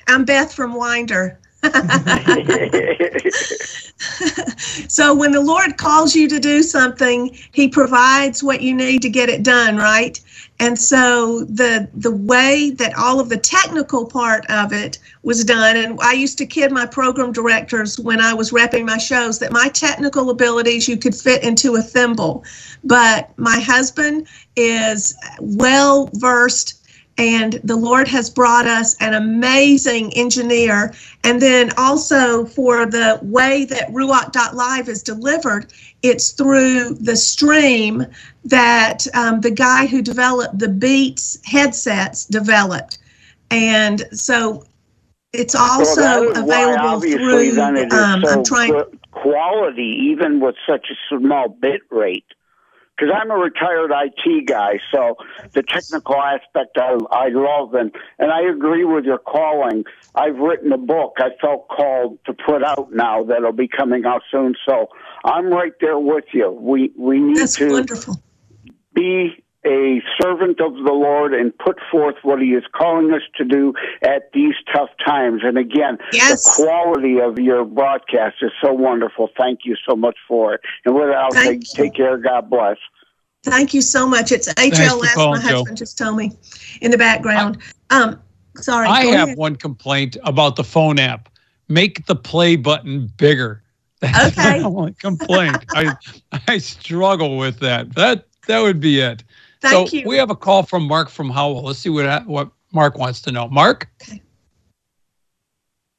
I'm 0.09 0.25
Beth 0.25 0.53
from 0.53 0.75
Winder. 0.75 1.39
so 4.89 5.15
when 5.15 5.33
the 5.33 5.41
Lord 5.41 5.77
calls 5.77 6.15
you 6.15 6.29
to 6.29 6.39
do 6.39 6.63
something, 6.63 7.37
He 7.53 7.69
provides 7.69 8.43
what 8.43 8.63
you 8.63 8.75
need 8.75 9.03
to 9.03 9.09
get 9.09 9.29
it 9.29 9.43
done, 9.43 9.77
right? 9.77 10.21
And 10.61 10.79
so 10.79 11.45
the 11.45 11.89
the 11.95 12.11
way 12.11 12.71
that 12.71 12.97
all 12.99 13.21
of 13.21 13.29
the 13.29 13.37
technical 13.37 14.07
part 14.07 14.45
of 14.51 14.73
it 14.73 14.99
was 15.23 15.45
done, 15.45 15.77
and 15.77 15.99
I 16.01 16.15
used 16.15 16.37
to 16.39 16.47
kid 16.47 16.73
my 16.73 16.85
program 16.85 17.33
directors 17.33 18.01
when 18.01 18.21
I 18.21 18.35
was 18.35 18.51
repping 18.51 18.85
my 18.85 18.99
shows 18.99 19.39
that 19.39 19.53
my 19.53 19.69
technical 19.69 20.31
abilities 20.31 20.89
you 20.89 20.97
could 20.97 21.15
fit 21.15 21.45
into 21.45 21.77
a 21.77 21.83
thimble, 21.83 22.45
but 22.83 23.31
my 23.39 23.61
husband 23.61 24.27
is 24.57 25.15
well 25.41 26.11
versed 26.15 26.78
and 27.19 27.55
the 27.65 27.77
Lord 27.77 28.07
has 28.09 28.31
brought 28.31 28.67
us 28.67 28.97
an 29.01 29.13
amazing 29.13 30.17
engineer. 30.17 30.95
And 31.25 31.43
then 31.43 31.73
also 31.77 32.47
for 32.47 32.87
the 32.87 33.19
way 33.23 33.65
that 33.65 33.89
Ruach.live 33.91 34.89
is 34.89 35.03
delivered, 35.03 35.73
it's 36.03 36.31
through 36.31 36.95
the 36.95 37.17
stream 37.17 38.07
that 38.45 39.07
um, 39.15 39.41
the 39.41 39.51
guy 39.51 39.87
who 39.87 40.01
developed 40.01 40.61
the 40.61 40.69
Beats 40.69 41.39
headsets 41.45 42.25
developed. 42.25 42.99
And 43.51 44.07
so 44.13 44.65
it's 45.33 45.57
also 45.57 46.01
well, 46.01 46.33
that 46.33 46.37
is 46.37 46.43
why 46.45 46.73
available 46.73 47.01
through. 47.01 47.53
then 47.53 47.77
it 47.77 47.93
is 47.93 47.99
Um, 47.99 48.25
so 48.25 48.31
I'm 48.31 48.45
trying. 48.45 48.83
quality, 49.11 50.11
even 50.11 50.39
with 50.39 50.55
such 50.67 50.87
a 50.91 50.95
small 51.09 51.49
bit 51.49 51.83
rate. 51.91 52.25
Because 52.99 53.15
I'm 53.17 53.31
a 53.31 53.37
retired 53.37 53.93
IT 53.93 54.47
guy, 54.49 54.81
so 54.93 55.15
the 55.55 55.63
technical 55.63 56.17
aspect 56.17 56.77
I, 56.79 56.99
I 57.13 57.29
love, 57.29 57.75
and 57.75 57.95
and 58.19 58.33
I 58.33 58.43
agree 58.51 58.85
with 58.85 59.05
your 59.05 59.19
calling. 59.19 59.85
I've 60.17 60.37
written 60.37 60.73
a 60.73 60.79
book 60.79 61.15
I 61.19 61.29
felt 61.41 61.69
called 61.69 62.19
to 62.27 62.33
put 62.33 62.65
out 62.65 62.89
now 62.93 63.23
that'll 63.23 63.53
be 63.53 63.69
coming 63.69 64.05
out 64.05 64.23
soon. 64.33 64.55
So 64.67 64.89
I'm 65.25 65.47
right 65.47 65.73
there 65.81 65.99
with 65.99 66.25
you. 66.33 66.51
We 66.51 66.93
we 66.99 67.21
need 67.21 67.39
That's 67.39 67.57
to 67.57 67.71
wonderful. 67.71 68.21
be 68.95 69.45
a 69.69 70.01
servant 70.21 70.61
of 70.61 70.73
the 70.75 70.93
Lord 70.93 71.35
and 71.35 71.57
put 71.59 71.79
forth 71.91 72.15
what 72.23 72.41
He 72.41 72.49
is 72.55 72.65
calling 72.75 73.13
us 73.13 73.23
to 73.37 73.45
do 73.45 73.75
at 74.03 74.33
these 74.33 74.55
tough 74.75 74.89
times. 75.05 75.43
And 75.45 75.59
again, 75.59 75.99
Yes. 76.13 76.45
the 76.45 76.65
quality 76.65 77.21
of 77.21 77.39
your 77.39 77.65
broadcast 77.65 78.37
is 78.43 78.51
so 78.63 78.73
wonderful. 78.73 79.29
Thank 79.37 79.61
you 79.65 79.77
so 79.89 79.95
much 79.95 80.17
for 80.27 80.55
it. 80.55 80.61
And 80.85 80.95
with 80.95 81.09
that, 81.09 81.17
I'll 81.17 81.31
take, 81.31 81.61
take 81.63 81.95
care. 81.95 82.17
God 82.17 82.49
bless. 82.51 82.79
Thank 83.45 83.73
you 83.75 83.83
so 83.83 84.07
much. 84.07 84.33
It's 84.33 84.49
for 84.53 84.61
HLS. 84.61 85.15
calling, 85.15 85.43
My 85.43 85.49
Joe. 85.51 85.57
husband 85.59 85.77
just 85.79 85.97
told 85.99 86.17
me 86.17 86.33
in 86.81 86.91
the 86.91 86.99
background. 86.99 87.59
Um, 87.91 88.21
sorry. 88.57 88.89
I 88.89 89.05
have 89.07 89.29
ahead. 89.29 89.39
one 89.39 89.57
complaint 89.57 90.17
about 90.25 90.57
the 90.57 90.65
phone 90.65 90.99
app. 90.99 91.29
Make 91.69 92.07
the 92.07 92.17
play 92.17 92.57
button 92.57 93.13
bigger. 93.19 93.63
That's 94.01 94.39
Okay. 94.39 94.61
my 94.61 94.65
only 94.65 94.95
complaint. 94.95 95.65
I 95.71 95.95
I 96.47 96.59
struggle 96.59 97.37
with 97.37 97.59
that. 97.61 97.95
That 97.95 98.27
that 98.47 98.61
would 98.61 98.81
be 98.81 99.01
it. 99.01 99.23
Thank 99.61 99.91
so 99.91 99.97
you. 99.97 100.09
we 100.09 100.17
have 100.17 100.31
a 100.31 100.37
call 100.37 100.63
from 100.63 100.87
Mark 100.87 101.09
from 101.09 101.31
Howell. 101.31 101.63
Let's 101.65 101.79
see 101.79 101.91
what 101.91 102.27
what 102.27 102.51
Mark 102.73 102.99
wants 102.99 103.21
to 103.23 103.33
know. 103.33 103.49
Mark. 103.49 103.89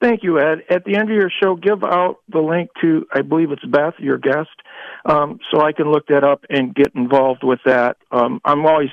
Thank 0.02 0.24
you, 0.24 0.40
Ed. 0.40 0.60
At 0.70 0.86
the 0.86 0.96
end 0.96 1.10
of 1.10 1.16
your 1.16 1.30
show, 1.30 1.56
give 1.56 1.84
out 1.84 2.18
the 2.30 2.40
link 2.40 2.70
to, 2.82 3.06
I 3.12 3.22
believe 3.22 3.52
it's 3.52 3.66
Beth, 3.66 3.96
your 4.00 4.18
guest, 4.18 4.48
um, 5.04 5.40
so 5.52 5.60
I 5.60 5.74
can 5.74 5.92
look 5.92 6.08
that 6.08 6.24
up 6.24 6.46
and 6.50 6.74
get 6.74 6.96
involved 6.96 7.44
with 7.44 7.60
that. 7.66 7.98
Um, 8.10 8.40
I'm 8.46 8.66
always 8.66 8.92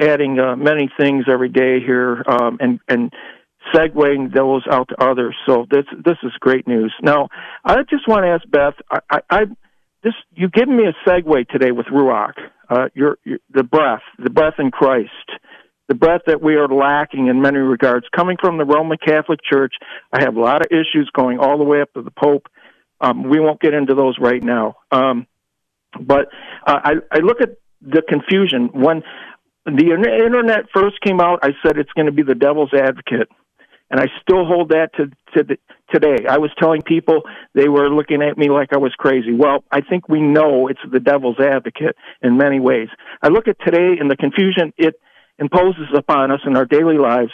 adding 0.00 0.38
uh, 0.38 0.56
many 0.56 0.90
things 0.98 1.26
every 1.30 1.50
day 1.50 1.80
here 1.80 2.22
um, 2.26 2.56
and, 2.60 2.80
and 2.88 3.12
segueing 3.74 4.34
those 4.34 4.62
out 4.70 4.88
to 4.88 5.02
others. 5.02 5.36
So 5.46 5.66
this 5.70 5.84
this 6.04 6.16
is 6.22 6.32
great 6.40 6.66
news. 6.66 6.94
Now, 7.02 7.28
I 7.64 7.82
just 7.82 8.08
want 8.08 8.24
to 8.24 8.28
ask 8.28 8.48
Beth. 8.50 8.74
I, 8.90 9.00
I, 9.10 9.20
I 9.30 9.44
this 10.08 10.14
you 10.34 10.48
given 10.48 10.76
me 10.76 10.84
a 10.84 11.08
segue 11.08 11.48
today 11.48 11.72
with 11.72 11.86
Ruach, 11.86 12.34
uh, 12.70 12.88
your, 12.94 13.18
your 13.24 13.38
the 13.50 13.62
breath, 13.62 14.02
the 14.18 14.30
breath 14.30 14.54
in 14.58 14.70
Christ 14.70 15.10
the 15.88 15.94
breath 15.94 16.20
that 16.26 16.42
we 16.42 16.54
are 16.54 16.68
lacking 16.68 17.28
in 17.28 17.40
many 17.40 17.58
regards. 17.58 18.06
Coming 18.14 18.36
from 18.38 18.58
the 18.58 18.64
Roman 18.64 18.98
Catholic 18.98 19.40
Church, 19.42 19.74
I 20.12 20.22
have 20.22 20.36
a 20.36 20.40
lot 20.40 20.60
of 20.60 20.70
issues 20.70 21.10
going 21.14 21.38
all 21.38 21.56
the 21.56 21.64
way 21.64 21.80
up 21.80 21.92
to 21.94 22.02
the 22.02 22.10
Pope. 22.10 22.46
Um, 23.00 23.28
we 23.28 23.40
won't 23.40 23.60
get 23.60 23.74
into 23.74 23.94
those 23.94 24.16
right 24.20 24.42
now. 24.42 24.76
Um, 24.92 25.26
but 25.98 26.28
uh, 26.66 26.80
I, 26.84 26.92
I 27.10 27.18
look 27.18 27.40
at 27.40 27.50
the 27.80 28.02
confusion. 28.06 28.68
When 28.74 29.02
the 29.64 29.92
internet 29.92 30.66
first 30.74 31.00
came 31.00 31.20
out, 31.20 31.40
I 31.42 31.52
said 31.64 31.78
it's 31.78 31.92
going 31.92 32.06
to 32.06 32.12
be 32.12 32.22
the 32.22 32.34
devil's 32.34 32.74
advocate. 32.74 33.28
And 33.90 34.00
I 34.00 34.06
still 34.22 34.44
hold 34.44 34.70
that 34.70 34.90
to, 34.96 35.06
to 35.34 35.44
the, 35.44 35.58
today. 35.92 36.26
I 36.28 36.38
was 36.38 36.50
telling 36.58 36.82
people 36.82 37.22
they 37.54 37.68
were 37.68 37.88
looking 37.88 38.22
at 38.22 38.36
me 38.36 38.50
like 38.50 38.72
I 38.72 38.78
was 38.78 38.92
crazy. 38.98 39.32
Well, 39.32 39.64
I 39.70 39.80
think 39.80 40.08
we 40.08 40.20
know 40.20 40.68
it's 40.68 40.80
the 40.90 41.00
devil's 41.00 41.40
advocate 41.40 41.96
in 42.22 42.36
many 42.36 42.60
ways. 42.60 42.88
I 43.22 43.28
look 43.28 43.48
at 43.48 43.56
today 43.64 43.96
and 43.98 44.10
the 44.10 44.16
confusion 44.16 44.72
it 44.76 44.94
imposes 45.38 45.88
upon 45.96 46.30
us 46.30 46.40
in 46.46 46.56
our 46.56 46.66
daily 46.66 46.98
lives 46.98 47.32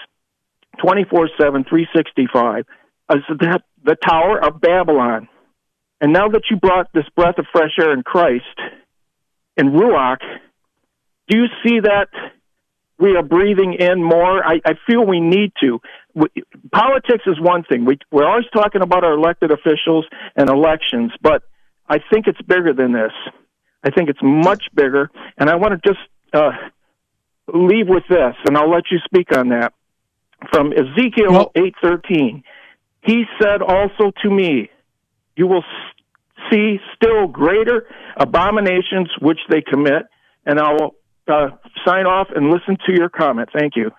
24 0.80 1.30
7, 1.38 1.64
365 1.64 2.64
as 3.10 3.18
the, 3.28 3.60
the 3.84 3.96
Tower 3.96 4.44
of 4.44 4.60
Babylon. 4.60 5.28
And 6.00 6.12
now 6.12 6.28
that 6.28 6.42
you 6.50 6.56
brought 6.56 6.92
this 6.92 7.04
breath 7.16 7.38
of 7.38 7.46
fresh 7.52 7.72
air 7.80 7.92
in 7.92 8.02
Christ, 8.02 8.44
in 9.56 9.70
Ruach, 9.70 10.20
do 11.28 11.38
you 11.38 11.46
see 11.64 11.80
that 11.80 12.08
we 12.98 13.16
are 13.16 13.22
breathing 13.22 13.74
in 13.74 14.02
more? 14.02 14.44
I, 14.44 14.60
I 14.64 14.72
feel 14.86 15.04
we 15.06 15.20
need 15.20 15.52
to. 15.62 15.80
We, 16.14 16.26
politics 16.72 17.24
is 17.26 17.40
one 17.40 17.64
thing. 17.64 17.84
We, 17.84 17.98
we're 18.12 18.26
always 18.28 18.46
talking 18.52 18.82
about 18.82 19.04
our 19.04 19.14
elected 19.14 19.50
officials 19.50 20.06
and 20.36 20.48
elections, 20.48 21.12
but 21.20 21.42
I 21.88 21.98
think 22.12 22.26
it's 22.26 22.40
bigger 22.42 22.72
than 22.72 22.92
this. 22.92 23.12
I 23.82 23.90
think 23.90 24.08
it's 24.08 24.20
much 24.22 24.64
bigger. 24.74 25.10
And 25.36 25.50
I 25.50 25.56
want 25.56 25.82
to 25.82 25.88
just 25.88 26.00
uh, 26.32 26.52
leave 27.52 27.88
with 27.88 28.04
this, 28.08 28.34
and 28.46 28.56
I'll 28.56 28.70
let 28.70 28.84
you 28.90 28.98
speak 29.04 29.36
on 29.36 29.48
that. 29.48 29.72
From 30.52 30.72
Ezekiel 30.72 31.32
Well- 31.32 31.52
eight 31.56 31.74
thirteen, 31.82 32.42
he 33.02 33.24
said 33.40 33.62
also 33.62 34.12
to 34.22 34.30
me, 34.30 34.70
"You 35.36 35.46
will 35.46 35.64
see 36.50 36.78
still 36.94 37.26
greater 37.28 37.86
abominations 38.16 39.10
which 39.20 39.38
they 39.48 39.62
commit." 39.62 40.02
And 40.46 40.60
I 40.60 40.72
will 40.72 40.94
uh, 41.28 41.48
sign 41.86 42.06
off 42.06 42.28
and 42.34 42.50
listen 42.50 42.76
to 42.86 42.92
your 42.92 43.08
comment. 43.08 43.48
Thank 43.58 43.76
you. 43.76 43.90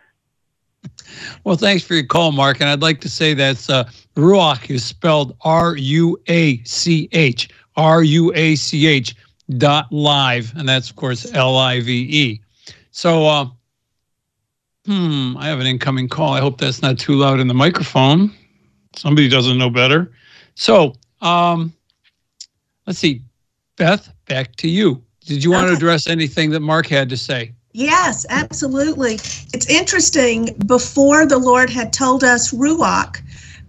Well, 1.44 1.56
thanks 1.56 1.84
for 1.84 1.94
your 1.94 2.06
call, 2.06 2.32
Mark. 2.32 2.60
And 2.60 2.70
I'd 2.70 2.82
like 2.82 3.02
to 3.02 3.10
say 3.10 3.34
that's 3.34 3.70
uh, 3.70 3.90
Ruach 4.16 4.70
is 4.70 4.84
spelled 4.84 5.36
R 5.42 5.76
U 5.76 6.18
A 6.28 6.62
C 6.64 7.10
H, 7.12 7.50
R 7.76 8.04
U 8.04 8.32
A 8.36 8.56
C 8.56 8.88
H 8.88 9.16
dot 9.58 9.92
live. 9.92 10.54
And 10.56 10.68
that's, 10.68 10.90
of 10.90 10.96
course, 10.96 11.32
L 11.34 11.58
I 11.58 11.82
V 11.82 11.92
E. 11.92 12.42
So, 12.92 13.28
uh, 13.28 13.48
hmm, 14.86 15.36
I 15.38 15.48
have 15.48 15.60
an 15.60 15.68
incoming 15.68 16.10
call. 16.10 16.34
I 16.34 16.40
hope 16.40 16.60
that's 16.60 16.82
not 16.82 16.98
too 16.98 17.14
loud 17.14 17.40
in 17.40 17.48
the 17.48 17.54
microphone. 17.54 18.34
Somebody 18.96 19.28
doesn't 19.28 19.58
know 19.58 19.70
better. 19.70 20.12
So, 20.56 20.94
um, 21.22 21.74
let's 22.88 23.00
see. 23.00 23.22
Beth, 23.76 24.14
back 24.28 24.56
to 24.58 24.70
you. 24.70 25.04
Did 25.26 25.44
you 25.44 25.52
want 25.52 25.68
to 25.68 25.74
address 25.74 26.08
anything 26.08 26.52
that 26.52 26.60
Mark 26.60 26.88
had 26.88 27.10
to 27.10 27.18
say? 27.18 27.55
Yes, 27.78 28.26
absolutely. 28.30 29.16
It's 29.54 29.70
interesting. 29.70 30.56
Before 30.66 31.26
the 31.26 31.38
Lord 31.38 31.70
had 31.70 31.92
told 31.92 32.24
us 32.24 32.54
Ruach, 32.54 33.22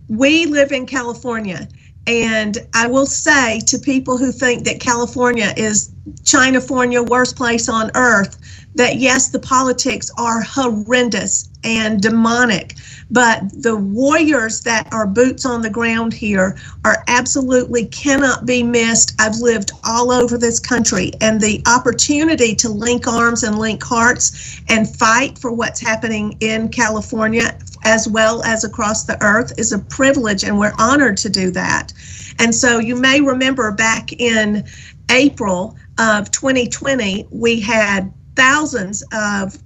we 0.09 0.47
live 0.47 0.71
in 0.71 0.87
California. 0.87 1.67
And 2.07 2.57
I 2.73 2.87
will 2.87 3.07
say 3.07 3.59
to 3.67 3.81
people 3.81 4.17
who 4.17 4.31
think 4.31 4.63
that 4.63 4.79
California 4.79 5.53
is 5.57 5.91
Chinafornia, 6.23 7.05
worst 7.05 7.35
place 7.35 7.69
on 7.69 7.91
earth, 7.97 8.39
that 8.77 8.95
yes, 8.99 9.31
the 9.31 9.41
politics 9.41 10.09
are 10.17 10.41
horrendous 10.41 11.49
and 11.65 12.01
demonic, 12.01 12.77
but 13.11 13.43
the 13.63 13.77
warriors 13.77 14.61
that 14.63 14.93
are 14.93 15.07
boots 15.07 15.47
on 15.47 15.63
the 15.63 15.71
ground 15.71 16.13
here 16.13 16.57
are 16.85 17.05
absolutely 17.09 17.87
cannot 17.87 18.47
be 18.47 18.63
missed. 18.63 19.15
I've 19.21 19.37
lived 19.37 19.73
all 19.85 20.11
over 20.11 20.37
this 20.39 20.59
country, 20.59 21.13
and 21.21 21.41
the 21.41 21.63
opportunity 21.67 22.55
to 22.57 22.69
link 22.69 23.07
arms 23.07 23.43
and 23.43 23.59
link 23.59 23.83
hearts 23.83 24.61
and 24.69 24.89
fight 24.97 25.39
for 25.39 25.53
what's 25.53 25.81
happening 25.81 26.37
in 26.41 26.69
California 26.69 27.59
as 27.85 28.09
well 28.09 28.43
as 28.43 28.65
across 28.65 29.05
the 29.05 29.17
earth 29.23 29.53
is 29.59 29.73
a 29.73 29.79
privilege, 29.79 30.43
and 30.43 30.59
we're 30.59 30.75
honored 30.79 31.17
to 31.19 31.29
do 31.29 31.51
that. 31.53 31.93
And 32.41 32.55
so 32.55 32.79
you 32.79 32.97
may 32.97 33.21
remember 33.21 33.71
back 33.71 34.13
in 34.13 34.65
April 35.11 35.77
of 35.99 36.31
2020, 36.33 37.29
we 37.31 37.61
had 37.61 38.13
thousands 38.35 39.05
of 39.13 39.57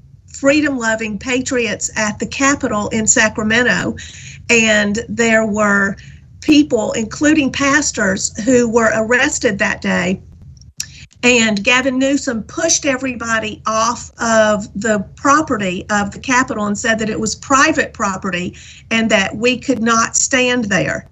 freedom 0.41 0.79
loving 0.79 1.19
patriots 1.19 1.91
at 1.97 2.19
the 2.19 2.27
Capitol 2.27 2.89
in 2.89 3.07
Sacramento. 3.07 3.95
And 4.49 5.05
there 5.09 5.45
were 5.47 5.97
people, 6.41 6.93
including 6.93 7.53
pastors, 7.53 8.35
who 8.45 8.69
were 8.69 8.91
arrested 8.95 9.59
that 9.59 9.83
day. 9.83 10.23
And 11.23 11.63
Gavin 11.63 11.99
Newsom 11.99 12.45
pushed 12.45 12.87
everybody 12.87 13.61
off 13.67 14.11
of 14.19 14.73
the 14.75 15.07
property 15.17 15.85
of 15.91 16.13
the 16.13 16.19
Capitol 16.19 16.65
and 16.65 16.79
said 16.79 16.99
that 17.01 17.11
it 17.11 17.21
was 17.21 17.35
private 17.35 17.93
property 17.93 18.57
and 18.91 19.11
that 19.11 19.37
we 19.37 19.59
could 19.59 19.83
not 19.83 20.17
stand 20.17 20.65
there. 20.65 21.07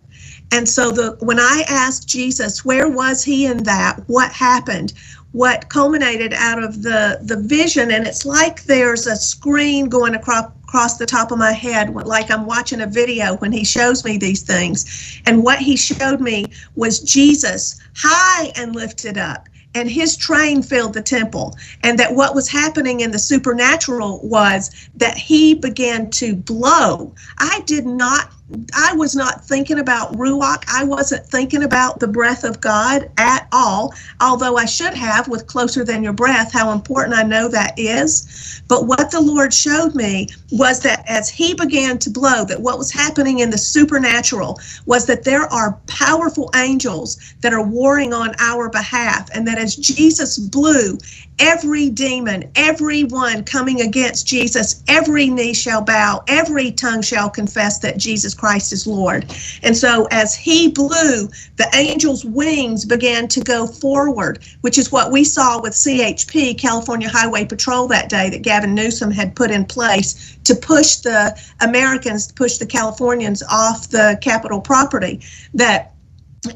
And 0.51 0.67
so 0.67 0.91
the 0.91 1.19
when 1.21 1.39
I 1.39 1.65
asked 1.69 2.09
Jesus, 2.09 2.65
where 2.65 2.89
was 2.89 3.23
he 3.23 3.45
in 3.45 3.65
that? 3.65 4.01
What 4.07 4.33
happened? 4.33 4.95
What 5.33 5.69
culminated 5.69 6.33
out 6.33 6.63
of 6.63 6.83
the 6.83 7.19
the 7.23 7.37
vision. 7.37 7.91
And 7.91 8.07
it's 8.07 8.25
like 8.25 8.65
there's 8.65 9.07
a 9.07 9.17
screen 9.17 9.89
going 9.89 10.15
across 10.15 10.51
across 10.65 10.99
the 10.99 11.07
top 11.07 11.31
of 11.31 11.39
my 11.39 11.53
head 11.53 11.95
like 11.95 12.31
I'm 12.31 12.45
watching 12.45 12.83
a 12.83 12.87
video 12.87 13.37
when 13.37 13.53
he 13.53 13.65
shows 13.65 14.05
me 14.05 14.19
these 14.19 14.43
things. 14.43 15.21
And 15.27 15.43
what 15.43 15.59
he 15.59 15.77
showed 15.77 16.21
me 16.21 16.47
was 16.77 17.01
Jesus 17.01 17.81
high 17.95 18.53
and 18.57 18.75
lifted 18.75 19.17
up 19.17 19.49
and 19.75 19.91
his 19.91 20.17
train 20.17 20.63
filled 20.63 20.95
the 20.95 21.03
temple. 21.03 21.57
And 21.83 21.99
that 21.99 22.15
what 22.15 22.35
was 22.35 22.49
happening 22.49 23.01
in 23.01 23.11
the 23.11 23.19
supernatural 23.19 24.21
was 24.23 24.89
that 24.97 25.17
he 25.17 25.55
began 25.55 26.11
to 26.11 26.35
blow. 26.35 27.15
I 27.39 27.63
did 27.67 27.87
not 27.87 28.33
i 28.75 28.95
was 28.95 29.15
not 29.15 29.45
thinking 29.45 29.79
about 29.79 30.13
ruach. 30.15 30.65
I 30.69 30.85
wasn't 30.85 31.27
thinking 31.27 31.63
about 31.65 32.01
the 32.01 32.09
breath 32.09 32.45
of 32.45 32.61
god 32.61 33.11
at 33.19 33.47
all 33.53 33.93
although 34.21 34.57
i 34.57 34.65
should 34.65 34.95
have 34.95 35.29
with 35.29 35.47
closer 35.47 35.85
than 35.85 36.03
your 36.03 36.13
breath 36.15 36.53
how 36.53 36.73
important 36.73 37.15
i 37.17 37.23
know 37.23 37.49
that 37.49 37.79
is. 37.79 38.63
But 38.69 38.87
what 38.87 39.11
the 39.11 39.21
lord 39.21 39.53
showed 39.53 39.95
me 39.95 40.29
was 40.53 40.81
that 40.81 41.05
as 41.07 41.29
he 41.29 41.55
began 41.55 41.99
to 41.99 42.11
blow 42.11 42.45
that 42.47 42.61
what 42.61 42.79
was 42.79 42.91
happening 42.91 43.41
in 43.41 43.51
the 43.51 43.59
supernatural 43.59 44.61
was 44.87 45.07
that 45.07 45.25
there 45.25 45.45
are 45.53 45.79
powerful 45.87 46.51
angels 46.57 47.35
that 47.41 47.53
are 47.53 47.63
warring 47.63 48.13
on 48.15 48.35
our 48.39 48.71
behalf 48.71 49.29
and 49.35 49.47
that 49.47 49.59
as 49.59 49.77
jesus 49.77 50.39
blew 50.39 50.99
every 51.39 51.89
demon, 51.91 52.51
everyone 52.55 53.45
coming 53.45 53.81
against 53.81 54.27
Jesus, 54.27 54.83
every 54.89 55.29
knee 55.29 55.55
shall 55.55 55.83
bow, 55.83 56.23
every 56.29 56.71
tongue 56.71 57.03
shall 57.03 57.31
confess 57.31 57.79
that 57.81 57.99
Jesus 57.99 58.35
Christ 58.35 58.73
is 58.73 58.87
Lord. 58.87 59.33
And 59.63 59.77
so 59.77 60.07
as 60.11 60.35
he 60.35 60.69
blew, 60.69 61.29
the 61.57 61.69
angel's 61.75 62.25
wings 62.25 62.85
began 62.85 63.29
to 63.29 63.41
go 63.41 63.67
forward, 63.67 64.41
which 64.63 64.79
is 64.79 64.93
what 64.93 65.13
we 65.13 65.25
saw 65.25 65.61
with 65.61 65.73
CHP, 65.73 66.59
California 66.59 67.09
Highway 67.09 67.45
Patrol, 67.45 67.89
that 67.89 68.09
day 68.09 68.31
that 68.31 68.43
Gavin 68.43 68.75
Newsom 68.75 69.11
had 69.11 69.37
put 69.37 69.51
in 69.51 69.65
place 69.65 70.39
to 70.45 70.55
push 70.55 70.97
the 70.97 71.39
Americans, 71.61 72.33
push 72.33 72.59
the 72.59 72.67
Californians 72.67 73.43
off 73.51 73.89
the 73.89 74.19
Capitol 74.23 74.61
property. 74.61 75.21
That 75.55 75.95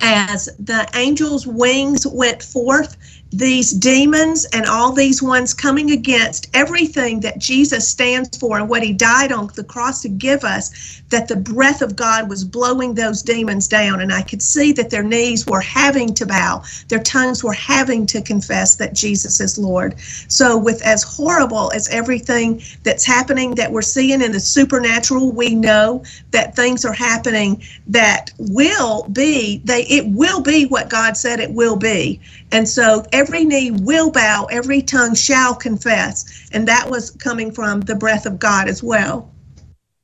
as 0.01 0.49
the 0.59 0.89
angel's 0.95 1.47
wings 1.47 2.07
went 2.07 2.43
forth, 2.43 2.97
these 3.33 3.73
demons 3.73 4.45
and 4.53 4.67
all 4.67 4.93
these 4.93 5.23
ones 5.23 5.55
coming 5.55 5.91
against 5.91 6.49
everything 6.55 7.21
that 7.21 7.39
Jesus 7.39 7.89
stands 7.89 8.37
for 8.37 8.59
and 8.59 8.69
what 8.69 8.83
he 8.83 8.93
died 8.93 9.33
on 9.33 9.49
the 9.55 9.65
cross 9.65 10.03
to 10.03 10.09
give 10.09 10.45
us, 10.45 11.03
that 11.11 11.29
the 11.29 11.37
breath 11.37 11.83
of 11.83 11.97
God 11.97 12.29
was 12.29 12.45
blowing 12.45 12.95
those 12.95 13.23
demons 13.23 13.67
down. 13.69 14.01
And 14.01 14.13
I 14.13 14.23
could 14.23 14.43
see 14.43 14.73
that 14.73 14.91
their 14.91 15.03
knees 15.03 15.47
were 15.47 15.61
having 15.61 16.15
to 16.15 16.27
bow, 16.27 16.63
their 16.89 17.03
tongues 17.03 17.43
were 17.43 17.53
having 17.55 18.07
to 18.07 18.21
confess 18.23 18.77
that 18.77 18.95
Jesus 18.95 19.41
is 19.41 19.59
Lord. 19.59 19.99
So, 20.29 20.59
with 20.59 20.83
as 20.85 21.03
horrible 21.03 21.73
as 21.75 21.89
everything 21.89 22.63
that's 22.83 23.07
happening 23.07 23.55
that 23.55 23.73
we're 23.73 23.83
seeing 23.83 24.21
in 24.23 24.33
the 24.33 24.41
supernatural, 24.41 25.33
we 25.33 25.55
know 25.55 26.05
that 26.33 26.55
things 26.55 26.85
are 26.85 26.93
happening 26.93 27.63
that 27.87 28.33
will 28.39 29.09
be, 29.09 29.61
they 29.65 29.83
it 29.85 30.07
will 30.09 30.43
be 30.43 30.67
what 30.67 30.91
God 30.91 31.17
said 31.17 31.41
it 31.41 31.53
will 31.53 31.77
be. 31.77 32.21
And 32.53 32.69
so 32.69 33.05
every 33.13 33.45
knee 33.45 33.71
will 33.71 34.11
bow, 34.11 34.47
every 34.51 34.83
tongue 34.83 35.15
shall 35.15 35.55
confess. 35.55 36.49
And 36.53 36.69
that 36.69 36.91
was 36.91 37.11
coming 37.13 37.51
from 37.51 37.81
the 37.81 37.95
breath 37.95 38.27
of 38.27 38.39
God 38.39 38.69
as 38.69 38.83
well. 38.83 39.31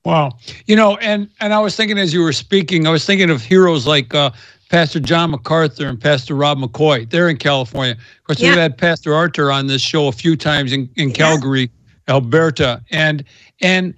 Wow. 0.04 0.38
You 0.66 0.74
know, 0.74 0.96
and 0.98 1.28
and 1.40 1.52
I 1.52 1.58
was 1.58 1.76
thinking 1.76 1.98
as 1.98 2.14
you 2.14 2.22
were 2.22 2.32
speaking, 2.32 2.86
I 2.86 2.90
was 2.90 3.04
thinking 3.04 3.28
of 3.30 3.42
heroes 3.42 3.86
like 3.86 4.14
uh, 4.14 4.30
Pastor 4.70 5.00
John 5.00 5.30
MacArthur 5.30 5.86
and 5.86 6.00
Pastor 6.00 6.34
Rob 6.34 6.58
McCoy. 6.58 7.08
They're 7.10 7.28
in 7.28 7.36
California. 7.36 7.92
Of 7.92 8.24
course, 8.24 8.40
Yeah. 8.40 8.50
we've 8.50 8.58
had 8.58 8.78
Pastor 8.78 9.14
Artur 9.14 9.52
on 9.52 9.66
this 9.66 9.82
show 9.82 10.08
a 10.08 10.12
few 10.12 10.34
times 10.36 10.72
in, 10.72 10.88
in 10.96 11.12
Calgary, 11.12 11.70
Alberta. 12.08 12.82
And 12.90 13.22
and 13.60 13.92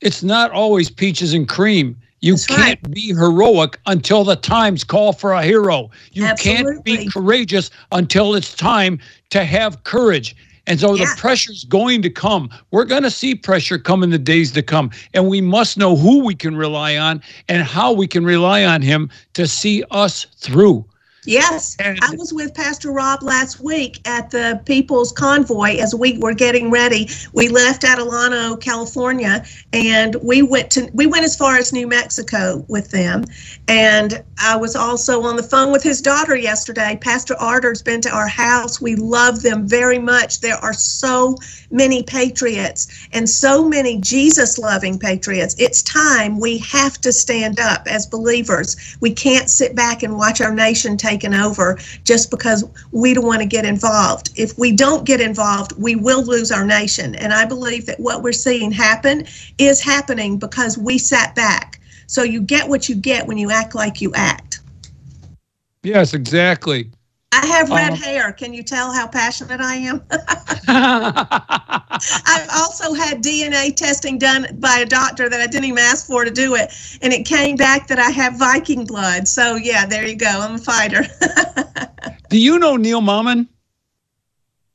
it's 0.00 0.22
not 0.22 0.52
always 0.52 0.90
peaches 0.90 1.34
and 1.34 1.48
cream. 1.48 1.96
You 2.20 2.32
That's 2.34 2.46
can't 2.46 2.80
right. 2.82 2.90
be 2.94 3.08
heroic 3.14 3.78
until 3.86 4.24
the 4.24 4.36
times 4.36 4.84
call 4.84 5.12
for 5.12 5.32
a 5.32 5.42
hero. 5.42 5.90
You 6.12 6.28
can't 6.38 6.84
be 6.84 7.08
courageous 7.10 7.70
until 7.92 8.34
it's 8.34 8.54
time 8.54 8.98
to 9.30 9.44
have 9.44 9.84
courage. 9.84 10.34
And 10.66 10.78
so 10.78 10.94
Yeah. 10.94 11.04
the 11.06 11.20
pressure's 11.20 11.64
going 11.64 12.02
to 12.02 12.10
come. 12.10 12.50
We're 12.72 12.84
going 12.84 13.04
to 13.04 13.10
see 13.10 13.34
pressure 13.34 13.78
come 13.78 14.02
in 14.02 14.10
the 14.10 14.18
days 14.18 14.52
to 14.52 14.62
come. 14.62 14.90
And 15.14 15.28
we 15.28 15.40
must 15.40 15.78
know 15.78 15.96
who 15.96 16.24
we 16.24 16.34
can 16.34 16.56
rely 16.56 16.96
on 16.96 17.22
and 17.48 17.62
how 17.62 17.92
we 17.92 18.06
can 18.06 18.24
rely 18.24 18.64
on 18.64 18.82
him 18.82 19.08
to 19.34 19.46
see 19.46 19.82
us 19.90 20.26
through. 20.36 20.84
Yes, 21.28 21.76
I 21.78 22.14
was 22.16 22.32
with 22.32 22.54
Pastor 22.54 22.90
Rob 22.90 23.22
last 23.22 23.60
week 23.60 24.00
at 24.08 24.30
the 24.30 24.62
People's 24.64 25.12
Convoy 25.12 25.76
as 25.76 25.94
we 25.94 26.16
were 26.16 26.32
getting 26.32 26.70
ready. 26.70 27.10
We 27.34 27.48
left 27.48 27.82
Adelanto, 27.82 28.58
California, 28.58 29.44
and 29.74 30.16
we 30.22 30.40
went 30.40 30.70
to 30.70 30.88
we 30.94 31.06
went 31.06 31.26
as 31.26 31.36
far 31.36 31.58
as 31.58 31.70
New 31.70 31.86
Mexico 31.86 32.64
with 32.68 32.90
them. 32.92 33.26
And 33.68 34.24
I 34.38 34.56
was 34.56 34.74
also 34.74 35.20
on 35.24 35.36
the 35.36 35.42
phone 35.42 35.70
with 35.70 35.82
his 35.82 36.00
daughter 36.00 36.34
yesterday. 36.34 36.98
Pastor 36.98 37.36
Artur's 37.36 37.82
been 37.82 38.00
to 38.02 38.10
our 38.10 38.28
house. 38.28 38.80
We 38.80 38.96
love 38.96 39.42
them 39.42 39.68
very 39.68 39.98
much. 39.98 40.40
There 40.40 40.56
are 40.56 40.72
so 40.72 41.36
many 41.70 42.02
patriots 42.02 43.06
and 43.12 43.28
so 43.28 43.68
many 43.68 44.00
Jesus 44.00 44.56
loving 44.56 44.98
patriots. 44.98 45.54
It's 45.58 45.82
time 45.82 46.40
we 46.40 46.56
have 46.58 46.98
to 47.02 47.12
stand 47.12 47.60
up 47.60 47.82
as 47.86 48.06
believers. 48.06 48.96
We 49.00 49.12
can't 49.12 49.50
sit 49.50 49.74
back 49.74 50.02
and 50.02 50.16
watch 50.16 50.40
our 50.40 50.54
nation 50.54 50.96
taken 51.18 51.34
over 51.34 51.78
just 52.04 52.30
because 52.30 52.64
we 52.92 53.14
don't 53.14 53.26
want 53.26 53.40
to 53.40 53.46
get 53.46 53.64
involved. 53.64 54.30
If 54.36 54.56
we 54.58 54.72
don't 54.72 55.04
get 55.04 55.20
involved, 55.20 55.72
we 55.72 55.96
will 55.96 56.22
lose 56.22 56.52
our 56.52 56.64
nation. 56.64 57.14
And 57.16 57.32
I 57.32 57.44
believe 57.44 57.86
that 57.86 57.98
what 57.98 58.22
we're 58.22 58.32
seeing 58.32 58.70
happen 58.70 59.24
is 59.58 59.80
happening 59.80 60.38
because 60.38 60.78
we 60.78 60.98
sat 60.98 61.34
back. 61.34 61.80
So 62.06 62.22
you 62.22 62.40
get 62.40 62.68
what 62.68 62.88
you 62.88 62.94
get 62.94 63.26
when 63.26 63.36
you 63.36 63.50
act 63.50 63.74
like 63.74 64.00
you 64.00 64.12
act. 64.14 64.60
Yes, 65.82 66.14
exactly. 66.14 66.90
I 67.40 67.46
have 67.46 67.70
red 67.70 67.92
Um, 67.92 67.98
hair. 67.98 68.32
Can 68.32 68.52
you 68.52 68.62
tell 68.62 68.92
how 68.92 69.06
passionate 69.06 69.60
I 69.60 69.76
am? 69.76 70.02
I've 70.68 72.48
also 72.54 72.94
had 72.94 73.22
DNA 73.22 73.74
testing 73.74 74.18
done 74.18 74.46
by 74.58 74.78
a 74.78 74.86
doctor 74.86 75.28
that 75.28 75.40
I 75.40 75.46
didn't 75.46 75.66
even 75.66 75.78
ask 75.78 76.06
for 76.06 76.24
to 76.24 76.30
do 76.30 76.54
it, 76.56 76.70
and 77.00 77.12
it 77.12 77.24
came 77.24 77.56
back 77.56 77.86
that 77.88 77.98
I 77.98 78.10
have 78.10 78.36
Viking 78.38 78.84
blood. 78.84 79.28
So 79.28 79.56
yeah, 79.56 79.86
there 79.86 80.06
you 80.06 80.16
go. 80.16 80.26
I'm 80.28 80.54
a 80.56 80.58
fighter. 80.58 81.04
Do 82.30 82.38
you 82.38 82.58
know 82.58 82.76
Neil 82.76 83.00
Mammen? 83.00 83.46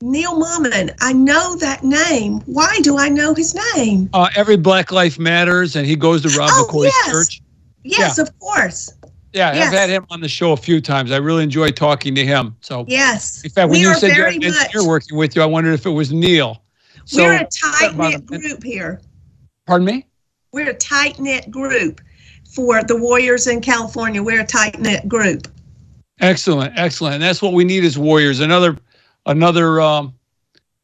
Neil 0.00 0.38
Mammen, 0.38 0.90
I 1.00 1.12
know 1.12 1.56
that 1.56 1.84
name. 1.84 2.40
Why 2.46 2.78
do 2.82 2.98
I 2.98 3.08
know 3.08 3.32
his 3.34 3.54
name? 3.76 4.10
Uh, 4.12 4.28
every 4.34 4.56
Black 4.56 4.90
Life 4.90 5.18
Matters, 5.18 5.76
and 5.76 5.86
he 5.86 5.96
goes 5.96 6.22
to 6.22 6.38
Rob 6.38 6.50
Oh, 6.52 6.66
McCoy's 6.68 6.86
yes. 6.86 7.10
church. 7.10 7.42
Yes, 7.84 8.18
of 8.18 8.36
course. 8.38 8.92
Yeah, 9.34 9.52
Yes. 9.52 9.72
I've 9.72 9.78
had 9.80 9.90
him 9.90 10.06
on 10.10 10.20
the 10.20 10.28
show 10.28 10.52
a 10.52 10.56
few 10.56 10.80
times. 10.80 11.10
I 11.10 11.16
really 11.16 11.42
enjoy 11.42 11.70
talking 11.70 12.14
to 12.14 12.24
him. 12.24 12.54
So, 12.60 12.84
Yes. 12.86 13.42
in 13.42 13.50
fact, 13.50 13.68
when 13.68 13.80
we 13.80 13.86
you 13.86 13.94
said 13.96 14.16
you're, 14.16 14.30
had 14.30 14.42
an 14.42 14.52
much. 14.52 14.74
working 14.86 15.18
with 15.18 15.34
you, 15.34 15.42
I 15.42 15.46
wondered 15.46 15.72
if 15.74 15.84
it 15.86 15.90
was 15.90 16.12
Neil. 16.12 16.62
So, 17.04 17.24
we're 17.24 17.40
a 17.40 17.48
tight 17.48 17.96
knit 17.96 18.24
group 18.26 18.62
here. 18.62 19.00
pardon 19.66 19.86
me? 19.86 20.06
We're 20.52 20.70
a 20.70 20.74
tight 20.74 21.18
knit 21.18 21.50
group 21.50 22.00
for 22.54 22.84
the 22.84 22.96
Warriors 22.96 23.48
in 23.48 23.60
California. 23.60 24.22
We're 24.22 24.42
a 24.42 24.46
tight 24.46 24.78
knit 24.78 25.08
group. 25.08 25.48
Excellent, 26.20 26.72
excellent. 26.78 27.14
And 27.14 27.22
that's 27.24 27.42
what 27.42 27.54
we 27.54 27.64
need 27.64 27.84
as 27.84 27.98
warriors. 27.98 28.38
Another, 28.38 28.78
another 29.26 29.80
um, 29.80 30.14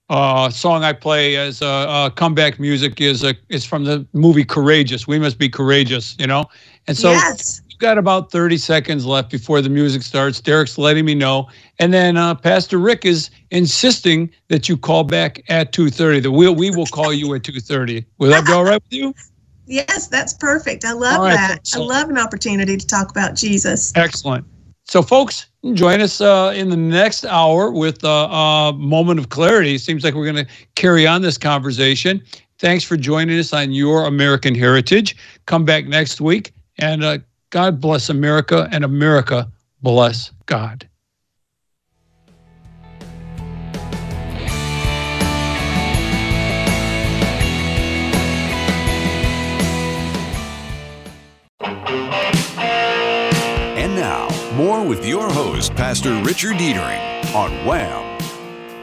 uh, 0.08 0.50
song 0.50 0.82
I 0.82 0.92
play 0.92 1.36
as 1.36 1.62
uh, 1.62 1.68
uh, 1.68 2.10
comeback 2.10 2.58
music 2.58 3.00
is 3.00 3.22
uh, 3.22 3.34
is 3.48 3.64
from 3.64 3.84
the 3.84 4.04
movie 4.12 4.44
Courageous. 4.44 5.06
We 5.06 5.20
must 5.20 5.38
be 5.38 5.48
courageous, 5.48 6.16
you 6.18 6.26
know. 6.26 6.46
And 6.88 6.96
so 6.96 7.12
yes. 7.12 7.62
Got 7.80 7.98
about 7.98 8.30
thirty 8.30 8.56
seconds 8.58 9.04
left 9.04 9.30
before 9.30 9.60
the 9.60 9.68
music 9.68 10.02
starts. 10.02 10.40
Derek's 10.40 10.78
letting 10.78 11.04
me 11.04 11.14
know, 11.14 11.48
and 11.78 11.92
then 11.92 12.16
uh, 12.16 12.34
Pastor 12.34 12.78
Rick 12.78 13.04
is 13.04 13.30
insisting 13.50 14.30
that 14.48 14.68
you 14.68 14.76
call 14.76 15.02
back 15.04 15.42
at 15.48 15.72
two 15.72 15.90
thirty. 15.90 16.20
That 16.20 16.30
we 16.30 16.48
we 16.50 16.70
will 16.70 16.86
call 16.86 17.12
you 17.12 17.34
at 17.34 17.42
two 17.42 17.58
thirty. 17.60 18.04
Will 18.18 18.30
that 18.30 18.46
be 18.46 18.52
all 18.52 18.64
right 18.64 18.80
with 18.82 18.92
you? 18.92 19.14
Yes, 19.66 20.08
that's 20.08 20.34
perfect. 20.34 20.84
I 20.84 20.92
love 20.92 21.20
right, 21.20 21.34
that. 21.34 21.66
so- 21.66 21.82
I 21.82 21.86
love 21.86 22.10
an 22.10 22.18
opportunity 22.18 22.76
to 22.76 22.86
talk 22.86 23.10
about 23.10 23.34
Jesus. 23.34 23.92
Excellent. 23.96 24.44
So, 24.84 25.02
folks, 25.02 25.46
join 25.74 26.00
us 26.00 26.20
uh, 26.20 26.52
in 26.56 26.68
the 26.68 26.76
next 26.76 27.24
hour 27.24 27.70
with 27.70 28.02
uh, 28.02 28.28
a 28.28 28.72
moment 28.76 29.20
of 29.20 29.28
clarity. 29.28 29.78
Seems 29.78 30.02
like 30.02 30.14
we're 30.14 30.24
going 30.32 30.44
to 30.44 30.52
carry 30.74 31.06
on 31.06 31.22
this 31.22 31.38
conversation. 31.38 32.20
Thanks 32.58 32.82
for 32.82 32.96
joining 32.96 33.38
us 33.38 33.52
on 33.52 33.70
Your 33.70 34.06
American 34.06 34.52
Heritage. 34.52 35.16
Come 35.46 35.64
back 35.64 35.86
next 35.86 36.20
week, 36.20 36.52
and 36.78 37.04
uh, 37.04 37.18
God 37.50 37.80
bless 37.80 38.08
America, 38.08 38.68
and 38.70 38.84
America 38.84 39.50
bless 39.82 40.30
God. 40.46 40.88
And 53.76 53.96
now, 53.96 54.28
more 54.54 54.86
with 54.86 55.04
your 55.04 55.28
host, 55.32 55.74
Pastor 55.74 56.22
Richard 56.22 56.56
Dietering 56.56 57.34
on 57.34 57.50
Wham! 57.66 58.06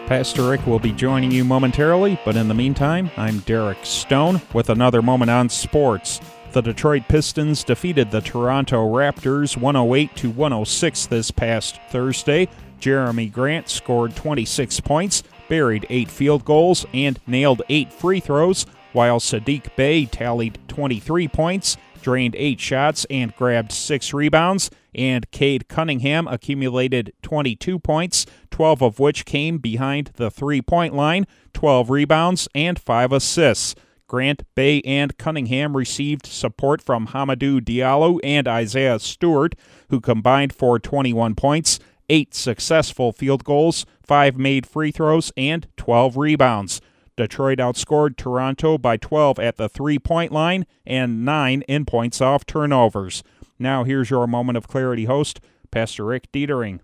Pastor 0.08 0.50
Rick 0.50 0.68
will 0.68 0.80
be 0.80 0.92
joining 0.92 1.32
you 1.32 1.46
momentarily, 1.46 2.20
but 2.26 2.36
in 2.36 2.50
the 2.50 2.54
meantime, 2.54 3.12
I'm 3.16 3.40
Derek 3.40 3.86
Stone 3.86 4.42
with 4.54 4.70
another 4.70 5.02
moment 5.02 5.32
on 5.32 5.48
sports. 5.48 6.20
The 6.58 6.64
Detroit 6.64 7.04
Pistons 7.08 7.64
defeated 7.64 8.10
the 8.10 8.20
Toronto 8.20 8.92
Raptors 8.92 9.56
108 9.56 10.16
to 10.16 10.32
106 10.32 11.06
this 11.06 11.30
past 11.30 11.80
Thursday. 11.92 12.50
Jerami 12.82 13.32
Grant 13.32 13.70
scored 13.70 14.16
26 14.16 14.80
points, 14.80 15.22
buried 15.50 15.86
8 15.88 16.10
field 16.10 16.46
goals, 16.46 16.84
and 16.96 17.20
nailed 17.28 17.62
8 17.70 17.94
free 17.94 18.20
throws, 18.20 18.66
while 18.92 19.20
Saddiq 19.20 19.76
Bey 19.76 20.06
tallied 20.08 20.58
23 20.68 21.28
points, 21.28 21.78
drained 22.02 22.36
8 22.36 22.60
shots, 22.60 23.06
and 23.12 23.36
grabbed 23.36 23.72
6 23.72 24.12
rebounds 24.12 24.72
and 24.98 25.30
Cade 25.30 25.68
Cunningham 25.68 26.28
accumulated 26.28 27.14
22 27.22 27.78
points, 27.78 28.26
12 28.50 28.82
of 28.82 29.00
which 29.00 29.26
came 29.26 29.60
behind 29.60 30.10
the 30.16 30.32
three 30.32 30.64
point 30.64 30.96
line, 30.96 31.28
12 31.54 31.92
rebounds, 31.92 32.48
and 32.56 32.80
5 32.80 33.12
assists. 33.12 33.76
Grant, 34.08 34.44
Bey, 34.56 34.82
and 34.82 35.18
Cunningham 35.18 35.76
received 35.76 36.26
support 36.26 36.82
from 36.82 37.08
Hamidou 37.08 37.60
Diallo 37.60 38.20
and 38.24 38.48
Isaiah 38.48 39.00
Stewart, 39.00 39.54
who 39.90 40.00
combined 40.00 40.54
for 40.54 40.80
21 40.80 41.36
points, 41.36 41.80
8 42.10 42.34
successful 42.34 43.12
field 43.12 43.44
goals, 43.44 43.86
5 44.04 44.38
made 44.38 44.66
free 44.66 44.92
throws, 44.92 45.32
and 45.36 45.68
12 45.76 46.16
rebounds. 46.16 46.80
Detroit 47.18 47.58
outscored 47.58 48.16
Toronto 48.16 48.78
by 48.78 48.96
12 48.96 49.40
at 49.40 49.58
the 49.58 49.68
three 49.68 50.00
point 50.00 50.32
line 50.32 50.66
and 50.86 51.26
9 51.26 51.64
in 51.64 51.86
points 51.86 52.22
off 52.22 52.46
turnovers. 52.46 53.24
Now, 53.60 53.84
here's 53.84 54.10
your 54.10 54.28
moment 54.28 54.58
of 54.58 54.68
clarity 54.68 55.06
host, 55.06 55.42
Pastor 55.72 56.06
Rick 56.06 56.32
Dietering. 56.32 56.80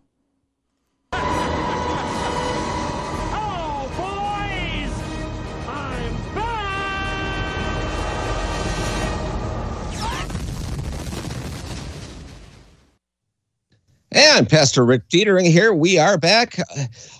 And 14.14 14.48
Pastor 14.48 14.86
Rick 14.86 15.10
Dietering 15.10 15.46
here. 15.46 15.74
We 15.74 15.98
are 15.98 16.20
back. 16.20 16.60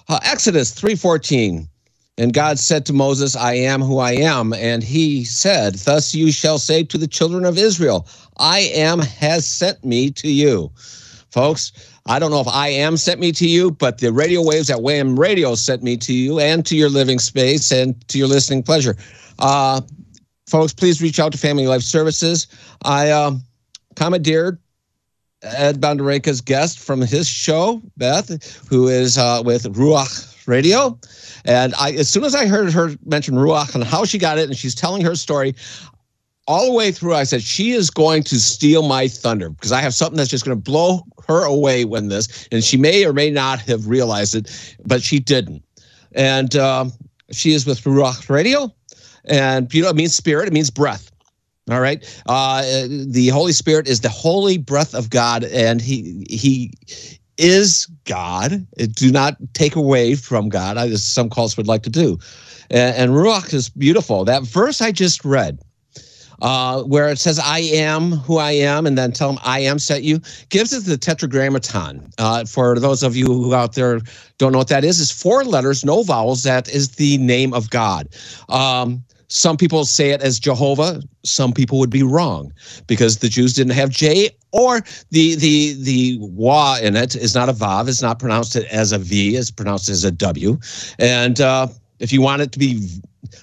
Uh, 0.08 0.20
Exodus 0.24 0.72
3:14. 0.72 1.68
And 2.20 2.34
God 2.34 2.60
said 2.60 2.86
to 2.86 2.94
Moses, 2.94 3.36
I 3.36 3.56
am 3.56 3.82
who 3.82 3.98
I 3.98 4.12
am. 4.12 4.54
And 4.54 4.84
he 4.84 5.24
said, 5.24 5.74
Thus 5.76 6.14
you 6.14 6.32
shall 6.32 6.60
say 6.60 6.84
to 6.84 6.98
the 7.00 7.08
children 7.08 7.46
of 7.46 7.58
Israel, 7.58 8.08
I 8.38 8.60
am 8.76 9.00
has 9.00 9.48
sent 9.48 9.84
me 9.84 10.12
to 10.12 10.30
you. 10.30 10.72
Folks, 11.32 11.72
I 12.06 12.20
don't 12.20 12.30
know 12.30 12.42
if 12.42 12.48
I 12.48 12.68
am 12.68 12.98
sent 12.98 13.20
me 13.20 13.32
to 13.32 13.48
you, 13.48 13.72
but 13.72 13.98
the 13.98 14.14
radio 14.14 14.44
waves 14.44 14.70
at 14.70 14.84
Wham 14.84 15.20
Radio 15.20 15.56
sent 15.56 15.82
me 15.82 15.98
to 15.98 16.14
you 16.14 16.40
and 16.40 16.64
to 16.68 16.76
your 16.76 16.90
living 16.90 17.18
space 17.18 17.72
and 17.72 18.08
to 18.10 18.20
your 18.20 18.28
listening 18.28 18.62
pleasure. 18.62 18.96
Uh, 19.40 19.82
folks, 20.48 20.74
please 20.74 21.02
reach 21.02 21.20
out 21.20 21.32
to 21.32 21.40
Family 21.40 21.66
Life 21.66 21.82
Services. 21.82 22.46
I 22.84 23.10
uh, 23.10 23.32
commandeered 23.96 24.60
Ed 25.44 25.82
Bondarenka's 25.82 26.42
guest 26.42 26.80
from 26.80 27.02
his 27.02 27.28
show, 27.28 27.82
Beth, 27.98 28.30
who 28.70 28.88
is 28.88 29.18
uh, 29.18 29.42
with 29.46 29.64
Ruach 29.74 30.48
Radio. 30.48 31.00
And 31.46 31.74
I, 31.76 31.92
as 31.92 32.10
soon 32.10 32.24
as 32.24 32.34
I 32.34 32.48
heard 32.48 32.72
her 32.72 32.92
mention 33.06 33.36
Ruach 33.36 33.76
and 33.76 33.84
how 33.84 34.06
she 34.06 34.18
got 34.18 34.38
it, 34.38 34.48
and 34.48 34.58
she's 34.58 34.76
telling 34.76 35.04
her 35.04 35.16
story, 35.16 35.56
all 36.48 36.66
the 36.66 36.74
way 36.74 36.92
through, 36.92 37.16
I 37.16 37.24
said, 37.24 37.42
she 37.42 37.72
is 37.72 37.90
going 37.90 38.24
to 38.24 38.40
steal 38.40 38.88
my 38.88 39.08
thunder 39.08 39.50
because 39.50 39.72
I 39.72 39.82
have 39.82 39.94
something 39.94 40.18
that's 40.18 40.30
just 40.30 40.46
going 40.46 40.58
to 40.58 40.62
blow 40.62 41.02
her 41.28 41.44
away 41.44 41.86
when 41.86 42.10
this. 42.10 42.48
And 42.52 42.64
she 42.64 42.78
may 42.78 43.06
or 43.06 43.14
may 43.14 43.30
not 43.30 43.60
have 43.62 43.88
realized 43.88 44.36
it, 44.36 44.76
but 44.86 45.02
she 45.02 45.20
didn't. 45.20 45.64
And 46.14 46.56
uh, 46.56 46.86
she 47.32 47.54
is 47.54 47.66
with 47.66 47.82
Ruach 47.82 48.30
Radio. 48.30 48.74
And, 49.26 49.74
you 49.74 49.82
know, 49.82 49.90
it 49.90 49.96
means 49.96 50.16
spirit, 50.16 50.48
it 50.48 50.54
means 50.54 50.70
breath. 50.70 51.13
All 51.72 51.80
right. 51.80 52.04
Uh, 52.26 52.62
the 52.90 53.30
Holy 53.30 53.54
Spirit 53.54 53.88
is 53.88 54.02
the 54.02 54.10
holy 54.10 54.58
breath 54.58 54.94
of 54.94 55.10
God, 55.10 55.46
and 55.46 55.82
He 55.82 56.26
He 56.30 56.74
is 57.38 57.88
God. 58.06 58.68
Do 58.76 59.12
not 59.12 59.38
take 59.54 59.76
away 59.76 60.16
from 60.16 60.50
God, 60.50 60.78
as 60.78 61.04
some 61.04 61.30
cults 61.30 61.56
would 61.56 61.68
like 61.68 61.84
to 61.84 61.90
do. 61.90 62.20
And, 62.70 62.96
and 62.96 63.12
Ruach 63.14 63.54
is 63.54 63.70
beautiful. 63.70 64.26
That 64.26 64.44
verse 64.44 64.82
I 64.82 64.92
just 64.92 65.24
read, 65.24 65.60
uh, 66.42 66.84
where 66.84 67.10
it 67.10 67.18
says, 67.18 67.40
I 67.40 67.60
am 67.60 68.12
who 68.12 68.38
I 68.38 68.52
am, 68.52 68.86
and 68.86 68.98
then 68.98 69.14
tell 69.14 69.30
him, 69.30 69.40
I 69.44 69.60
am 69.60 69.80
set 69.80 70.04
you, 70.04 70.20
gives 70.50 70.74
us 70.74 70.84
the 70.84 70.98
tetragrammaton. 70.98 72.12
Uh, 72.18 72.44
for 72.46 72.78
those 72.78 73.04
of 73.04 73.16
you 73.16 73.26
who 73.26 73.54
out 73.54 73.74
there 73.76 74.02
don't 74.38 74.52
know 74.52 74.58
what 74.58 74.68
that 74.68 74.84
is, 74.84 75.00
is 75.00 75.12
four 75.12 75.46
letters, 75.46 75.86
no 75.86 76.04
vowels. 76.04 76.44
That 76.44 76.68
is 76.68 76.96
the 76.96 77.18
name 77.20 77.54
of 77.54 77.70
God. 77.70 78.10
Um, 78.50 79.04
some 79.28 79.58
people 79.58 79.86
say 79.86 80.12
it 80.12 80.22
as 80.22 80.40
Jehovah. 80.40 81.02
Some 81.24 81.54
people 81.54 81.80
would 81.80 81.90
be 81.90 82.04
wrong 82.04 82.54
because 82.88 83.20
the 83.20 83.30
Jews 83.30 83.54
didn't 83.54 83.74
have 83.74 83.90
J 83.90 84.30
or 84.52 84.82
the 85.10 85.36
the 85.36 85.74
the 85.82 86.18
wa 86.20 86.78
in 86.82 86.96
it 86.96 87.16
is 87.16 87.34
not 87.36 87.50
a 87.50 87.54
vav. 87.54 87.88
It's 87.88 88.02
not 88.02 88.20
pronounced 88.20 88.56
as 88.56 88.92
a 88.92 88.98
V. 88.98 89.36
It's 89.36 89.52
pronounced 89.52 89.90
as 89.90 90.04
a 90.04 90.12
W. 90.12 90.58
And 91.00 91.42
uh, 91.42 91.68
if 92.00 92.14
you 92.14 92.22
want 92.22 92.42
it 92.42 92.52
to 92.54 92.60
be 92.60 92.88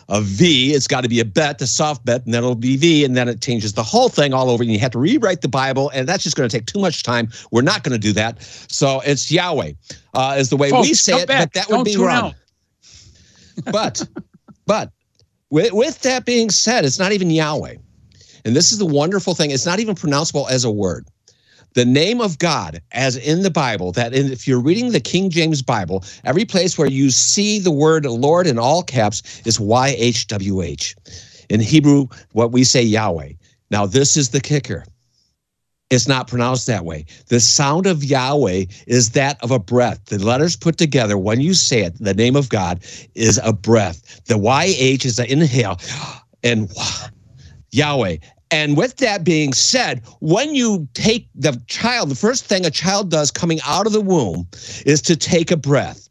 a 0.09 0.20
V, 0.20 0.72
it's 0.72 0.87
got 0.87 1.03
to 1.03 1.09
be 1.09 1.20
a 1.20 1.24
bet, 1.24 1.61
a 1.62 1.66
soft 1.66 2.05
bet, 2.05 2.24
and 2.24 2.35
then 2.35 2.43
it'll 2.43 2.55
be 2.55 2.76
V, 2.76 3.05
and 3.05 3.16
then 3.16 3.28
it 3.28 3.41
changes 3.41 3.72
the 3.72 3.83
whole 3.83 4.09
thing 4.09 4.33
all 4.33 4.51
over. 4.51 4.62
And 4.62 4.70
you 4.72 4.78
have 4.78 4.93
to 4.93 4.99
rewrite 4.99 5.41
the 5.41 5.49
Bible, 5.49 5.91
and 5.95 6.09
that's 6.09 6.22
just 6.22 6.37
going 6.37 6.49
to 6.49 6.57
take 6.57 6.66
too 6.66 6.78
much 6.81 7.03
time. 7.03 7.28
We're 7.51 7.62
not 7.62 7.83
going 7.83 7.93
to 7.93 7.99
do 7.99 8.12
that. 8.12 8.43
So 8.43 9.01
it's 9.05 9.31
Yahweh 9.33 9.72
uh, 10.14 10.37
is 10.39 10.51
the 10.51 10.57
way 10.57 10.70
Folks, 10.70 10.89
we 10.89 10.95
say 10.95 11.22
it, 11.22 11.28
back. 11.28 11.41
but 11.41 11.53
that 11.55 11.68
Don't 11.68 11.78
would 11.78 11.85
be 11.85 11.97
wrong. 11.97 12.35
But 13.72 14.07
but 14.66 14.93
with, 15.51 15.72
with 15.72 16.01
that 16.03 16.24
being 16.24 16.51
said, 16.51 16.84
it's 16.84 16.98
not 16.98 17.12
even 17.12 17.30
Yahweh. 17.30 17.76
And 18.44 18.57
this 18.57 18.72
is 18.72 18.78
the 18.78 18.86
wonderful 18.86 19.34
thing. 19.34 19.51
It's 19.51 19.66
not 19.66 19.80
even 19.80 19.94
pronounceable 19.94 20.48
as 20.48 20.64
a 20.64 20.70
word. 20.70 21.07
The 21.74 21.84
name 21.84 22.20
of 22.20 22.38
God, 22.38 22.82
as 22.92 23.16
in 23.16 23.42
the 23.42 23.51
Bible, 23.51 23.92
that 23.92 24.12
in, 24.12 24.32
if 24.32 24.48
you're 24.48 24.61
reading 24.61 24.90
the 24.90 25.01
King 25.01 25.30
James 25.30 25.62
Bible, 25.62 26.05
every 26.24 26.44
place 26.44 26.76
where 26.76 26.88
you 26.88 27.11
see 27.11 27.61
the 27.61 27.70
word 27.70 28.07
Lord 28.07 28.46
in 28.46 28.59
all 28.59 28.82
caps 28.82 29.40
is 29.46 29.59
YHWH. 29.59 30.94
In 31.48 31.61
Hebrew, 31.61 32.07
what 32.32 32.51
we 32.51 32.64
say 32.64 32.82
Yahweh. 32.82 33.32
Now, 33.70 33.86
this 33.86 34.16
is 34.16 34.30
the 34.30 34.40
kicker. 34.40 34.84
It's 35.91 36.07
not 36.07 36.28
pronounced 36.28 36.68
that 36.68 36.84
way. 36.84 37.05
The 37.26 37.41
sound 37.41 37.86
of 37.86 38.05
Yahweh 38.05 38.66
is 38.86 39.11
that 39.11 39.43
of 39.43 39.51
a 39.51 39.59
breath. 39.59 40.05
The 40.07 40.18
letters 40.24 40.55
put 40.55 40.78
together, 40.78 41.18
when 41.18 41.41
you 41.41 41.53
say 41.53 41.82
it, 41.82 41.95
the 41.99 42.14
name 42.14 42.36
of 42.36 42.49
God 42.49 42.84
is 43.16 43.41
a 43.43 43.53
breath. 43.53 44.24
The 44.26 44.34
YH 44.34 45.05
is 45.05 45.18
an 45.18 45.26
inhale 45.26 45.80
and 46.45 46.70
Yahweh. 47.72 48.18
And 48.53 48.76
with 48.76 48.97
that 48.97 49.24
being 49.24 49.53
said, 49.53 50.03
when 50.20 50.55
you 50.55 50.88
take 50.95 51.28
the 51.34 51.61
child, 51.66 52.11
the 52.11 52.16
first 52.16 52.45
thing 52.45 52.66
a 52.66 52.70
child 52.70 53.11
does 53.11 53.30
coming 53.30 53.61
out 53.66 53.86
of 53.86 53.93
the 53.93 54.01
womb 54.01 54.47
is 54.86 55.01
to 55.03 55.16
take 55.16 55.51
a 55.51 55.57
breath. 55.57 56.10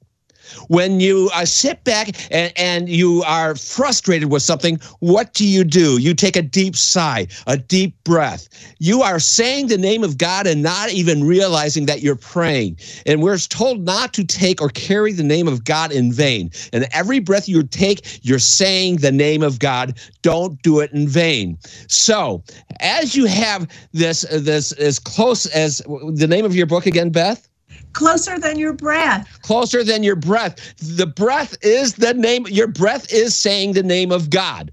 When 0.68 1.00
you 1.00 1.30
uh, 1.34 1.46
sit 1.46 1.84
back 1.84 2.10
and, 2.32 2.52
and 2.56 2.90
you 2.90 3.24
are 3.24 3.56
frustrated 3.56 4.32
with 4.32 4.44
something, 4.44 4.80
what 5.00 5.34
do 5.34 5.48
you 5.48 5.64
do? 5.64 6.00
You 6.00 6.14
take 6.14 6.36
a 6.36 6.42
deep 6.42 6.76
sigh, 6.76 7.28
a 7.48 7.58
deep 7.58 8.02
breath. 8.04 8.50
You 8.80 9.02
are 9.02 9.20
saying 9.20 9.68
the 9.68 9.78
name 9.78 10.04
of 10.04 10.18
God 10.18 10.48
and 10.48 10.62
not 10.62 10.92
even 10.92 11.24
realizing 11.24 11.86
that 11.88 12.02
you're 12.02 12.16
praying. 12.16 12.78
And 13.06 13.22
we're 13.22 13.38
told 13.38 13.84
not 13.84 14.14
to 14.14 14.24
take 14.24 14.62
or 14.62 14.70
carry 14.70 15.14
the 15.14 15.24
name 15.24 15.48
of 15.48 15.64
God 15.64 15.92
in 15.92 16.12
vain. 16.12 16.52
And 16.74 16.88
every 16.92 17.20
breath 17.20 17.50
you 17.50 17.64
take, 17.64 18.20
you're 18.26 18.40
saying 18.40 18.98
the 18.98 19.12
name 19.12 19.44
of 19.44 19.60
God. 19.60 19.98
Don't 20.22 20.62
do 20.62 20.80
it 20.80 20.92
in 20.92 21.08
vain. 21.08 21.58
So, 21.88 22.44
as 22.80 23.16
you 23.16 23.26
have 23.26 23.68
this, 23.94 24.22
this 24.32 24.72
as 24.74 25.00
close 25.00 25.46
as 25.48 25.80
the 26.14 26.28
name 26.28 26.46
of 26.46 26.56
your 26.56 26.66
book 26.66 26.86
again, 26.86 27.10
Beth? 27.10 27.49
Closer 27.94 28.40
than 28.40 28.58
your 28.58 28.74
breath. 28.74 29.40
closer 29.42 29.84
than 29.84 30.04
your 30.04 30.16
breath. 30.16 30.76
The 30.78 31.08
breath 31.08 31.56
is 31.62 31.94
the 31.94 32.14
name, 32.14 32.46
your 32.48 32.68
breath 32.68 33.12
is 33.12 33.36
saying 33.36 33.74
the 33.74 33.84
name 33.84 34.12
of 34.12 34.30
God. 34.30 34.72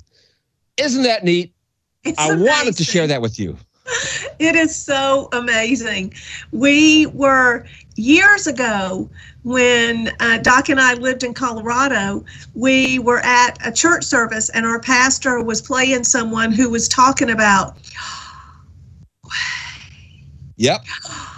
Isn't 0.76 1.02
that 1.04 1.24
neat? 1.24 1.52
It's 2.04 2.18
I 2.18 2.34
wanted 2.34 2.76
to 2.76 2.84
share 2.84 3.06
that 3.06 3.22
with 3.22 3.38
you. 3.38 3.56
It 4.38 4.54
is 4.54 4.76
so 4.76 5.30
amazing. 5.32 6.12
We 6.52 7.06
were 7.06 7.64
years 7.94 8.46
ago 8.46 9.08
when 9.44 10.12
uh, 10.20 10.38
Doc 10.38 10.68
and 10.68 10.78
I 10.78 10.92
lived 10.94 11.22
in 11.22 11.32
Colorado. 11.32 12.22
We 12.52 12.98
were 12.98 13.20
at 13.20 13.56
a 13.66 13.72
church 13.72 14.04
service, 14.04 14.50
and 14.50 14.66
our 14.66 14.80
pastor 14.80 15.42
was 15.42 15.62
playing 15.62 16.04
someone 16.04 16.52
who 16.52 16.68
was 16.68 16.86
talking 16.86 17.30
about 17.30 17.78
Yep. 20.56 20.84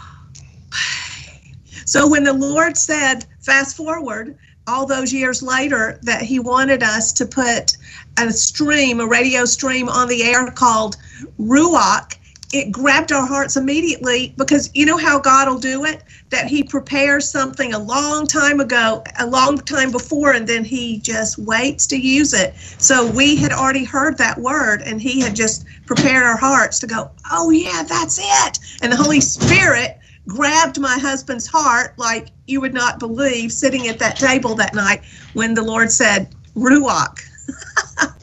So 1.88 2.06
when 2.06 2.22
the 2.22 2.34
Lord 2.34 2.76
said, 2.76 3.24
fast 3.40 3.74
forward, 3.74 4.36
all 4.66 4.84
those 4.84 5.10
years 5.10 5.42
later, 5.42 5.98
that 6.02 6.20
He 6.20 6.38
wanted 6.38 6.82
us 6.82 7.14
to 7.14 7.24
put 7.24 7.78
a 8.18 8.30
stream, 8.30 9.00
a 9.00 9.06
radio 9.06 9.46
stream 9.46 9.88
on 9.88 10.06
the 10.06 10.22
air 10.22 10.50
called 10.50 10.98
Ruach, 11.40 12.18
it 12.52 12.72
grabbed 12.72 13.10
our 13.10 13.26
hearts 13.26 13.56
immediately 13.56 14.34
because 14.36 14.70
you 14.74 14.84
know 14.84 14.98
how 14.98 15.18
God 15.18 15.48
will 15.48 15.58
do 15.58 15.86
it? 15.86 16.04
That 16.28 16.46
He 16.46 16.62
prepares 16.62 17.26
something 17.26 17.72
a 17.72 17.78
long 17.78 18.26
time 18.26 18.60
ago, 18.60 19.02
a 19.18 19.26
long 19.26 19.56
time 19.56 19.90
before, 19.90 20.32
and 20.32 20.46
then 20.46 20.66
He 20.66 20.98
just 20.98 21.38
waits 21.38 21.86
to 21.86 21.96
use 21.96 22.34
it. 22.34 22.54
So 22.76 23.10
we 23.10 23.34
had 23.36 23.52
already 23.52 23.84
heard 23.84 24.18
that 24.18 24.36
word, 24.36 24.82
and 24.84 25.00
He 25.00 25.20
had 25.20 25.34
just 25.34 25.64
prepared 25.86 26.22
our 26.22 26.36
hearts 26.36 26.78
to 26.80 26.86
go, 26.86 27.10
oh, 27.30 27.48
yeah, 27.48 27.82
that's 27.82 28.18
it. 28.20 28.58
And 28.82 28.92
the 28.92 28.96
Holy 28.96 29.22
Spirit 29.22 29.98
grabbed 30.28 30.78
my 30.78 30.98
husband's 30.98 31.46
heart 31.46 31.98
like 31.98 32.28
you 32.46 32.60
would 32.60 32.74
not 32.74 33.00
believe 33.00 33.50
sitting 33.50 33.88
at 33.88 33.98
that 33.98 34.16
table 34.16 34.54
that 34.54 34.74
night 34.74 35.02
when 35.32 35.54
the 35.54 35.62
Lord 35.62 35.90
said, 35.90 36.32
Ruach. 36.54 37.24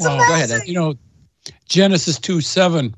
Wow. 0.00 0.18
Go 0.18 0.34
ahead, 0.34 0.66
You 0.66 0.74
know, 0.74 0.94
Genesis 1.68 2.18
2 2.18 2.40
7. 2.40 2.94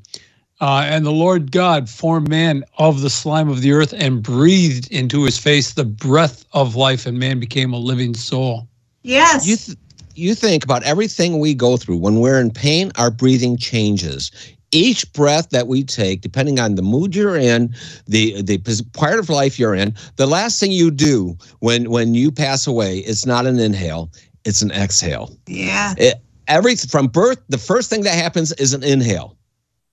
Uh, 0.61 0.87
and 0.87 1.05
the 1.05 1.13
Lord 1.13 1.53
God 1.53 1.91
formed 1.91 2.29
man 2.29 2.65
of 2.79 3.03
the 3.03 3.11
slime 3.11 3.51
of 3.51 3.61
the 3.61 3.73
earth 3.73 3.93
and 3.95 4.23
breathed 4.23 4.91
into 4.91 5.25
his 5.25 5.37
face 5.37 5.75
the 5.75 5.85
breath 5.85 6.47
of 6.53 6.75
life, 6.75 7.05
and 7.05 7.19
man 7.19 7.39
became 7.39 7.75
a 7.75 7.79
living 7.79 8.15
soul. 8.15 8.67
Yes. 9.03 9.47
You 9.47 9.57
th- 9.57 9.77
you 10.15 10.35
think 10.35 10.65
about 10.65 10.83
everything 10.85 11.39
we 11.39 11.53
go 11.53 11.77
through 11.77 11.99
when 11.99 12.21
we're 12.21 12.41
in 12.41 12.51
pain, 12.51 12.91
our 12.97 13.11
breathing 13.11 13.59
changes. 13.59 14.31
Each 14.73 15.11
breath 15.13 15.51
that 15.51 15.69
we 15.69 15.85
take, 15.85 16.21
depending 16.21 16.59
on 16.59 16.75
the 16.75 16.83
mood 16.83 17.15
you're 17.15 17.37
in, 17.37 17.75
the 18.07 18.43
the 18.43 18.59
part 18.93 19.19
of 19.19 19.29
life 19.31 19.59
you're 19.59 19.75
in, 19.75 19.95
the 20.17 20.27
last 20.27 20.59
thing 20.61 20.73
you 20.73 20.91
do 20.91 21.37
when 21.61 21.91
when 21.91 22.15
you 22.15 22.31
pass 22.33 22.67
away, 22.67 22.99
it's 22.99 23.25
not 23.25 23.47
an 23.47 23.59
inhale, 23.59 24.11
it's 24.45 24.63
an 24.63 24.71
exhale. 24.73 25.35
yeah. 25.47 25.95
It, 25.97 26.15
every 26.49 26.77
from 26.77 27.07
birth, 27.07 27.41
the 27.49 27.59
first 27.59 27.91
thing 27.91 28.03
that 28.03 28.15
happens 28.15 28.53
is 28.53 28.75
an 28.75 28.83
inhale, 28.83 29.37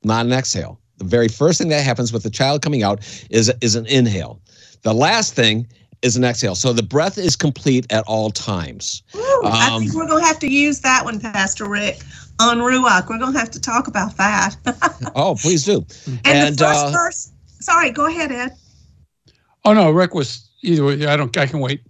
not 0.03 0.25
an 0.25 0.33
exhale. 0.33 0.79
The 0.97 1.05
very 1.05 1.27
first 1.27 1.59
thing 1.59 1.69
that 1.69 1.83
happens 1.83 2.11
with 2.11 2.23
the 2.23 2.29
child 2.31 2.61
coming 2.61 2.83
out 2.83 2.99
is 3.29 3.51
is 3.61 3.75
an 3.75 3.85
inhale. 3.85 4.41
The 4.81 4.93
last 4.93 5.33
thing 5.35 5.67
is 6.01 6.17
an 6.17 6.23
exhale. 6.25 6.55
So 6.55 6.73
the 6.73 6.83
breath 6.83 7.17
is 7.17 7.35
complete 7.35 7.85
at 7.91 8.03
all 8.07 8.29
times. 8.31 9.03
Woo, 9.13 9.21
I 9.45 9.69
Um, 9.69 9.81
think 9.83 9.93
we're 9.93 10.07
going 10.07 10.21
to 10.21 10.27
have 10.27 10.39
to 10.39 10.49
use 10.51 10.81
that 10.81 11.05
one, 11.05 11.19
Pastor 11.19 11.65
Rick, 11.69 12.01
on 12.39 12.57
Ruach. 12.59 13.09
We're 13.09 13.17
going 13.19 13.33
to 13.33 13.39
have 13.39 13.51
to 13.51 13.59
talk 13.61 13.87
about 13.87 14.17
that. 14.17 14.55
Oh, 15.15 15.35
please 15.35 15.63
do. 15.65 15.85
And, 16.07 16.19
And, 16.25 16.57
the 16.57 16.65
first 16.65 16.85
uh, 16.85 16.89
verse, 16.91 17.31
sorry, 17.59 17.91
go 17.91 18.05
ahead, 18.07 18.31
Ed. 18.31 18.55
Oh 19.65 19.73
no, 19.73 19.91
Rick 19.91 20.13
was 20.13 20.49
either 20.61 20.83
way. 20.83 21.05
I 21.05 21.15
don't. 21.15 21.35
I 21.37 21.45
can 21.45 21.59
wait. 21.59 21.81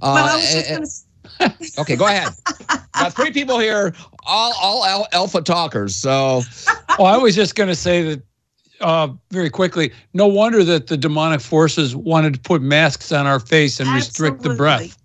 well, 0.00 0.14
I 0.14 0.32
Uh, 0.32 0.36
was 0.36 0.52
just 0.52 0.70
eh, 0.70 1.46
going 1.48 1.52
to 1.58 1.80
okay, 1.80 1.96
go 1.96 2.06
ahead. 2.06 2.32
Got 2.94 3.12
three 3.14 3.30
people 3.32 3.58
here, 3.58 3.92
all 4.24 4.52
all 4.60 5.06
alpha 5.12 5.40
talkers. 5.42 5.94
So 5.96 6.42
Oh, 6.98 7.04
I 7.04 7.16
was 7.16 7.34
just 7.34 7.54
going 7.54 7.68
to 7.68 7.74
say 7.74 8.02
that 8.02 8.22
uh, 8.80 9.08
very 9.30 9.50
quickly. 9.50 9.92
No 10.14 10.26
wonder 10.26 10.62
that 10.64 10.86
the 10.86 10.96
demonic 10.96 11.40
forces 11.40 11.96
wanted 11.96 12.34
to 12.34 12.40
put 12.40 12.62
masks 12.62 13.10
on 13.12 13.26
our 13.26 13.40
face 13.40 13.80
and 13.80 13.88
restrict 13.90 14.42
the 14.42 14.54
breath. 14.54 14.96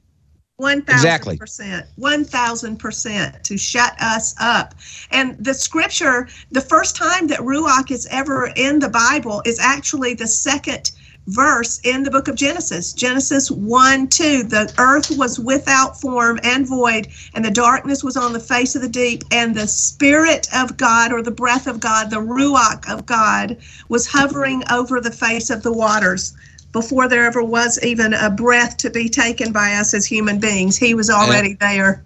One 0.57 0.81
thousand 0.81 1.37
percent, 1.37 1.85
one 1.97 2.25
thousand 2.25 2.77
percent 2.77 3.43
to 3.43 3.59
shut 3.59 3.95
us 4.01 4.33
up. 4.39 4.73
And 5.11 5.37
the 5.37 5.53
scripture, 5.53 6.27
the 6.51 6.61
first 6.61 6.95
time 6.95 7.27
that 7.27 7.41
ruach 7.41 7.91
is 7.91 8.07
ever 8.09 8.51
in 8.55 8.79
the 8.79 8.89
Bible 8.89 9.43
is 9.45 9.59
actually 9.59 10.15
the 10.15 10.25
second 10.25 10.93
verse 11.27 11.79
in 11.83 12.01
the 12.01 12.09
book 12.09 12.27
of 12.27 12.35
Genesis. 12.35 12.93
Genesis 12.93 13.51
1 13.51 14.07
2. 14.07 14.43
The 14.45 14.73
earth 14.79 15.15
was 15.15 15.37
without 15.37 16.01
form 16.01 16.39
and 16.43 16.67
void, 16.67 17.09
and 17.35 17.45
the 17.45 17.51
darkness 17.51 18.03
was 18.03 18.17
on 18.17 18.33
the 18.33 18.39
face 18.39 18.75
of 18.75 18.81
the 18.81 18.89
deep, 18.89 19.25
and 19.31 19.53
the 19.53 19.67
Spirit 19.67 20.47
of 20.55 20.75
God, 20.75 21.13
or 21.13 21.21
the 21.21 21.29
breath 21.29 21.67
of 21.67 21.79
God, 21.79 22.09
the 22.09 22.15
Ruach 22.17 22.91
of 22.91 23.05
God, 23.05 23.57
was 23.89 24.07
hovering 24.07 24.63
over 24.71 25.01
the 25.01 25.11
face 25.11 25.51
of 25.51 25.61
the 25.61 25.71
waters. 25.71 26.33
Before 26.77 27.07
there 27.09 27.25
ever 27.25 27.43
was 27.43 27.79
even 27.81 28.13
a 28.13 28.29
breath 28.29 28.77
to 28.77 28.91
be 28.91 29.09
taken 29.09 29.51
by 29.51 29.73
us 29.73 29.95
as 29.95 30.05
human 30.05 30.39
beings, 30.39 30.77
He 30.77 30.93
was 30.93 31.09
already 31.09 31.55
there. 31.55 32.03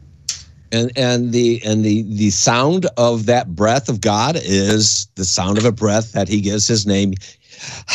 and 0.72 0.89
and 0.95 1.34
the 1.34 1.61
and 1.65 1.84
the 1.84 2.03
the 2.03 2.30
sound 2.30 2.86
of 2.95 3.26
that 3.26 3.53
breath 3.53 3.89
of 3.89 3.99
God 3.99 4.38
is 4.41 5.07
the 5.15 5.26
sound 5.26 5.57
of 5.57 5.65
a 5.65 5.74
breath 5.74 6.13
that 6.13 6.30
He 6.30 6.39
gives 6.39 6.67
His 6.69 6.88
name, 6.88 7.15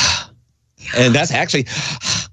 and 0.99 1.15
that's 1.15 1.33
actually 1.33 1.65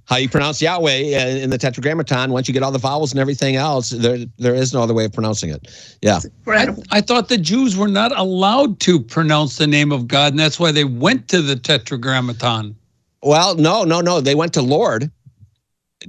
how 0.03 0.17
you 0.17 0.27
pronounce 0.27 0.61
Yahweh 0.61 1.41
in 1.41 1.49
the 1.49 1.57
Tetragrammaton. 1.57 2.33
Once 2.33 2.49
you 2.49 2.53
get 2.53 2.63
all 2.63 2.71
the 2.71 2.77
vowels 2.77 3.13
and 3.13 3.21
everything 3.21 3.55
else, 3.55 3.91
there 3.91 4.25
there 4.37 4.55
is 4.55 4.73
no 4.73 4.83
other 4.83 4.93
way 4.93 5.05
of 5.05 5.13
pronouncing 5.13 5.51
it. 5.51 5.69
Yeah. 6.01 6.19
I, 6.47 6.67
I 6.91 6.99
thought 6.99 7.29
the 7.29 7.37
Jews 7.37 7.77
were 7.77 7.87
not 7.87 8.11
allowed 8.19 8.81
to 8.81 8.99
pronounce 8.99 9.55
the 9.55 9.67
name 9.67 9.93
of 9.93 10.09
God, 10.09 10.33
and 10.33 10.39
that's 10.39 10.59
why 10.59 10.73
they 10.73 10.83
went 10.83 11.29
to 11.29 11.41
the 11.41 11.55
Tetragrammaton. 11.55 12.75
Well, 13.23 13.55
no, 13.55 13.83
no, 13.83 14.01
no. 14.01 14.21
They 14.21 14.35
went 14.35 14.53
to 14.53 14.61
Lord 14.61 15.09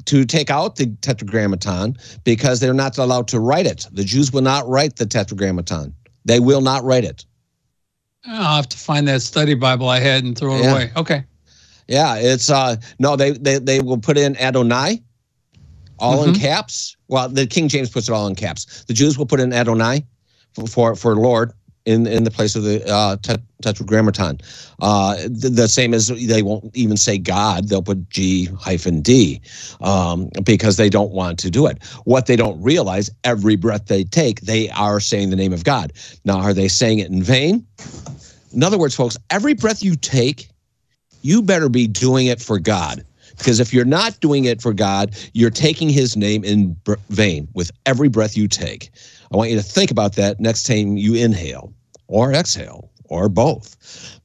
to 0.07 0.25
take 0.25 0.51
out 0.51 0.77
the 0.77 0.87
Tetragrammaton 1.01 1.97
because 2.25 2.59
they're 2.61 2.75
not 2.75 2.99
allowed 2.99 3.29
to 3.29 3.41
write 3.41 3.67
it. 3.67 3.87
The 3.93 4.05
Jews 4.05 4.33
will 4.33 4.43
not 4.43 4.69
write 4.69 4.97
the 4.97 5.07
Tetragrammaton. 5.07 5.95
They 6.25 6.41
will 6.41 6.61
not 6.61 6.83
write 6.85 7.05
it. 7.05 7.25
I'll 8.27 8.57
have 8.57 8.69
to 8.71 8.77
find 8.79 9.07
that 9.09 9.23
study 9.23 9.55
Bible 9.55 9.89
I 9.89 10.01
had 10.01 10.25
and 10.25 10.37
throw 10.37 10.57
it 10.57 10.63
Yeah. 10.63 10.73
away. 10.73 10.93
Okay. 10.97 11.25
Yeah, 11.87 12.17
it's 12.17 12.49
uh 12.49 12.77
no, 12.99 13.15
they 13.15 13.33
they 13.33 13.59
they 13.59 13.81
will 13.81 13.99
put 13.99 14.17
in 14.17 14.37
Adonai, 14.39 15.03
all 15.99 16.25
in 16.25 16.33
Mhm. 16.33 16.41
caps. 16.41 16.97
Well, 17.09 17.29
the 17.29 17.47
King 17.47 17.69
James 17.69 17.91
puts 17.91 18.09
it 18.09 18.13
all 18.13 18.27
in 18.27 18.35
caps. 18.35 18.85
The 18.89 18.95
Jews 18.95 19.19
will 19.19 19.27
put 19.27 19.39
in 19.41 19.53
Adonai 19.53 20.07
for 20.55 20.67
for, 20.67 20.97
for 20.97 21.15
Lord 21.15 21.53
in 21.87 22.07
in 22.07 22.25
the 22.25 22.31
place 22.31 22.57
of 22.57 22.63
the 22.63 22.87
uh, 22.91 23.17
tet- 23.17 23.43
Tetragrammaton. 23.63 24.41
Uh, 24.81 25.17
the, 25.25 25.51
the 25.51 25.69
same 25.69 25.95
as 25.95 26.09
they 26.09 26.43
won't 26.43 26.75
even 26.77 26.97
say 26.97 27.19
God; 27.19 27.69
they'll 27.69 27.83
put 27.83 28.09
G 28.11 28.47
hyphen 28.59 29.01
D 29.01 29.41
um, 29.81 30.31
because 30.45 30.77
they 30.77 30.89
don't 30.89 31.13
want 31.13 31.39
to 31.41 31.51
do 31.51 31.67
it. 31.67 31.83
What 32.05 32.27
they 32.27 32.37
don't 32.37 32.61
realize, 32.63 33.11
every 33.25 33.57
breath 33.57 33.87
they 33.87 34.05
take, 34.05 34.43
they 34.43 34.71
are 34.71 35.01
saying 35.01 35.31
the 35.31 35.37
name 35.37 35.53
of 35.53 35.65
God. 35.65 35.93
Now, 36.25 36.39
are 36.39 36.55
they 36.55 36.69
saying 36.69 37.01
it 37.01 37.11
in 37.11 37.23
vain? 37.23 37.67
In 38.53 38.63
other 38.63 38.79
words, 38.79 38.95
folks, 38.95 39.17
every 39.31 39.55
breath 39.55 39.83
you 39.83 39.97
take 39.97 40.49
you 41.25 41.41
better 41.43 41.69
be 41.69 41.89
doing 41.89 42.27
it 42.27 42.41
for 42.41 42.59
God. 42.59 43.05
Because 43.39 43.59
if 43.59 43.75
you're 43.75 43.85
not 43.85 44.21
doing 44.21 44.45
it 44.45 44.63
for 44.63 44.73
God, 44.73 45.17
you're 45.33 45.51
taking 45.51 45.89
his 45.89 46.17
name 46.17 46.45
in 46.45 46.77
vain 47.09 47.49
with 47.55 47.73
every 47.85 48.09
breath 48.09 48.37
you 48.37 48.47
take. 48.47 48.91
I 49.33 49.37
want 49.37 49.51
you 49.51 49.57
to 49.57 49.63
think 49.63 49.91
about 49.91 50.15
that 50.17 50.41
next 50.41 50.65
time 50.65 50.97
you 50.97 51.15
inhale 51.15 51.73
or 52.09 52.33
exhale 52.33 52.91
or 53.05 53.29
both. 53.29 54.21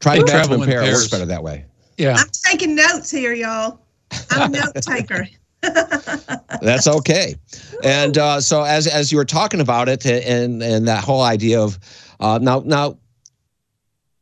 Try 0.00 0.16
to 0.16 0.22
match 0.22 0.30
travel 0.30 0.58
them 0.58 0.62
in 0.62 0.68
in 0.68 0.74
pair. 0.74 0.82
It 0.82 0.86
works 0.86 0.98
pairs. 0.98 1.10
better 1.10 1.26
that 1.26 1.42
way. 1.42 1.64
Yeah. 1.96 2.16
I'm 2.16 2.28
taking 2.46 2.74
notes 2.74 3.10
here, 3.10 3.32
y'all. 3.32 3.80
I'm 4.30 4.54
a 4.54 4.58
note 4.58 4.74
taker. 4.80 5.26
That's 6.62 6.86
okay. 6.86 7.34
And 7.82 8.16
uh, 8.16 8.40
so 8.40 8.62
as 8.62 8.86
as 8.86 9.10
you 9.10 9.18
were 9.18 9.24
talking 9.24 9.60
about 9.60 9.88
it 9.88 10.06
and 10.06 10.62
and 10.62 10.86
that 10.86 11.02
whole 11.02 11.22
idea 11.22 11.60
of 11.60 11.78
uh, 12.20 12.38
now 12.40 12.62
now 12.64 12.96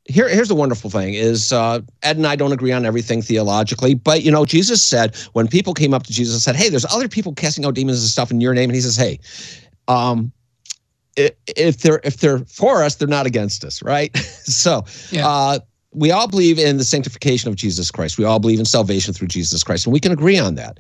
here 0.09 0.29
here's 0.29 0.49
the 0.49 0.55
wonderful 0.55 0.91
thing 0.91 1.15
is 1.15 1.53
uh, 1.53 1.81
Ed 2.03 2.17
and 2.17 2.27
I 2.27 2.37
don't 2.37 2.53
agree 2.53 2.73
on 2.73 2.85
everything 2.87 3.23
theologically, 3.23 3.95
but 3.95 4.23
you 4.23 4.31
know 4.31 4.45
Jesus 4.45 4.83
said 4.83 5.17
when 5.33 5.49
people 5.49 5.75
came 5.75 5.93
up 5.95 6.05
to 6.05 6.13
Jesus 6.13 6.35
and 6.35 6.43
said, 6.43 6.57
"Hey, 6.57 6.69
there's 6.69 6.87
other 6.87 7.09
people 7.09 7.35
casting 7.35 7.65
out 7.65 7.75
demons 7.75 8.01
and 8.01 8.09
stuff 8.09 8.31
in 8.31 8.41
your 8.41 8.55
name," 8.55 8.71
and 8.71 8.75
he 8.75 8.81
says, 8.81 8.97
"Hey." 8.97 9.19
Um, 9.89 10.33
if 11.17 11.79
they're 11.79 12.01
if 12.05 12.19
they're 12.19 12.41
for 12.41 12.83
us, 12.83 12.97
they're 12.97 13.09
not 13.09 13.27
against 13.27 13.65
us, 13.65 13.83
right? 13.83 14.15
so, 14.19 14.85
Yeah. 15.11 15.27
uh, 15.27 15.59
we 15.93 16.11
all 16.11 16.29
believe 16.29 16.59
in 16.59 16.77
the 16.77 16.85
sanctification 16.85 17.49
of 17.49 17.57
Jesus 17.57 17.91
Christ. 17.91 18.19
We 18.19 18.25
all 18.25 18.39
believe 18.39 18.59
in 18.59 18.67
salvation 18.67 19.15
through 19.15 19.29
Jesus 19.29 19.65
Christ, 19.65 19.87
and 19.87 19.93
we 19.95 20.01
can 20.01 20.13
agree 20.13 20.39
on 20.39 20.57
that. 20.57 20.79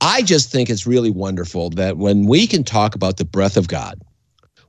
I 0.00 0.22
just 0.22 0.50
think 0.50 0.68
it's 0.68 0.86
really 0.86 1.10
wonderful 1.10 1.70
that 1.70 1.96
when 1.96 2.26
we 2.26 2.46
can 2.46 2.64
talk 2.64 2.94
about 2.94 3.18
the 3.18 3.24
breath 3.24 3.56
of 3.56 3.68
God, 3.68 4.00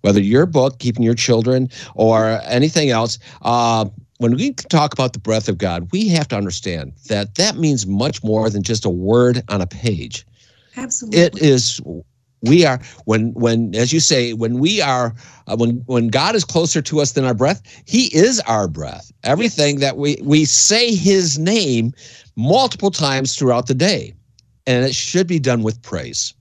whether 0.02 0.22
your 0.22 0.46
book, 0.46 0.80
Keeping 0.80 1.04
Your 1.04 1.16
Children, 1.16 1.70
or 1.96 2.40
anything 2.46 2.90
else, 2.90 3.20
uh, 3.42 3.86
when 4.18 4.36
we 4.36 4.54
talk 4.54 4.94
about 4.94 5.14
the 5.14 5.20
breath 5.20 5.48
of 5.48 5.58
God, 5.58 5.90
we 5.92 6.10
have 6.10 6.28
to 6.30 6.36
understand 6.36 6.94
that 7.08 7.36
that 7.36 7.56
means 7.56 7.88
much 7.88 8.24
more 8.24 8.50
than 8.50 8.64
just 8.64 8.86
a 8.86 8.90
word 8.90 9.42
on 9.50 9.62
a 9.62 9.68
page. 9.68 10.26
Absolutely. 10.76 11.22
It 11.22 11.42
is 11.42 11.82
we 12.42 12.66
are 12.66 12.80
when 13.06 13.34
when 13.34 13.76
as 13.76 13.92
you 13.92 14.00
say 14.00 14.34
when 14.34 14.60
we 14.60 14.82
are 14.82 15.14
uh, 15.48 15.56
when 15.58 15.82
when 15.86 16.08
God 16.08 16.36
is 16.36 16.46
closer 16.46 16.82
to 16.82 17.00
us 17.02 17.14
than 17.14 17.26
our 17.26 17.34
breath, 17.34 17.62
He 17.86 18.14
is 18.16 18.40
our 18.42 18.68
breath. 18.68 19.12
Everything 19.24 19.80
that 19.80 19.98
we 19.98 20.18
we 20.24 20.46
say 20.46 20.94
His 20.94 21.38
name 21.38 21.94
multiple 22.36 22.92
times 22.92 23.36
throughout 23.36 23.68
the 23.68 23.74
day, 23.74 24.14
and 24.68 24.86
it 24.86 24.96
should 24.96 25.28
be 25.28 25.40
done 25.40 25.64
with 25.64 25.82
praise. 25.82 26.34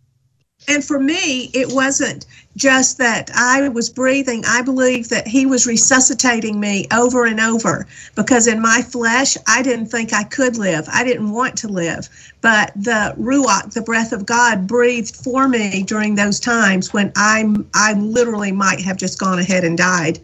And 0.69 0.85
for 0.85 1.01
me, 1.01 1.51
it 1.55 1.73
wasn't 1.73 2.27
just 2.57 2.99
that 2.99 3.31
I 3.35 3.69
was 3.71 3.89
breathing. 3.89 4.45
I 4.47 4.61
believe 4.61 5.09
that 5.09 5.27
he 5.27 5.47
was 5.47 5.67
resuscitating 5.67 6.61
me 6.61 6.87
over 6.93 7.25
and 7.25 7.41
over 7.41 7.87
because 8.17 8.47
in 8.47 8.61
my 8.61 8.83
flesh, 8.83 9.37
I 9.47 9.63
didn't 9.63 9.87
think 9.87 10.13
I 10.13 10.25
could 10.25 10.59
live. 10.59 10.87
I 10.93 11.05
didn't 11.05 11.31
want 11.31 11.57
to 11.59 11.69
live. 11.69 12.09
But 12.43 12.73
the 12.77 13.15
Ruach, 13.19 13.73
the 13.73 13.83
breath 13.83 14.13
of 14.13 14.27
God, 14.27 14.67
breathed 14.67 15.17
for 15.17 15.49
me 15.49 15.85
during 15.85 16.15
those 16.15 16.39
times 16.39 16.93
when 16.93 17.13
I'm, 17.17 17.67
I 17.75 17.95
literally 17.95 18.53
might 18.53 18.81
have 18.83 18.99
just 18.99 19.19
gone 19.19 19.39
ahead 19.39 19.65
and 19.65 19.79
died. 19.79 20.21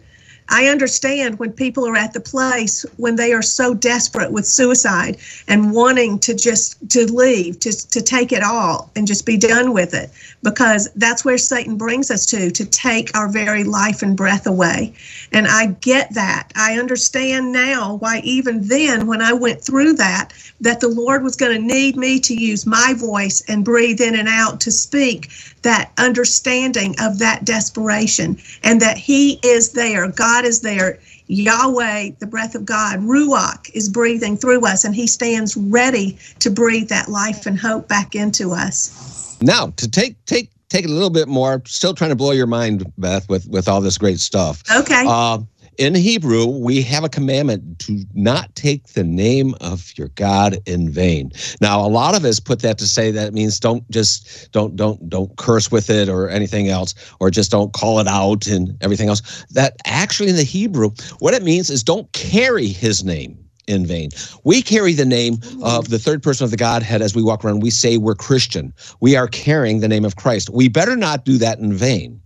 I 0.49 0.67
understand 0.67 1.39
when 1.39 1.53
people 1.53 1.87
are 1.87 1.95
at 1.95 2.13
the 2.13 2.19
place 2.19 2.85
when 2.97 3.15
they 3.15 3.33
are 3.33 3.41
so 3.41 3.73
desperate 3.73 4.31
with 4.31 4.45
suicide 4.45 5.17
and 5.47 5.71
wanting 5.71 6.19
to 6.19 6.35
just 6.35 6.87
to 6.91 7.11
leave, 7.11 7.59
just 7.59 7.91
to 7.93 8.01
take 8.01 8.31
it 8.31 8.43
all 8.43 8.91
and 8.95 9.07
just 9.07 9.25
be 9.25 9.37
done 9.37 9.73
with 9.73 9.93
it, 9.93 10.11
because 10.45 10.87
that's 10.95 11.25
where 11.25 11.39
Satan 11.39 11.75
brings 11.75 12.11
us 12.11 12.27
to, 12.27 12.51
to 12.51 12.65
take 12.65 13.17
our 13.17 13.27
very 13.27 13.63
life 13.63 14.03
and 14.03 14.15
breath 14.15 14.45
away. 14.45 14.93
And 15.31 15.47
I 15.47 15.75
get 15.81 16.13
that. 16.13 16.51
I 16.55 16.77
understand 16.77 17.51
now 17.51 17.95
why 17.95 18.21
even 18.23 18.61
then 18.67 19.07
when 19.07 19.23
I 19.23 19.33
went 19.33 19.59
through 19.59 19.93
that, 19.93 20.33
that 20.61 20.81
the 20.81 20.87
Lord 20.87 21.23
was 21.23 21.35
going 21.35 21.59
to 21.59 21.67
need 21.67 21.97
me 21.97 22.19
to 22.19 22.35
use 22.35 22.67
my 22.67 22.93
voice 22.95 23.43
and 23.47 23.65
breathe 23.65 23.99
in 23.99 24.13
and 24.13 24.27
out 24.27 24.61
to 24.61 24.71
speak 24.71 25.31
that 25.63 25.91
understanding 25.97 26.93
of 26.99 27.17
that 27.17 27.43
desperation 27.43 28.37
and 28.63 28.79
that 28.81 28.99
He 28.99 29.39
is 29.43 29.71
there. 29.71 30.07
God 30.09 30.45
is 30.45 30.61
there. 30.61 30.99
Yahweh, 31.25 32.11
the 32.19 32.27
breath 32.27 32.53
of 32.53 32.65
God, 32.65 32.99
Ruach, 32.99 33.71
is 33.73 33.89
breathing 33.89 34.37
through 34.37 34.63
us, 34.67 34.83
and 34.83 34.93
He 34.93 35.07
stands 35.07 35.57
ready 35.57 36.19
to 36.37 36.51
breathe 36.51 36.89
that 36.89 37.09
life 37.09 37.47
and 37.47 37.57
hope 37.59 37.87
back 37.87 38.13
into 38.13 38.51
us. 38.51 39.14
Now 39.45 39.67
to 39.77 39.89
take 39.89 40.23
take 40.25 40.51
take 40.69 40.85
it 40.85 40.89
a 40.89 40.93
little 40.93 41.11
bit 41.11 41.27
more. 41.27 41.61
Still 41.65 41.93
trying 41.93 42.09
to 42.09 42.15
blow 42.15 42.31
your 42.31 42.47
mind, 42.47 42.91
Beth, 42.97 43.29
with 43.29 43.47
with 43.47 43.67
all 43.67 43.79
this 43.79 43.97
great 43.97 44.19
stuff. 44.19 44.63
Okay. 44.71 45.05
Uh, 45.07 45.39
in 45.77 45.93
Hebrew, 45.93 46.45
we 46.45 46.81
have 46.83 47.03
a 47.03 47.09
commandment 47.09 47.79
to 47.79 48.05
not 48.13 48.53
take 48.55 48.87
the 48.93 49.03
name 49.03 49.53
of 49.59 49.91
your 49.97 50.07
God 50.09 50.57
in 50.65 50.89
vain. 50.89 51.31
Now, 51.59 51.85
a 51.85 51.89
lot 51.89 52.15
of 52.15 52.23
us 52.23 52.39
put 52.39 52.61
that 52.61 52.77
to 52.77 52.87
say 52.87 53.11
that 53.11 53.33
means 53.33 53.59
don't 53.59 53.89
just 53.91 54.51
don't 54.51 54.75
don't 54.75 55.09
don't 55.09 55.35
curse 55.37 55.69
with 55.71 55.89
it 55.89 56.09
or 56.09 56.29
anything 56.29 56.69
else, 56.69 56.95
or 57.19 57.29
just 57.29 57.51
don't 57.51 57.73
call 57.73 57.99
it 57.99 58.07
out 58.07 58.47
and 58.47 58.75
everything 58.81 59.09
else. 59.09 59.45
That 59.51 59.75
actually 59.85 60.29
in 60.29 60.37
the 60.37 60.43
Hebrew, 60.43 60.91
what 61.19 61.35
it 61.35 61.43
means 61.43 61.69
is 61.69 61.83
don't 61.83 62.11
carry 62.13 62.67
His 62.67 63.03
name 63.03 63.44
in 63.67 63.85
vain. 63.85 64.09
We 64.43 64.61
carry 64.61 64.93
the 64.93 65.05
name 65.05 65.39
of 65.63 65.89
the 65.89 65.99
third 65.99 66.21
person 66.21 66.43
of 66.43 66.51
the 66.51 66.57
Godhead 66.57 67.01
as 67.01 67.15
we 67.15 67.23
walk 67.23 67.43
around. 67.43 67.61
We 67.61 67.69
say 67.69 67.97
we're 67.97 68.15
Christian. 68.15 68.73
We 68.99 69.15
are 69.15 69.27
carrying 69.27 69.79
the 69.79 69.87
name 69.87 70.05
of 70.05 70.15
Christ. 70.15 70.49
We 70.49 70.69
better 70.69 70.95
not 70.95 71.25
do 71.25 71.37
that 71.37 71.59
in 71.59 71.73
vain. 71.73 72.21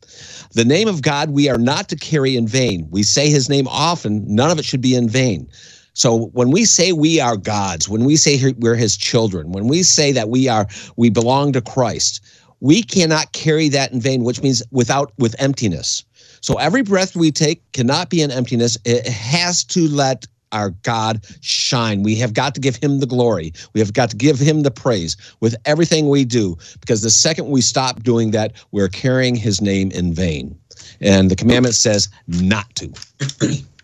The 0.54 0.66
name 0.66 0.88
of 0.88 1.02
God 1.02 1.30
we 1.32 1.50
are 1.50 1.58
not 1.58 1.90
to 1.90 1.96
carry 1.96 2.36
in 2.36 2.48
vain. 2.48 2.88
We 2.90 3.04
say 3.04 3.30
his 3.30 3.50
name 3.50 3.68
often, 3.68 4.24
none 4.28 4.52
of 4.52 4.60
it 4.60 4.66
should 4.66 4.82
be 4.82 4.96
in 4.96 5.08
vain. 5.08 5.50
So 5.94 6.28
when 6.28 6.52
we 6.52 6.66
say 6.66 6.94
we 6.94 7.20
are 7.20 7.36
God's, 7.36 7.90
when 7.90 8.06
we 8.06 8.16
say 8.16 8.54
we're 8.58 8.76
his 8.76 8.96
children, 8.96 9.52
when 9.52 9.68
we 9.68 9.84
say 9.84 10.12
that 10.12 10.30
we 10.30 10.48
are 10.48 10.68
we 10.96 11.10
belong 11.10 11.52
to 11.54 11.62
Christ, 11.62 12.24
we 12.62 12.84
cannot 12.84 13.32
carry 13.34 13.70
that 13.70 13.92
in 13.92 14.00
vain, 14.02 14.24
which 14.24 14.42
means 14.42 14.64
without 14.72 15.12
with 15.18 15.36
emptiness. 15.40 16.04
So 16.42 16.56
every 16.56 16.84
breath 16.84 17.16
we 17.16 17.32
take 17.32 17.70
cannot 17.74 18.10
be 18.10 18.22
an 18.22 18.32
emptiness. 18.32 18.78
It 18.86 19.08
has 19.08 19.64
to 19.66 19.88
let 19.90 20.26
our 20.52 20.72
God 20.84 21.26
shine. 21.42 22.04
We 22.04 22.16
have 22.16 22.34
got 22.34 22.56
to 22.56 22.62
give 22.62 22.76
him 22.76 23.00
the 23.00 23.06
glory. 23.06 23.54
We 23.74 23.80
have 23.80 23.94
got 23.94 24.10
to 24.12 24.16
give 24.16 24.40
him 24.40 24.64
the 24.64 24.72
praise 24.72 25.18
with 25.40 25.56
everything 25.66 26.10
we 26.10 26.26
do 26.26 26.58
because 26.82 27.02
the 27.02 27.10
second 27.10 27.50
we 27.50 27.62
stop 27.62 28.04
doing 28.04 28.32
that, 28.32 28.54
we're 28.72 28.90
carrying 28.90 29.36
his 29.36 29.62
name 29.62 29.92
in 29.92 30.14
vain. 30.14 30.58
And 31.02 31.30
the 31.30 31.36
commandment 31.36 31.76
says 31.76 32.10
not 32.28 32.74
to. 32.76 32.92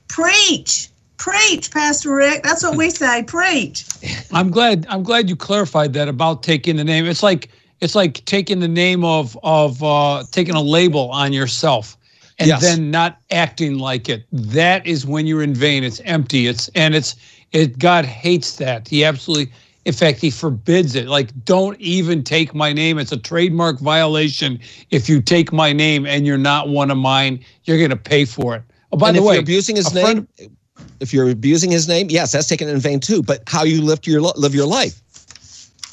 Preach. 0.08 0.90
Preach, 1.18 1.72
Pastor 1.72 2.14
Rick. 2.14 2.44
That's 2.44 2.64
what 2.64 2.78
we 2.78 2.90
say. 2.90 3.24
Preach. 3.24 3.86
I'm 4.32 4.52
glad 4.52 4.86
I'm 4.90 5.02
glad 5.02 5.30
you 5.30 5.36
clarified 5.36 5.94
that 5.94 6.08
about 6.08 6.44
taking 6.44 6.76
the 6.76 6.84
name. 6.84 7.06
It's 7.06 7.24
like 7.24 7.50
it's 7.82 7.96
like 7.96 8.24
taking 8.26 8.60
the 8.60 8.68
name 8.68 9.04
of 9.04 9.38
of 9.42 9.82
uh 9.82 10.24
taking 10.32 10.56
a 10.56 10.62
label 10.62 11.10
on 11.12 11.34
yourself 11.34 11.98
and 12.40 12.48
Yes. 12.50 12.62
then 12.62 12.92
not 12.92 13.18
acting 13.32 13.78
like 13.80 14.10
it. 14.10 14.26
That 14.32 14.86
is 14.86 15.06
when 15.06 15.26
you're 15.28 15.44
in 15.44 15.54
vain. 15.54 15.84
It's 15.84 16.02
empty. 16.06 16.48
It's 16.48 16.70
and 16.76 16.94
it's 16.96 17.16
it 17.52 17.80
God 17.80 18.06
hates 18.06 18.58
that. 18.58 18.88
He 18.88 19.04
absolutely 19.06 19.52
in 19.86 19.94
fact 19.94 20.20
he 20.20 20.30
forbids 20.30 20.96
it. 20.96 21.08
Like 21.08 21.30
don't 21.46 21.80
even 21.80 22.24
take 22.24 22.54
my 22.54 22.74
name. 22.74 22.98
It's 23.00 23.12
a 23.12 23.18
trademark 23.18 23.80
violation 23.80 24.60
if 24.92 25.08
you 25.08 25.22
take 25.22 25.54
my 25.54 25.72
name 25.74 26.06
and 26.06 26.26
you're 26.26 26.38
not 26.38 26.70
one 26.70 26.92
of 26.92 26.98
mine. 26.98 27.40
You're 27.64 27.78
going 27.78 27.90
to 27.92 27.96
pay 27.96 28.26
for 28.26 28.56
it. 28.56 28.64
Oh, 28.92 28.98
by 28.98 29.10
and 29.10 29.18
the 29.18 29.22
if 29.22 29.26
way, 29.28 29.34
you're 29.36 29.42
abusing 29.44 29.76
his 29.76 29.88
a 29.88 29.92
friend- 29.92 30.28
name, 30.40 30.58
if 31.00 31.14
you're 31.14 31.30
abusing 31.30 31.72
his 31.72 31.88
name, 31.88 32.08
yes, 32.10 32.32
that's 32.32 32.48
taken 32.48 32.68
in 32.68 32.80
vain 32.80 33.00
too. 33.00 33.22
But 33.22 33.44
how 33.48 33.64
you 33.64 33.82
live 33.82 34.00
your 34.06 34.22
live 34.22 34.54
your 34.56 34.68
life 34.68 35.02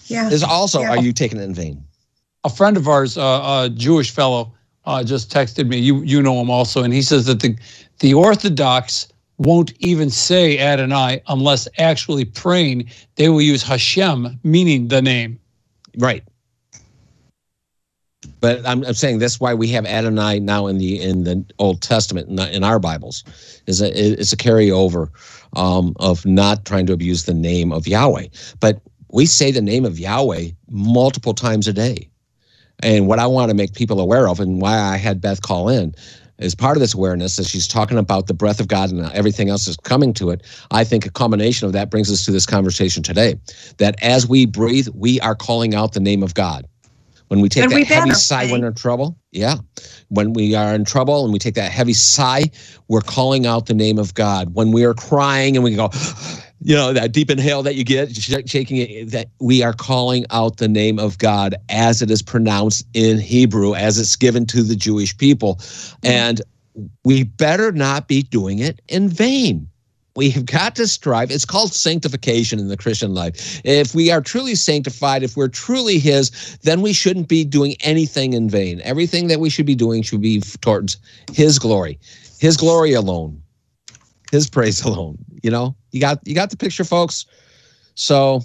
Yeah. 0.09 0.29
is 0.31 0.43
also 0.43 0.81
Yeah. 0.81 0.91
are 0.91 0.99
you 1.03 1.13
taking 1.13 1.39
it 1.39 1.45
in 1.45 1.55
vain? 1.55 1.85
a 2.45 2.51
friend 2.51 2.77
of 2.77 2.89
ours, 2.89 3.17
uh, 3.17 3.23
a 3.67 3.71
Jewish 3.71 4.11
fellow, 4.11 4.53
uh, 4.85 5.05
just 5.05 5.31
texted 5.31 5.69
me. 5.69 5.79
You 5.79 6.03
you 6.03 6.23
know 6.23 6.41
him 6.41 6.51
also, 6.51 6.83
and 6.83 6.93
he 6.93 7.03
says 7.03 7.27
that 7.27 7.41
the 7.41 7.57
the 8.01 8.15
Orthodox 8.15 9.09
won't 9.39 9.73
even 9.79 10.11
say 10.11 10.59
Adonai 10.59 11.23
unless 11.29 11.69
actually 11.79 12.25
praying. 12.25 12.91
They 13.17 13.29
will 13.29 13.43
use 13.43 13.63
Hashem, 13.63 14.39
meaning 14.45 14.89
the 14.89 15.03
name. 15.03 15.39
Right. 15.99 16.23
But 18.41 18.67
I'm, 18.67 18.85
I'm 18.85 18.95
saying 18.95 19.19
that's 19.19 19.39
why 19.39 19.55
we 19.55 19.69
have 19.69 19.87
Adonai 19.87 20.41
now 20.41 20.67
in 20.67 20.79
the 20.79 21.01
in 21.01 21.25
the 21.25 21.45
Old 21.59 21.81
Testament 21.81 22.29
in, 22.29 22.37
the, 22.37 22.55
in 22.55 22.65
our 22.65 22.79
Bibles 22.79 23.25
is 23.67 23.81
a 23.81 23.91
it's 24.21 24.33
a 24.33 24.37
carryover 24.37 25.11
um, 25.55 25.95
of 26.01 26.27
not 26.27 26.65
trying 26.65 26.87
to 26.87 26.93
abuse 26.93 27.25
the 27.25 27.35
name 27.35 27.73
of 27.73 27.87
Yahweh. 27.87 28.27
But 28.59 28.81
we 29.11 29.27
say 29.27 29.53
the 29.53 29.63
name 29.63 29.85
of 29.85 29.99
Yahweh 29.99 30.51
multiple 30.71 31.35
times 31.35 31.69
a 31.69 31.73
day. 31.73 32.09
And 32.83 33.07
what 33.07 33.19
I 33.19 33.27
want 33.27 33.49
to 33.51 33.55
make 33.55 33.75
people 33.75 34.01
aware 34.01 34.29
of, 34.29 34.41
and 34.41 34.61
why 34.61 34.79
I 34.79 34.97
had 34.97 35.21
Beth 35.21 35.43
call 35.43 35.69
in, 35.69 35.95
is 36.39 36.55
part 36.55 36.77
of 36.77 36.81
this 36.81 36.95
awareness 36.95 37.37
that 37.37 37.47
she's 37.47 37.69
talking 37.69 37.97
about 37.97 38.27
the 38.27 38.35
breath 38.35 38.59
of 38.59 38.69
God 38.69 38.91
and 38.91 39.01
everything 39.13 39.49
else 39.49 39.69
is 39.69 39.77
coming 39.79 40.13
to 40.15 40.31
it. 40.31 40.43
I 40.73 40.83
think 40.83 41.07
a 41.07 41.11
combination 41.11 41.67
of 41.67 41.73
that 41.73 41.91
brings 41.91 42.11
us 42.11 42.25
to 42.25 42.33
this 42.33 42.47
conversation 42.47 43.03
today. 43.03 43.37
That 43.79 43.95
as 44.03 44.27
we 44.27 44.47
breathe, 44.47 44.89
we 44.95 45.21
are 45.21 45.37
calling 45.37 45.75
out 45.75 45.93
the 45.93 46.01
name 46.01 46.23
of 46.23 46.35
God. 46.35 46.67
When 47.29 47.41
we 47.41 47.49
take 47.49 47.63
And 47.65 47.73
that 47.73 47.87
heavy 47.87 48.11
sigh 48.11 48.51
when 48.51 48.61
we're 48.61 48.67
in 48.67 48.75
trouble, 48.75 49.17
yeah. 49.31 49.57
When 50.09 50.35
we 50.35 50.55
are 50.55 50.75
in 50.75 50.85
trouble 50.85 51.25
and 51.25 51.33
we 51.33 51.39
take 51.39 51.55
that 51.55 51.73
heavy 51.73 51.95
sigh, 51.95 52.51
we're 52.89 53.01
calling 53.01 53.47
out 53.47 53.65
the 53.65 53.75
name 53.75 53.99
of 53.99 54.13
God. 54.13 54.55
When 54.55 54.71
we 54.71 54.85
are 54.85 54.93
crying 54.93 55.57
and 55.57 55.65
we 55.65 55.75
go, 55.75 55.89
you 56.65 56.75
know, 56.75 56.93
that 56.93 57.13
deep 57.13 57.31
inhale 57.31 57.63
that 57.63 57.75
you 57.75 57.85
get, 57.85 58.15
sh- 58.15 58.35
shaking 58.47 58.77
it, 58.77 59.11
that 59.11 59.29
we 59.41 59.63
are 59.63 59.73
calling 59.73 60.25
out 60.31 60.59
the 60.59 60.69
name 60.69 60.99
of 60.99 61.19
God 61.19 61.55
as 61.69 62.03
it 62.03 62.11
is 62.11 62.23
pronounced 62.23 62.87
in 62.95 63.19
Hebrew, 63.19 63.75
as 63.75 63.99
it's 63.99 64.17
given 64.17 64.47
to 64.47 64.63
the 64.63 64.77
Jewish 64.77 65.17
people. 65.17 65.57
Mm-hmm. 65.57 66.07
And 66.09 66.43
we 67.05 67.25
better 67.25 67.73
not 67.73 68.09
be 68.09 68.23
doing 68.23 68.61
it 68.61 68.81
in 68.89 69.09
vain. 69.09 69.69
We 70.15 70.29
have 70.31 70.45
got 70.45 70.77
to 70.77 70.87
strive. 70.87 71.31
It's 71.31 71.47
called 71.47 71.73
sanctification 71.73 72.59
in 72.59 72.69
the 72.69 72.77
Christian 72.77 73.15
life. 73.15 73.61
If 73.65 73.95
we 73.95 74.11
are 74.11 74.21
truly 74.21 74.55
sanctified, 74.55 75.23
if 75.23 75.37
we're 75.37 75.49
truly 75.49 75.99
His, 75.99 76.59
then 76.63 76.83
we 76.83 76.93
shouldn't 76.93 77.29
be 77.29 77.45
doing 77.45 77.77
anything 77.81 78.35
in 78.35 78.51
vain. 78.51 78.83
Everything 78.85 79.29
that 79.29 79.41
we 79.41 79.49
should 79.49 79.65
be 79.65 79.75
doing 79.75 80.03
should 80.03 80.21
be 80.21 80.41
towards 80.61 80.99
His 81.33 81.59
glory, 81.59 81.99
His 82.41 82.59
glory 82.59 82.93
alone, 82.93 83.43
His 84.33 84.49
praise 84.49 84.83
alone. 84.83 85.19
You 85.43 85.51
know, 85.51 85.77
you 85.93 86.01
got 86.01 86.27
you 86.27 86.35
got 86.35 86.51
the 86.51 86.57
picture, 86.57 86.85
folks. 86.85 87.27
So, 87.95 88.43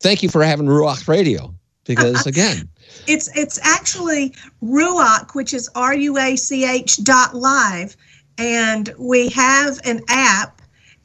thank 0.00 0.22
you 0.22 0.30
for 0.30 0.42
having 0.42 0.66
Ruach 0.66 1.06
Radio 1.06 1.54
because 1.84 2.26
again, 2.26 2.68
It's 3.06 3.28
it's 3.36 3.60
actually 3.62 4.34
Ruach, 4.62 5.34
which 5.34 5.52
is 5.52 5.70
R 5.74 5.94
U 5.94 6.18
A 6.18 6.34
C 6.36 6.64
H 6.64 7.04
dot 7.04 7.34
live, 7.34 7.94
and 8.38 8.92
we 8.98 9.28
have 9.28 9.78
an 9.84 10.00
app. 10.08 10.62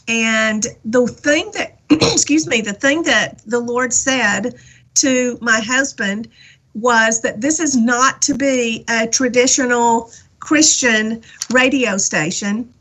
And 0.07 0.66
the 0.86 1.05
thing 1.05 1.51
that 1.53 1.80
excuse 1.89 2.47
me, 2.47 2.62
the 2.62 2.74
thing 2.74 3.03
that 3.03 3.41
the 3.45 3.60
Lord 3.60 3.93
said 3.93 4.55
to 4.95 5.38
my 5.41 5.60
husband 5.60 6.30
was 6.74 7.22
that 7.22 7.41
this 7.41 7.60
is 7.60 7.76
not 7.76 8.22
to 8.22 8.36
be 8.36 8.86
a 8.89 9.07
traditional 9.07 10.12
Christian 10.39 11.22
radio 11.51 11.97
station. 11.97 12.74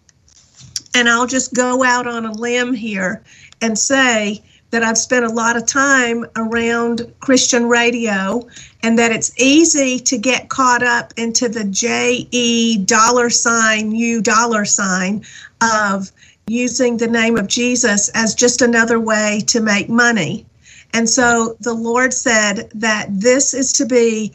And 0.95 1.09
I'll 1.09 1.26
just 1.26 1.55
go 1.55 1.84
out 1.84 2.07
on 2.07 2.24
a 2.24 2.32
limb 2.32 2.74
here 2.74 3.22
and 3.61 3.78
say 3.78 4.43
that 4.70 4.82
I've 4.82 4.99
spent 4.99 5.24
a 5.24 5.30
lot 5.30 5.57
of 5.57 5.66
time 5.66 6.26
around 6.36 7.12
Christian 7.20 7.68
radio 7.68 8.47
and 8.82 8.99
that 8.99 9.12
it's 9.12 9.32
easy 9.41 9.99
to 10.01 10.18
get 10.18 10.51
caught 10.51 10.82
up 10.82 11.14
into 11.16 11.49
the 11.49 11.64
JE 11.64 12.84
dollar 12.84 13.30
sign, 13.30 13.93
U 13.93 14.20
dollar 14.20 14.64
sign 14.64 15.24
of 15.62 16.12
using 16.49 16.97
the 16.97 17.07
name 17.07 17.36
of 17.36 17.49
Jesus 17.49 18.11
as 18.11 18.34
just 18.34 18.62
another 18.62 19.01
way 19.01 19.43
to 19.47 19.61
make 19.61 19.89
money. 19.89 20.45
And 20.93 21.09
so 21.09 21.57
the 21.61 21.74
Lord 21.74 22.12
said 22.12 22.70
that 22.74 23.07
this 23.11 23.55
is 23.55 23.72
to 23.74 23.86
be 23.86 24.32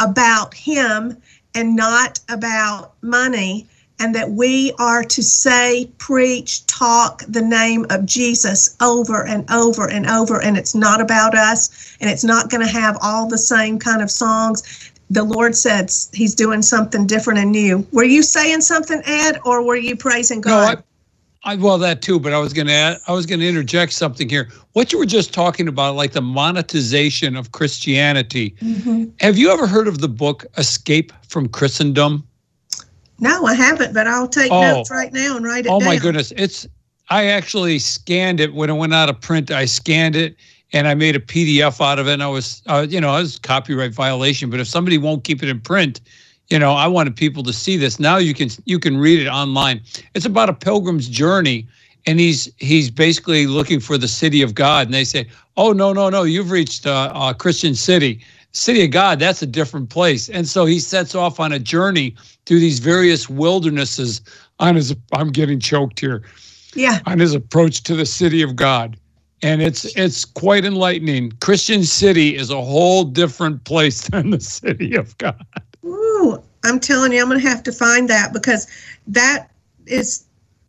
about 0.00 0.54
Him 0.54 1.16
and 1.54 1.74
not 1.74 2.20
about 2.28 2.94
money, 3.02 3.66
and 3.98 4.14
that 4.14 4.30
we 4.30 4.72
are 4.78 5.02
to 5.02 5.22
say, 5.22 5.90
preach, 5.98 6.64
talk 6.66 7.22
the 7.26 7.42
name 7.42 7.84
of 7.90 8.06
Jesus 8.06 8.76
over 8.80 9.26
and 9.26 9.48
over 9.50 9.88
and 9.90 10.06
over. 10.06 10.40
And 10.40 10.56
it's 10.56 10.74
not 10.74 11.00
about 11.00 11.34
us, 11.34 11.96
and 12.00 12.08
it's 12.08 12.24
not 12.24 12.50
going 12.50 12.64
to 12.64 12.72
have 12.72 12.96
all 13.02 13.28
the 13.28 13.38
same 13.38 13.78
kind 13.78 14.02
of 14.02 14.10
songs. 14.10 14.92
The 15.10 15.24
Lord 15.24 15.56
said 15.56 15.90
He's 16.12 16.34
doing 16.34 16.62
something 16.62 17.06
different 17.06 17.38
and 17.40 17.50
new. 17.50 17.86
Were 17.92 18.04
you 18.04 18.22
saying 18.22 18.60
something, 18.60 19.00
Ed, 19.04 19.38
or 19.44 19.64
were 19.64 19.76
you 19.76 19.96
praising 19.96 20.40
God? 20.40 20.78
No, 20.78 20.82
I, 21.44 21.52
I 21.52 21.56
well 21.56 21.78
that 21.78 22.02
too, 22.02 22.20
but 22.20 22.32
I 22.32 22.38
was 22.38 22.52
going 22.52 22.66
to 22.66 22.72
add, 22.74 22.98
I 23.08 23.12
was 23.12 23.24
going 23.24 23.40
to 23.40 23.48
interject 23.48 23.94
something 23.94 24.28
here. 24.28 24.50
What 24.74 24.92
you 24.92 24.98
were 24.98 25.06
just 25.06 25.32
talking 25.32 25.66
about, 25.66 25.94
like 25.94 26.12
the 26.12 26.20
monetization 26.20 27.36
of 27.36 27.52
Christianity. 27.52 28.54
Mhm. 28.62 29.12
Have 29.20 29.38
you 29.38 29.50
ever 29.50 29.66
heard 29.66 29.88
of 29.88 29.98
the 29.98 30.08
book 30.08 30.44
Escape 30.58 31.12
from 31.26 31.48
Christendom? 31.48 32.27
No, 33.20 33.46
I 33.46 33.54
haven't, 33.54 33.92
but 33.94 34.06
I'll 34.06 34.28
take 34.28 34.50
Oh. 34.52 34.60
notes 34.60 34.90
right 34.90 35.12
now 35.12 35.36
and 35.36 35.44
write 35.44 35.66
it 35.66 35.68
down. 35.68 35.76
Oh 35.76 35.80
down. 35.80 35.88
my 35.88 35.96
goodness, 35.96 36.32
it's 36.36 36.66
I 37.10 37.26
actually 37.26 37.78
scanned 37.78 38.38
it 38.40 38.54
when 38.54 38.68
it 38.70 38.74
went 38.74 38.94
out 38.94 39.08
of 39.08 39.20
print. 39.20 39.50
I 39.50 39.64
scanned 39.64 40.14
it 40.14 40.36
and 40.72 40.86
I 40.86 40.94
made 40.94 41.16
a 41.16 41.20
PDF 41.20 41.80
out 41.80 41.98
of 41.98 42.06
it. 42.06 42.12
And 42.12 42.22
I 42.22 42.28
was, 42.28 42.62
uh, 42.66 42.86
you 42.88 43.00
know, 43.00 43.16
it 43.16 43.22
was 43.22 43.38
copyright 43.38 43.92
violation. 43.94 44.50
But 44.50 44.60
if 44.60 44.68
somebody 44.68 44.98
won't 44.98 45.24
keep 45.24 45.42
it 45.42 45.48
in 45.48 45.60
print, 45.60 46.00
you 46.48 46.58
know, 46.58 46.72
I 46.72 46.86
wanted 46.86 47.16
people 47.16 47.42
to 47.44 47.52
see 47.52 47.76
this. 47.76 47.98
Now 47.98 48.18
you 48.18 48.34
can 48.34 48.50
you 48.66 48.78
can 48.78 48.96
read 48.98 49.20
it 49.20 49.28
online. 49.28 49.80
It's 50.14 50.26
about 50.26 50.48
a 50.48 50.54
pilgrim's 50.54 51.08
journey, 51.08 51.66
and 52.06 52.20
he's 52.20 52.48
he's 52.58 52.90
basically 52.90 53.46
looking 53.46 53.80
for 53.80 53.98
the 53.98 54.08
city 54.08 54.42
of 54.42 54.54
God. 54.54 54.86
And 54.86 54.94
they 54.94 55.04
say, 55.04 55.26
"Oh 55.56 55.72
no, 55.72 55.92
no, 55.92 56.08
no! 56.08 56.22
You've 56.22 56.50
reached 56.50 56.86
uh, 56.86 57.10
a 57.14 57.34
Christian 57.34 57.74
city, 57.74 58.20
city 58.52 58.84
of 58.84 58.90
God. 58.90 59.18
That's 59.18 59.42
a 59.42 59.46
different 59.46 59.90
place." 59.90 60.28
And 60.28 60.48
so 60.48 60.64
he 60.66 60.80
sets 60.80 61.14
off 61.14 61.40
on 61.40 61.52
a 61.52 61.58
journey 61.58 62.14
through 62.46 62.60
these 62.60 62.78
various 62.78 63.28
wildernesses. 63.28 64.20
On 64.60 64.74
his, 64.74 64.94
I'm 65.12 65.30
getting 65.30 65.60
choked 65.60 66.00
here 66.00 66.22
Yeah. 66.74 66.98
on 67.06 67.20
his 67.20 67.32
approach 67.32 67.84
to 67.84 67.94
the 67.94 68.06
city 68.06 68.42
of 68.42 68.56
God. 68.56 68.96
And 69.42 69.62
it's 69.62 69.84
it's 69.96 70.24
quite 70.24 70.64
enlightening. 70.64 71.32
Christian 71.40 71.84
City 71.84 72.34
is 72.36 72.50
a 72.50 72.60
whole 72.60 73.04
different 73.04 73.64
place 73.64 74.00
than 74.08 74.30
the 74.30 74.40
city 74.40 74.94
of 74.96 75.16
God. 75.18 75.44
Ooh, 75.84 76.42
I'm 76.64 76.80
telling 76.80 77.12
you, 77.12 77.22
I'm 77.22 77.28
going 77.28 77.40
to 77.40 77.48
have 77.48 77.62
to 77.64 77.72
find 77.72 78.08
that 78.10 78.32
because 78.32 78.66
that 79.06 79.50
is. 79.86 80.24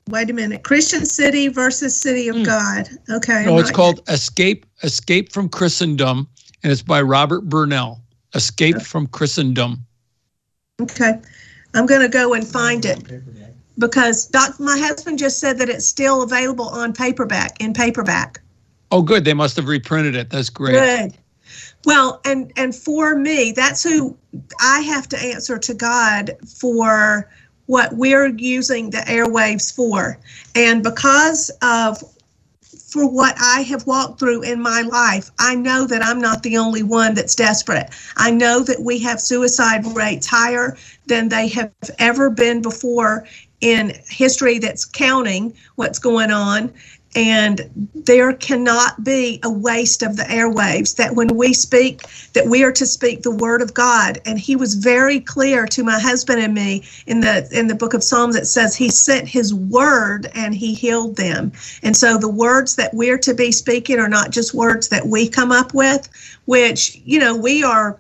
Wait 0.10 0.30
a 0.30 0.34
minute. 0.34 0.64
Christian 0.64 1.06
City 1.06 1.50
versus 1.50 2.00
City 2.00 2.28
of 2.30 2.36
hmm. 2.38 2.44
God. 2.44 2.90
Okay. 3.12 3.46
No, 3.46 3.54
I'm 3.54 3.60
it's 3.60 3.72
called 3.72 4.02
Escape 4.08 4.66
Escape 4.84 5.32
from 5.32 5.50
Christendom, 5.50 6.28
and 6.64 6.72
it's 6.72 6.82
by 6.82 7.02
Robert 7.02 7.42
Burnell. 7.42 8.02
Escape 8.36 8.82
from 8.82 9.08
Christendom. 9.08 9.86
Okay. 10.82 11.20
I'm 11.74 11.86
going 11.86 12.02
to 12.02 12.10
go 12.10 12.34
and 12.34 12.48
find 12.48 12.86
it. 12.86 13.04
because 13.78 14.28
doc, 14.28 14.60
my 14.60 14.78
husband 14.78 15.18
just 15.18 15.40
said 15.40 15.58
that 15.58 15.70
it's 15.70 15.86
still 15.86 16.22
available 16.22 16.70
on 16.70 16.94
paperback 16.94 17.60
in 17.60 17.74
paperback. 17.74 18.42
Oh, 18.92 19.02
good. 19.02 19.26
They 19.26 19.34
must 19.34 19.56
have 19.56 19.68
reprinted 19.68 20.16
it. 20.16 20.30
That's 20.30 20.50
great. 20.50 20.74
Good. 20.74 21.18
Well, 21.86 22.22
and 22.26 22.52
and 22.58 22.76
for 22.76 23.16
me, 23.16 23.52
that's 23.52 23.84
who 23.84 24.16
I 24.60 24.82
have 24.82 25.08
to 25.10 25.20
answer 25.20 25.58
to 25.58 25.74
God 25.74 26.32
for 26.46 27.30
what 27.68 27.94
we're 27.94 28.28
using 28.28 28.90
the 28.90 28.98
airwaves 29.00 29.74
for. 29.74 30.20
And 30.56 30.84
because 30.84 31.50
of 31.62 32.04
for 32.90 33.08
what 33.08 33.36
I 33.40 33.62
have 33.62 33.86
walked 33.86 34.20
through 34.20 34.42
in 34.42 34.62
my 34.62 34.82
life, 34.82 35.30
I 35.40 35.56
know 35.56 35.86
that 35.86 36.04
I'm 36.04 36.20
not 36.20 36.44
the 36.44 36.58
only 36.58 36.84
one 36.84 37.14
that's 37.14 37.36
desperate. 37.36 37.90
I 38.18 38.32
know 38.32 38.62
that 38.62 38.82
we 38.82 39.00
have 39.00 39.22
suicide 39.22 39.86
rates 39.96 40.28
higher 40.28 40.76
than 41.06 41.30
they 41.30 41.48
have 41.50 41.72
ever 42.00 42.30
been 42.30 42.62
before 42.62 43.28
in 43.62 43.94
history 44.08 44.58
that's 44.58 44.86
counting 44.86 45.54
what's 45.76 46.00
going 46.00 46.32
on 46.32 46.74
and 47.16 47.90
there 47.96 48.34
cannot 48.34 49.04
be 49.04 49.40
a 49.44 49.50
waste 49.50 50.04
of 50.04 50.16
the 50.16 50.24
airwaves 50.24 50.96
that 50.96 51.16
when 51.16 51.28
we 51.36 51.54
speak 51.54 52.04
that 52.34 52.46
we 52.46 52.64
are 52.64 52.72
to 52.72 52.86
speak 52.86 53.24
the 53.24 53.32
word 53.32 53.62
of 53.62 53.74
god. 53.74 54.20
And 54.26 54.40
he 54.40 54.56
was 54.56 54.76
very 54.76 55.20
clear 55.20 55.66
to 55.68 55.84
my 55.84 56.00
husband 56.00 56.42
and 56.42 56.54
me 56.54 56.84
in 57.08 57.20
the 57.20 57.48
in 57.52 57.68
the 57.68 57.76
book 57.76 57.94
of 57.94 58.04
psalms 58.04 58.36
that 58.36 58.46
says 58.46 58.76
he 58.76 58.90
sent 58.90 59.28
his 59.28 59.54
word 59.54 60.30
and 60.36 60.54
he 60.54 60.74
healed 60.74 61.16
them. 61.16 61.52
And 61.82 61.98
so 61.98 62.18
the 62.18 62.30
words 62.30 62.76
that 62.76 62.94
we're 62.94 63.18
to 63.20 63.34
be 63.34 63.52
speaking 63.52 64.00
are 64.00 64.10
not 64.10 64.30
just 64.30 64.54
words 64.54 64.90
that 64.90 65.08
we 65.08 65.28
come 65.28 65.52
up 65.52 65.74
with 65.74 66.10
which 66.46 67.00
you 67.06 67.20
know 67.20 67.36
we 67.36 67.64
are 67.64 68.00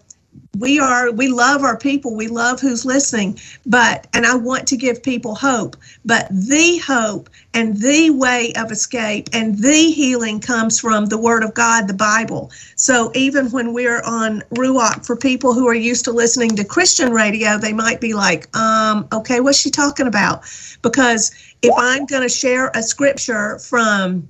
we 0.57 0.79
are 0.79 1.11
we 1.11 1.27
love 1.27 1.63
our 1.63 1.77
people. 1.77 2.15
We 2.15 2.27
love 2.27 2.59
who's 2.59 2.83
listening. 2.85 3.39
But 3.65 4.07
and 4.13 4.25
i 4.25 4.35
want 4.35 4.67
to 4.67 4.77
give 4.77 5.01
people 5.01 5.35
hope. 5.35 5.77
But 6.05 6.27
the 6.29 6.79
hope 6.85 7.29
and 7.53 7.77
the 7.77 8.09
way 8.09 8.53
of 8.57 8.71
escape 8.71 9.29
and 9.31 9.57
the 9.57 9.91
healing 9.91 10.39
comes 10.39 10.79
from 10.79 11.05
the 11.05 11.17
word 11.17 11.43
of 11.43 11.53
god 11.53 11.87
the 11.87 11.93
bible. 11.93 12.51
So 12.75 13.11
even 13.15 13.51
when 13.51 13.73
we're 13.73 14.01
on 14.03 14.43
ruach 14.55 15.05
for 15.05 15.15
people 15.15 15.53
who 15.53 15.67
are 15.67 15.75
used 15.75 16.05
to 16.05 16.11
listening 16.11 16.55
to 16.55 16.63
christian 16.65 17.11
radio 17.11 17.57
they 17.57 17.73
might 17.73 18.01
be 18.01 18.13
like 18.13 18.55
um 18.55 19.07
okay 19.13 19.39
what's 19.39 19.59
she 19.59 19.69
talking 19.69 20.07
about? 20.07 20.43
Because 20.81 21.31
if 21.61 21.73
i'm 21.77 22.05
going 22.05 22.23
to 22.23 22.29
share 22.29 22.71
a 22.75 22.81
scripture 22.81 23.59
from 23.59 24.27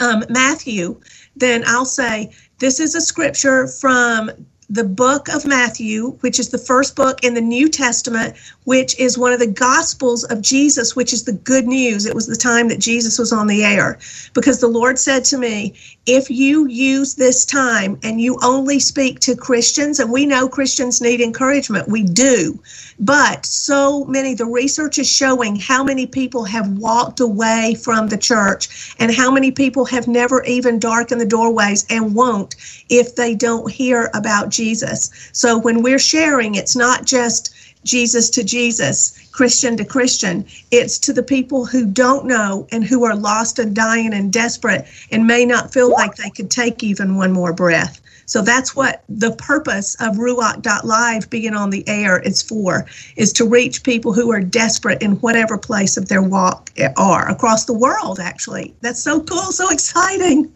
um, 0.00 0.24
matthew 0.30 0.98
then 1.36 1.64
i'll 1.66 1.84
say 1.84 2.30
this 2.58 2.78
is 2.80 2.94
a 2.94 3.00
scripture 3.00 3.66
from 3.66 4.30
the 4.70 4.84
book 4.84 5.28
of 5.28 5.46
Matthew, 5.46 6.12
which 6.20 6.38
is 6.38 6.48
the 6.48 6.58
first 6.58 6.96
book 6.96 7.22
in 7.22 7.34
the 7.34 7.40
New 7.40 7.68
Testament, 7.68 8.36
which 8.64 8.98
is 8.98 9.18
one 9.18 9.32
of 9.32 9.38
the 9.38 9.46
Gospels 9.46 10.24
of 10.24 10.40
Jesus, 10.42 10.96
which 10.96 11.12
is 11.12 11.24
the 11.24 11.32
good 11.32 11.66
news. 11.66 12.06
It 12.06 12.14
was 12.14 12.26
the 12.26 12.36
time 12.36 12.68
that 12.68 12.78
Jesus 12.78 13.18
was 13.18 13.32
on 13.32 13.46
the 13.46 13.64
air. 13.64 13.98
Because 14.32 14.60
the 14.60 14.68
Lord 14.68 14.98
said 14.98 15.24
to 15.26 15.38
me, 15.38 15.74
if 16.06 16.30
you 16.30 16.66
use 16.66 17.14
this 17.14 17.44
time 17.44 17.98
and 18.02 18.20
you 18.20 18.38
only 18.42 18.78
speak 18.78 19.20
to 19.20 19.36
Christians, 19.36 20.00
and 20.00 20.10
we 20.10 20.26
know 20.26 20.48
Christians 20.48 21.00
need 21.00 21.20
encouragement, 21.20 21.88
we 21.88 22.02
do, 22.02 22.58
but 22.98 23.44
so 23.44 24.04
many, 24.04 24.34
the 24.34 24.46
research 24.46 24.98
is 24.98 25.10
showing 25.10 25.56
how 25.56 25.82
many 25.82 26.06
people 26.06 26.44
have 26.44 26.68
walked 26.78 27.20
away 27.20 27.76
from 27.82 28.08
the 28.08 28.18
church 28.18 28.94
and 28.98 29.14
how 29.14 29.30
many 29.30 29.50
people 29.50 29.84
have 29.84 30.08
never 30.08 30.42
even 30.44 30.78
darkened 30.78 31.20
the 31.20 31.26
doorways 31.26 31.86
and 31.90 32.14
won't 32.14 32.56
if 32.88 33.16
they 33.16 33.34
don't 33.34 33.70
hear 33.70 34.10
about 34.14 34.48
Jesus. 34.48 35.10
So 35.32 35.58
when 35.58 35.82
we're 35.82 35.98
sharing, 35.98 36.54
it's 36.54 36.76
not 36.76 37.04
just 37.04 37.53
Jesus 37.84 38.30
to 38.30 38.44
Jesus, 38.44 39.28
Christian 39.32 39.76
to 39.76 39.84
Christian. 39.84 40.46
It's 40.70 40.98
to 40.98 41.12
the 41.12 41.22
people 41.22 41.66
who 41.66 41.86
don't 41.86 42.26
know 42.26 42.66
and 42.72 42.84
who 42.84 43.04
are 43.04 43.16
lost 43.16 43.58
and 43.58 43.74
dying 43.74 44.12
and 44.14 44.32
desperate 44.32 44.86
and 45.10 45.26
may 45.26 45.44
not 45.44 45.72
feel 45.72 45.90
like 45.90 46.16
they 46.16 46.30
could 46.30 46.50
take 46.50 46.82
even 46.82 47.16
one 47.16 47.32
more 47.32 47.52
breath. 47.52 48.00
So 48.26 48.40
that's 48.40 48.74
what 48.74 49.04
the 49.08 49.32
purpose 49.32 49.96
of 50.00 50.16
Ruach.live 50.16 51.28
being 51.28 51.54
on 51.54 51.70
the 51.70 51.86
air 51.86 52.18
is 52.20 52.42
for, 52.42 52.86
is 53.16 53.32
to 53.34 53.44
reach 53.46 53.82
people 53.82 54.14
who 54.14 54.32
are 54.32 54.40
desperate 54.40 55.02
in 55.02 55.16
whatever 55.16 55.58
place 55.58 55.96
of 55.96 56.08
their 56.08 56.22
walk 56.22 56.70
are 56.96 57.28
across 57.28 57.66
the 57.66 57.74
world, 57.74 58.18
actually. 58.20 58.74
That's 58.80 59.02
so 59.02 59.20
cool, 59.20 59.52
so 59.52 59.70
exciting. 59.70 60.50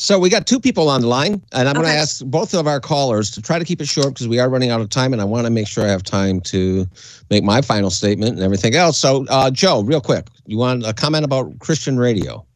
So 0.00 0.18
we 0.18 0.30
got 0.30 0.46
two 0.46 0.58
people 0.58 0.88
on 0.88 1.02
the 1.02 1.08
line, 1.08 1.42
and 1.52 1.68
I'm 1.68 1.74
going 1.74 1.84
to 1.84 1.92
ask 1.92 2.24
both 2.24 2.54
of 2.54 2.66
our 2.66 2.80
callers 2.80 3.30
to 3.32 3.42
try 3.42 3.58
to 3.58 3.66
keep 3.66 3.82
it 3.82 3.86
short 3.86 4.14
because 4.14 4.26
we 4.26 4.38
are 4.38 4.48
running 4.48 4.70
out 4.70 4.80
of 4.80 4.88
time, 4.88 5.12
and 5.12 5.20
I 5.20 5.26
want 5.26 5.44
to 5.44 5.50
make 5.50 5.68
sure 5.68 5.84
I 5.84 5.88
have 5.88 6.02
time 6.02 6.40
to 6.40 6.86
make 7.28 7.44
my 7.44 7.60
final 7.60 7.90
statement 7.90 8.32
and 8.32 8.40
everything 8.40 8.74
else. 8.74 8.96
So, 8.96 9.26
uh, 9.28 9.50
Joe, 9.50 9.82
real 9.82 10.00
quick, 10.00 10.28
you 10.46 10.56
want 10.56 10.86
a 10.86 10.94
comment 10.94 11.26
about 11.26 11.58
Christian 11.58 11.98
radio? 11.98 12.46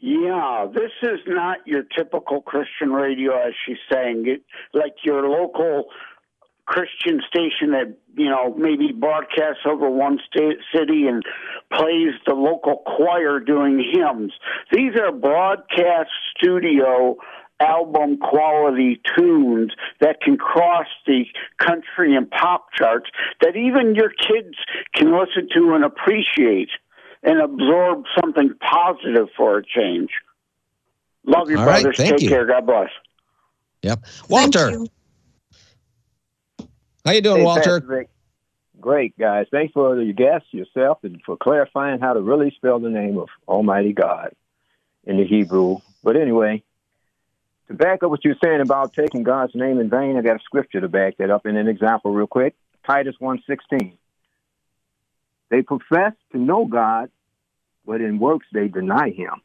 Yeah, 0.00 0.66
this 0.74 0.90
is 1.00 1.20
not 1.28 1.58
your 1.64 1.84
typical 1.96 2.40
Christian 2.40 2.90
radio, 2.90 3.38
as 3.38 3.54
she's 3.64 3.78
saying. 3.90 4.24
It, 4.26 4.42
like 4.74 4.94
your 5.04 5.28
local 5.28 5.84
Christian 6.70 7.20
station 7.26 7.72
that 7.72 7.96
you 8.14 8.30
know 8.30 8.54
maybe 8.56 8.92
broadcasts 8.92 9.66
over 9.66 9.90
one 9.90 10.20
sta- 10.28 10.62
city 10.72 11.08
and 11.08 11.24
plays 11.72 12.14
the 12.28 12.34
local 12.34 12.84
choir 12.86 13.40
doing 13.40 13.82
hymns. 13.92 14.32
These 14.70 14.92
are 14.94 15.10
broadcast 15.10 16.10
studio 16.36 17.16
album 17.58 18.18
quality 18.18 19.00
tunes 19.18 19.72
that 20.00 20.20
can 20.22 20.36
cross 20.36 20.86
the 21.08 21.24
country 21.58 22.14
and 22.14 22.30
pop 22.30 22.66
charts 22.78 23.10
that 23.40 23.56
even 23.56 23.96
your 23.96 24.10
kids 24.10 24.54
can 24.94 25.08
listen 25.10 25.48
to 25.52 25.74
and 25.74 25.84
appreciate 25.84 26.70
and 27.24 27.40
absorb 27.40 28.04
something 28.22 28.54
positive 28.60 29.26
for 29.36 29.58
a 29.58 29.62
change. 29.64 30.10
Love 31.26 31.50
you, 31.50 31.58
All 31.58 31.66
right, 31.66 31.82
brothers. 31.82 31.96
thank 31.96 32.12
Take 32.12 32.22
you. 32.22 32.28
care. 32.28 32.46
God 32.46 32.64
bless. 32.64 32.90
Yep. 33.82 34.04
Walter, 34.28 34.78
how 37.04 37.12
you 37.12 37.20
doing, 37.20 37.38
Hey, 37.38 37.44
Walter? 37.44 37.80
Pastor 37.80 37.86
Rick. 37.86 38.08
Great, 38.80 39.18
guys. 39.18 39.46
Thanks 39.50 39.72
for 39.72 40.00
your 40.00 40.14
guest, 40.14 40.46
yourself, 40.52 40.98
and 41.02 41.20
for 41.24 41.36
clarifying 41.36 42.00
how 42.00 42.14
to 42.14 42.20
really 42.20 42.50
spell 42.56 42.78
the 42.78 42.88
name 42.88 43.18
of 43.18 43.28
Almighty 43.46 43.92
God 43.92 44.32
in 45.04 45.18
the 45.18 45.26
Hebrew. 45.26 45.78
But 46.02 46.16
anyway, 46.16 46.62
to 47.68 47.74
back 47.74 48.02
up 48.02 48.10
what 48.10 48.24
you're 48.24 48.36
saying 48.42 48.60
about 48.60 48.94
taking 48.94 49.22
God's 49.22 49.54
name 49.54 49.78
in 49.80 49.90
vain, 49.90 50.16
I 50.16 50.22
got 50.22 50.36
a 50.36 50.44
scripture 50.44 50.80
to 50.80 50.88
back 50.88 51.18
that 51.18 51.30
up 51.30 51.46
in 51.46 51.56
an 51.56 51.68
example 51.68 52.12
real 52.12 52.26
quick. 52.26 52.54
Titus 52.86 53.16
1.16. 53.20 53.92
They 55.50 55.62
profess 55.62 56.12
to 56.32 56.38
know 56.38 56.64
God, 56.64 57.10
but 57.84 58.00
in 58.00 58.18
works 58.18 58.46
they 58.52 58.68
deny 58.68 59.10
him, 59.10 59.42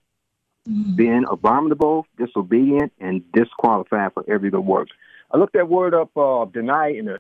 being 0.96 1.26
abominable, 1.30 2.06
disobedient, 2.18 2.94
and 3.00 3.30
disqualified 3.34 4.14
for 4.14 4.24
every 4.30 4.50
good 4.50 4.66
work. 4.66 4.88
I 5.32 5.38
looked 5.38 5.54
that 5.54 5.68
word 5.68 5.94
up, 5.94 6.16
uh, 6.16 6.46
deny, 6.46 6.90
in 6.90 7.06
the 7.06 7.20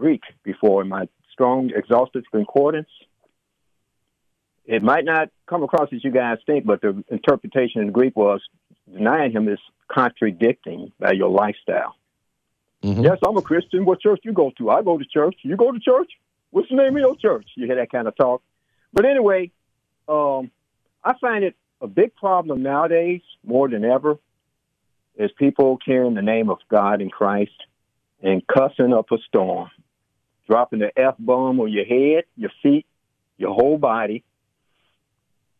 Greek 0.00 0.22
before 0.42 0.82
in 0.82 0.88
my 0.88 1.06
strong 1.32 1.70
exhaustive 1.74 2.24
concordance. 2.32 2.88
It 4.64 4.82
might 4.82 5.04
not 5.04 5.28
come 5.46 5.62
across 5.62 5.88
as 5.92 6.02
you 6.04 6.10
guys 6.10 6.38
think, 6.46 6.64
but 6.64 6.80
the 6.80 7.04
interpretation 7.10 7.82
in 7.82 7.92
Greek 7.92 8.16
was 8.16 8.40
denying 8.92 9.32
him 9.32 9.48
is 9.48 9.58
contradicting 9.88 10.92
by 10.98 11.12
your 11.12 11.30
lifestyle. 11.30 11.94
Yes, 13.02 13.18
I'm 13.26 13.36
a 13.36 13.42
Christian. 13.42 13.84
What 13.84 14.00
church 14.00 14.20
you 14.22 14.32
go 14.32 14.52
to? 14.58 14.70
I 14.70 14.82
go 14.82 14.96
to 14.96 15.04
church. 15.04 15.36
You 15.42 15.56
go 15.56 15.70
to 15.70 15.78
church? 15.78 16.10
What's 16.50 16.68
the 16.70 16.76
name 16.76 16.96
of 16.96 17.00
your 17.00 17.16
church? 17.16 17.46
You 17.56 17.66
hear 17.66 17.76
that 17.76 17.92
kind 17.92 18.08
of 18.08 18.16
talk. 18.16 18.42
But 18.92 19.04
anyway, 19.04 19.50
um, 20.08 20.50
I 21.04 21.14
find 21.20 21.44
it 21.44 21.56
a 21.80 21.86
big 21.86 22.14
problem 22.16 22.62
nowadays, 22.62 23.22
more 23.44 23.68
than 23.68 23.84
ever, 23.84 24.18
is 25.16 25.30
people 25.38 25.78
carrying 25.84 26.14
the 26.14 26.22
name 26.22 26.48
of 26.50 26.58
God 26.70 27.00
and 27.00 27.12
Christ 27.12 27.58
and 28.22 28.46
cussing 28.46 28.92
up 28.92 29.06
a 29.12 29.18
storm, 29.28 29.70
dropping 30.50 30.80
the 30.80 30.90
F 30.98 31.14
bomb 31.20 31.60
on 31.60 31.70
your 31.72 31.84
head, 31.84 32.24
your 32.36 32.50
feet, 32.60 32.84
your 33.38 33.54
whole 33.54 33.78
body. 33.78 34.24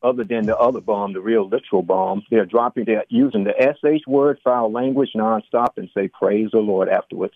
Other 0.02 0.24
than 0.24 0.46
the 0.46 0.56
other 0.58 0.80
bomb, 0.80 1.12
the 1.12 1.20
real 1.20 1.46
literal 1.46 1.82
bomb, 1.82 2.22
they're 2.30 2.46
dropping, 2.46 2.86
they're 2.86 3.04
using 3.08 3.44
the 3.44 3.52
SH 3.54 4.06
word, 4.08 4.38
foul 4.42 4.72
language 4.72 5.10
nonstop, 5.14 5.76
and 5.76 5.88
say 5.94 6.08
praise 6.08 6.48
the 6.52 6.58
Lord 6.58 6.88
afterwards. 6.88 7.34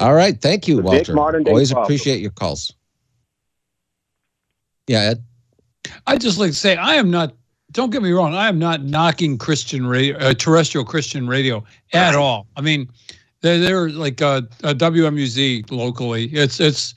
All 0.00 0.12
right. 0.12 0.38
Thank 0.38 0.66
you, 0.68 0.76
The 0.76 0.82
Walter. 0.82 1.14
modern-day 1.14 1.50
Always 1.52 1.70
problem. 1.70 1.86
appreciate 1.86 2.20
your 2.20 2.32
calls. 2.32 2.74
Yeah, 4.88 5.00
Ed. 5.00 5.24
I 6.06 6.16
just 6.18 6.38
like 6.38 6.50
to 6.50 6.56
say 6.56 6.76
I 6.76 6.96
am 6.96 7.10
not. 7.10 7.32
Don't 7.70 7.90
get 7.90 8.02
me 8.02 8.10
wrong. 8.10 8.34
I 8.34 8.48
am 8.48 8.58
not 8.58 8.82
knocking 8.82 9.38
Christian 9.38 9.86
radio, 9.86 10.16
uh, 10.18 10.34
terrestrial 10.34 10.84
Christian 10.84 11.26
radio 11.28 11.64
at 11.92 12.14
all. 12.14 12.46
I 12.56 12.60
mean, 12.60 12.88
they're 13.46 13.58
they're 13.58 13.90
like 13.90 14.20
uh, 14.20 14.42
uh, 14.64 14.74
WMUZ 14.74 15.70
locally. 15.70 16.26
It's 16.26 16.60
it's 16.60 16.94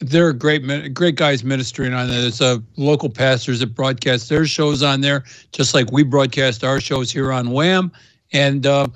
they're 0.00 0.32
great 0.32 0.92
great 0.92 1.14
guys 1.14 1.44
ministering 1.44 1.94
on 1.94 2.08
there. 2.08 2.20
There's 2.22 2.40
a 2.40 2.62
local 2.76 3.08
pastors 3.08 3.60
that 3.60 3.74
broadcast 3.74 4.28
their 4.28 4.46
shows 4.46 4.82
on 4.82 5.00
there, 5.00 5.24
just 5.52 5.74
like 5.74 5.90
we 5.92 6.02
broadcast 6.02 6.64
our 6.64 6.80
shows 6.80 7.10
here 7.10 7.32
on 7.32 7.50
Wham. 7.50 7.92
And 8.32 8.66
uh, 8.66 8.88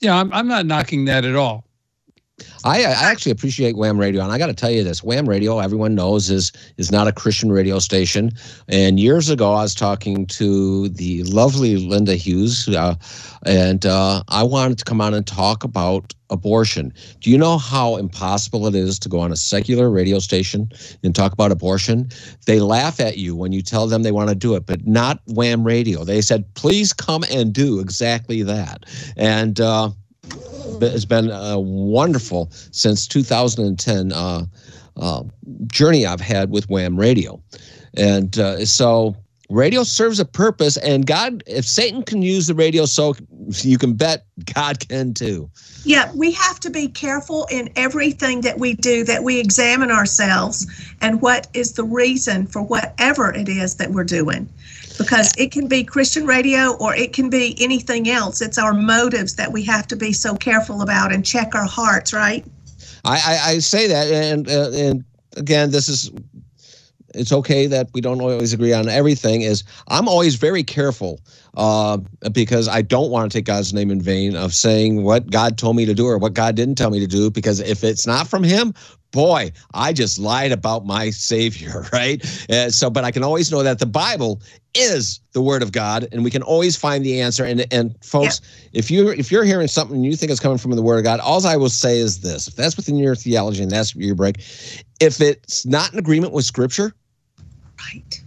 yeah, 0.00 0.16
I'm 0.16 0.32
I'm 0.32 0.48
not 0.48 0.66
knocking 0.66 1.04
that 1.04 1.24
at 1.24 1.36
all. 1.36 1.64
I, 2.64 2.84
I 2.84 3.10
actually 3.10 3.32
appreciate 3.32 3.76
Wham 3.76 3.98
Radio, 3.98 4.22
and 4.22 4.32
I 4.32 4.38
got 4.38 4.46
to 4.46 4.54
tell 4.54 4.70
you 4.70 4.84
this: 4.84 5.02
Wham 5.02 5.28
Radio, 5.28 5.58
everyone 5.58 5.94
knows, 5.94 6.30
is 6.30 6.52
is 6.76 6.92
not 6.92 7.08
a 7.08 7.12
Christian 7.12 7.50
radio 7.50 7.78
station. 7.78 8.30
And 8.68 9.00
years 9.00 9.30
ago, 9.30 9.52
I 9.52 9.62
was 9.62 9.74
talking 9.74 10.26
to 10.26 10.88
the 10.88 11.24
lovely 11.24 11.76
Linda 11.76 12.14
Hughes, 12.14 12.68
uh, 12.68 12.94
and 13.44 13.84
uh, 13.84 14.22
I 14.28 14.42
wanted 14.42 14.78
to 14.78 14.84
come 14.84 15.00
on 15.00 15.14
and 15.14 15.26
talk 15.26 15.64
about 15.64 16.14
abortion. 16.30 16.94
Do 17.20 17.30
you 17.30 17.36
know 17.36 17.58
how 17.58 17.96
impossible 17.96 18.66
it 18.66 18.74
is 18.74 18.98
to 19.00 19.08
go 19.08 19.20
on 19.20 19.32
a 19.32 19.36
secular 19.36 19.90
radio 19.90 20.18
station 20.18 20.70
and 21.02 21.14
talk 21.14 21.32
about 21.32 21.52
abortion? 21.52 22.08
They 22.46 22.60
laugh 22.60 23.00
at 23.00 23.18
you 23.18 23.36
when 23.36 23.52
you 23.52 23.60
tell 23.60 23.86
them 23.86 24.02
they 24.02 24.12
want 24.12 24.30
to 24.30 24.34
do 24.34 24.54
it, 24.54 24.66
but 24.66 24.86
not 24.86 25.20
Wham 25.26 25.64
Radio. 25.64 26.04
They 26.04 26.20
said, 26.20 26.52
"Please 26.54 26.92
come 26.92 27.24
and 27.30 27.52
do 27.52 27.80
exactly 27.80 28.42
that," 28.42 28.86
and. 29.16 29.60
Uh, 29.60 29.90
has 30.80 31.04
been 31.04 31.30
uh, 31.30 31.58
wonderful 31.58 32.48
since 32.70 33.06
2010 33.06 34.12
uh, 34.12 34.46
uh, 34.96 35.22
journey 35.68 36.06
I've 36.06 36.20
had 36.20 36.50
with 36.50 36.68
Wham 36.68 36.98
Radio, 36.98 37.42
and 37.96 38.38
uh, 38.38 38.64
so 38.64 39.16
radio 39.48 39.82
serves 39.84 40.18
a 40.18 40.24
purpose. 40.24 40.76
And 40.78 41.06
God, 41.06 41.42
if 41.46 41.64
Satan 41.64 42.02
can 42.02 42.22
use 42.22 42.46
the 42.46 42.54
radio, 42.54 42.84
so 42.84 43.14
you 43.62 43.78
can 43.78 43.94
bet 43.94 44.26
God 44.54 44.86
can 44.88 45.14
too. 45.14 45.50
Yeah, 45.84 46.12
we 46.14 46.32
have 46.32 46.60
to 46.60 46.70
be 46.70 46.88
careful 46.88 47.46
in 47.50 47.70
everything 47.76 48.42
that 48.42 48.58
we 48.58 48.74
do, 48.74 49.04
that 49.04 49.24
we 49.24 49.40
examine 49.40 49.90
ourselves 49.90 50.66
and 51.00 51.20
what 51.20 51.48
is 51.54 51.72
the 51.72 51.84
reason 51.84 52.46
for 52.46 52.62
whatever 52.62 53.32
it 53.32 53.48
is 53.48 53.76
that 53.76 53.90
we're 53.90 54.04
doing 54.04 54.48
because 54.98 55.32
it 55.36 55.52
can 55.52 55.68
be 55.68 55.84
Christian 55.84 56.26
radio 56.26 56.74
or 56.76 56.94
it 56.94 57.12
can 57.12 57.30
be 57.30 57.56
anything 57.60 58.08
else. 58.08 58.40
It's 58.40 58.58
our 58.58 58.72
motives 58.72 59.36
that 59.36 59.52
we 59.52 59.62
have 59.64 59.86
to 59.88 59.96
be 59.96 60.12
so 60.12 60.34
careful 60.34 60.82
about 60.82 61.12
and 61.12 61.24
check 61.24 61.54
our 61.54 61.66
hearts, 61.66 62.12
right? 62.12 62.44
I, 63.04 63.16
I, 63.16 63.50
I 63.50 63.58
say 63.58 63.86
that, 63.88 64.08
and 64.08 64.48
uh, 64.48 64.70
and 64.72 65.04
again, 65.36 65.70
this 65.70 65.88
is 65.88 66.10
it's 67.14 67.32
okay 67.32 67.66
that 67.66 67.88
we 67.92 68.00
don't 68.00 68.20
always 68.20 68.52
agree 68.52 68.72
on 68.72 68.88
everything. 68.88 69.42
Is 69.42 69.64
I'm 69.88 70.08
always 70.08 70.36
very 70.36 70.62
careful 70.62 71.20
uh, 71.56 71.98
because 72.32 72.68
I 72.68 72.82
don't 72.82 73.10
want 73.10 73.30
to 73.30 73.38
take 73.38 73.44
God's 73.44 73.74
name 73.74 73.90
in 73.90 74.00
vain 74.00 74.36
of 74.36 74.54
saying 74.54 75.02
what 75.02 75.30
God 75.30 75.58
told 75.58 75.76
me 75.76 75.84
to 75.86 75.94
do 75.94 76.06
or 76.06 76.18
what 76.18 76.34
God 76.34 76.54
didn't 76.54 76.76
tell 76.76 76.90
me 76.90 77.00
to 77.00 77.06
do. 77.06 77.30
Because 77.30 77.60
if 77.60 77.84
it's 77.84 78.06
not 78.06 78.28
from 78.28 78.44
Him, 78.44 78.74
boy, 79.12 79.52
I 79.74 79.92
just 79.92 80.18
lied 80.18 80.50
about 80.50 80.84
my 80.84 81.10
Savior, 81.10 81.84
right? 81.92 82.20
And 82.48 82.74
so, 82.74 82.90
but 82.90 83.04
I 83.04 83.10
can 83.10 83.22
always 83.22 83.52
know 83.52 83.62
that 83.62 83.78
the 83.78 83.86
Bible 83.86 84.42
is 84.74 85.20
the 85.32 85.42
Word 85.42 85.62
of 85.62 85.70
God, 85.70 86.08
and 86.10 86.24
we 86.24 86.30
can 86.30 86.42
always 86.42 86.76
find 86.76 87.04
the 87.04 87.20
answer. 87.20 87.44
And 87.44 87.66
and 87.72 87.94
folks, 88.04 88.40
yeah. 88.42 88.78
if 88.80 88.90
you 88.90 89.10
if 89.10 89.30
you're 89.30 89.44
hearing 89.44 89.68
something 89.68 90.02
you 90.02 90.16
think 90.16 90.32
is 90.32 90.40
coming 90.40 90.58
from 90.58 90.72
the 90.72 90.82
Word 90.82 90.98
of 90.98 91.04
God, 91.04 91.20
all 91.20 91.46
I 91.46 91.56
will 91.56 91.68
say 91.68 91.98
is 91.98 92.20
this: 92.20 92.48
if 92.48 92.56
that's 92.56 92.76
within 92.76 92.96
your 92.96 93.14
theology 93.14 93.62
and 93.62 93.70
that's 93.70 93.94
your 93.94 94.14
break, 94.14 94.38
if 95.00 95.20
it's 95.20 95.64
not 95.64 95.92
in 95.92 95.98
agreement 95.98 96.32
with 96.32 96.44
Scripture, 96.44 96.92
right, 97.78 98.20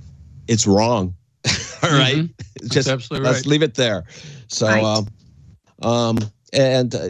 it's 0.48 0.66
wrong. 0.66 1.16
all 1.84 1.92
right, 1.92 2.16
mm-hmm. 2.16 2.68
just 2.68 2.88
absolutely 2.88 3.28
let's 3.28 3.40
right. 3.40 3.48
leave 3.48 3.64
it 3.64 3.76
there. 3.76 4.06
So, 4.48 4.68
right. 4.68 4.84
um, 4.84 5.08
um, 5.82 6.18
and 6.54 6.96
uh, 6.96 7.10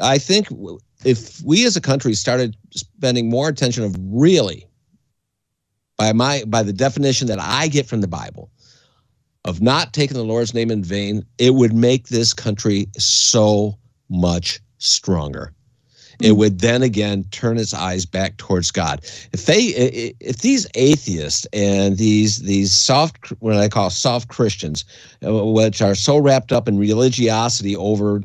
I 0.00 0.18
think 0.18 0.48
if 1.04 1.40
we 1.42 1.66
as 1.66 1.76
a 1.76 1.80
country 1.80 2.14
started 2.14 2.56
spending 2.70 3.28
more 3.30 3.48
attention 3.48 3.84
of 3.84 3.94
really 3.98 4.66
by 5.96 6.12
my 6.12 6.44
by 6.46 6.62
the 6.62 6.72
definition 6.72 7.28
that 7.28 7.38
I 7.40 7.68
get 7.68 7.86
from 7.86 8.00
the 8.00 8.08
Bible 8.08 8.50
of 9.44 9.62
not 9.62 9.92
taking 9.92 10.16
the 10.16 10.24
Lord's 10.24 10.54
name 10.54 10.70
in 10.70 10.82
vain, 10.82 11.24
it 11.38 11.54
would 11.54 11.72
make 11.72 12.08
this 12.08 12.34
country 12.34 12.88
so 12.98 13.78
much 14.08 14.60
stronger. 14.78 15.52
It 16.20 16.32
would 16.32 16.58
then 16.58 16.82
again 16.82 17.24
turn 17.30 17.58
its 17.58 17.72
eyes 17.72 18.04
back 18.04 18.36
towards 18.38 18.72
God. 18.72 19.04
If 19.32 19.46
they, 19.46 20.14
if 20.18 20.38
these 20.38 20.66
atheists 20.74 21.46
and 21.52 21.96
these 21.96 22.38
these 22.40 22.72
soft, 22.72 23.28
what 23.38 23.56
I 23.56 23.68
call 23.68 23.88
soft 23.90 24.28
Christians, 24.28 24.84
uh, 25.24 25.46
which 25.46 25.80
are 25.80 25.94
so 25.94 26.18
wrapped 26.18 26.50
up 26.50 26.66
in 26.66 26.76
religiosity 26.76 27.76
over 27.76 28.22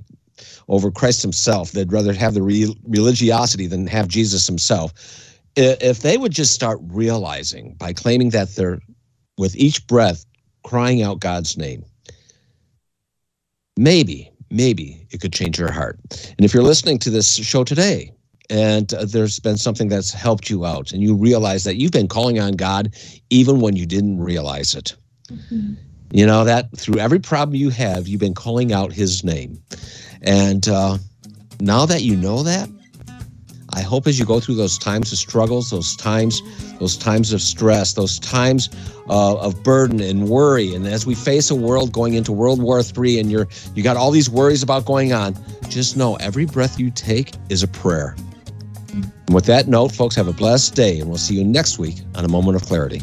over 0.67 0.91
Christ 0.91 1.21
himself. 1.21 1.71
They'd 1.71 1.91
rather 1.91 2.13
have 2.13 2.33
the 2.33 2.41
re- 2.41 2.75
religiosity 2.87 3.67
than 3.67 3.87
have 3.87 4.07
Jesus 4.07 4.47
himself. 4.47 4.93
If 5.55 5.99
they 5.99 6.17
would 6.17 6.31
just 6.31 6.53
start 6.53 6.79
realizing 6.83 7.75
by 7.75 7.93
claiming 7.93 8.29
that 8.31 8.55
they're, 8.55 8.79
with 9.37 9.55
each 9.55 9.85
breath, 9.87 10.25
crying 10.63 11.03
out 11.03 11.19
God's 11.19 11.57
name, 11.57 11.83
maybe, 13.77 14.31
maybe 14.49 15.05
it 15.11 15.21
could 15.21 15.33
change 15.33 15.59
your 15.59 15.71
heart. 15.71 15.99
And 16.37 16.45
if 16.45 16.53
you're 16.53 16.63
listening 16.63 16.99
to 16.99 17.09
this 17.09 17.35
show 17.35 17.63
today, 17.63 18.11
and 18.49 18.93
uh, 18.93 19.05
there's 19.05 19.39
been 19.39 19.57
something 19.57 19.87
that's 19.87 20.11
helped 20.11 20.49
you 20.49 20.65
out, 20.65 20.91
and 20.91 21.01
you 21.01 21.15
realize 21.15 21.63
that 21.63 21.77
you've 21.77 21.91
been 21.91 22.07
calling 22.07 22.39
on 22.39 22.53
God 22.53 22.93
even 23.29 23.61
when 23.61 23.75
you 23.75 23.85
didn't 23.85 24.19
realize 24.19 24.75
it. 24.75 24.95
Mm-hmm. 25.29 25.73
You 26.11 26.25
know, 26.27 26.43
that 26.43 26.75
through 26.77 26.99
every 26.99 27.19
problem 27.19 27.55
you 27.55 27.69
have, 27.71 28.07
you've 28.07 28.19
been 28.19 28.35
calling 28.35 28.71
out 28.71 28.91
his 28.91 29.23
name. 29.23 29.61
And 30.23 30.67
uh, 30.67 30.97
now 31.59 31.85
that 31.85 32.01
you 32.01 32.15
know 32.15 32.43
that, 32.43 32.69
I 33.75 33.81
hope 33.81 34.05
as 34.05 34.19
you 34.19 34.25
go 34.25 34.39
through 34.39 34.55
those 34.55 34.77
times 34.77 35.11
of 35.11 35.17
struggles, 35.17 35.71
those 35.71 35.95
times, 35.95 36.41
those 36.77 36.95
times 36.95 37.33
of 37.33 37.41
stress, 37.41 37.93
those 37.93 38.19
times 38.19 38.69
uh, 39.09 39.37
of 39.37 39.63
burden 39.63 39.99
and 39.99 40.29
worry, 40.29 40.75
and 40.75 40.85
as 40.85 41.07
we 41.07 41.15
face 41.15 41.49
a 41.49 41.55
world 41.55 41.91
going 41.91 42.13
into 42.13 42.31
World 42.31 42.61
War 42.61 42.81
III, 42.81 43.19
and 43.19 43.31
you're 43.31 43.47
you 43.73 43.81
got 43.81 43.97
all 43.97 44.11
these 44.11 44.29
worries 44.29 44.61
about 44.61 44.85
going 44.85 45.11
on, 45.11 45.35
just 45.69 45.97
know 45.97 46.15
every 46.17 46.45
breath 46.45 46.79
you 46.79 46.91
take 46.91 47.33
is 47.49 47.63
a 47.63 47.67
prayer. 47.67 48.15
And 48.91 49.33
with 49.33 49.45
that 49.45 49.67
note, 49.67 49.91
folks, 49.91 50.15
have 50.17 50.27
a 50.27 50.33
blessed 50.33 50.75
day, 50.75 50.99
and 50.99 51.09
we'll 51.09 51.17
see 51.17 51.35
you 51.35 51.43
next 51.43 51.79
week 51.79 51.95
on 52.13 52.25
a 52.25 52.27
moment 52.27 52.55
of 52.55 52.63
clarity. 52.63 53.01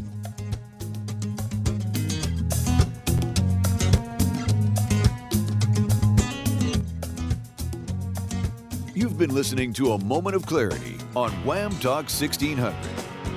Been 9.31 9.37
listening 9.37 9.73
to 9.73 9.93
A 9.93 10.05
Moment 10.05 10.35
of 10.35 10.45
Clarity 10.45 10.97
on 11.15 11.31
Wham 11.45 11.71
Talk 11.79 12.07
1600 12.11 12.75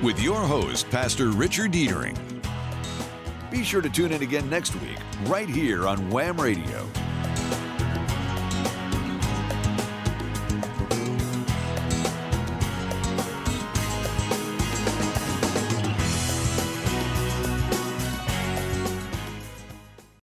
with 0.02 0.20
your 0.20 0.40
host, 0.40 0.90
Pastor 0.90 1.28
Richard 1.28 1.70
Dietering. 1.70 2.18
Be 3.48 3.62
sure 3.62 3.80
to 3.80 3.88
tune 3.88 4.10
in 4.10 4.22
again 4.22 4.50
next 4.50 4.74
week, 4.80 4.98
right 5.26 5.48
here 5.48 5.86
on 5.86 6.10
Wham 6.10 6.40
Radio. 6.40 6.88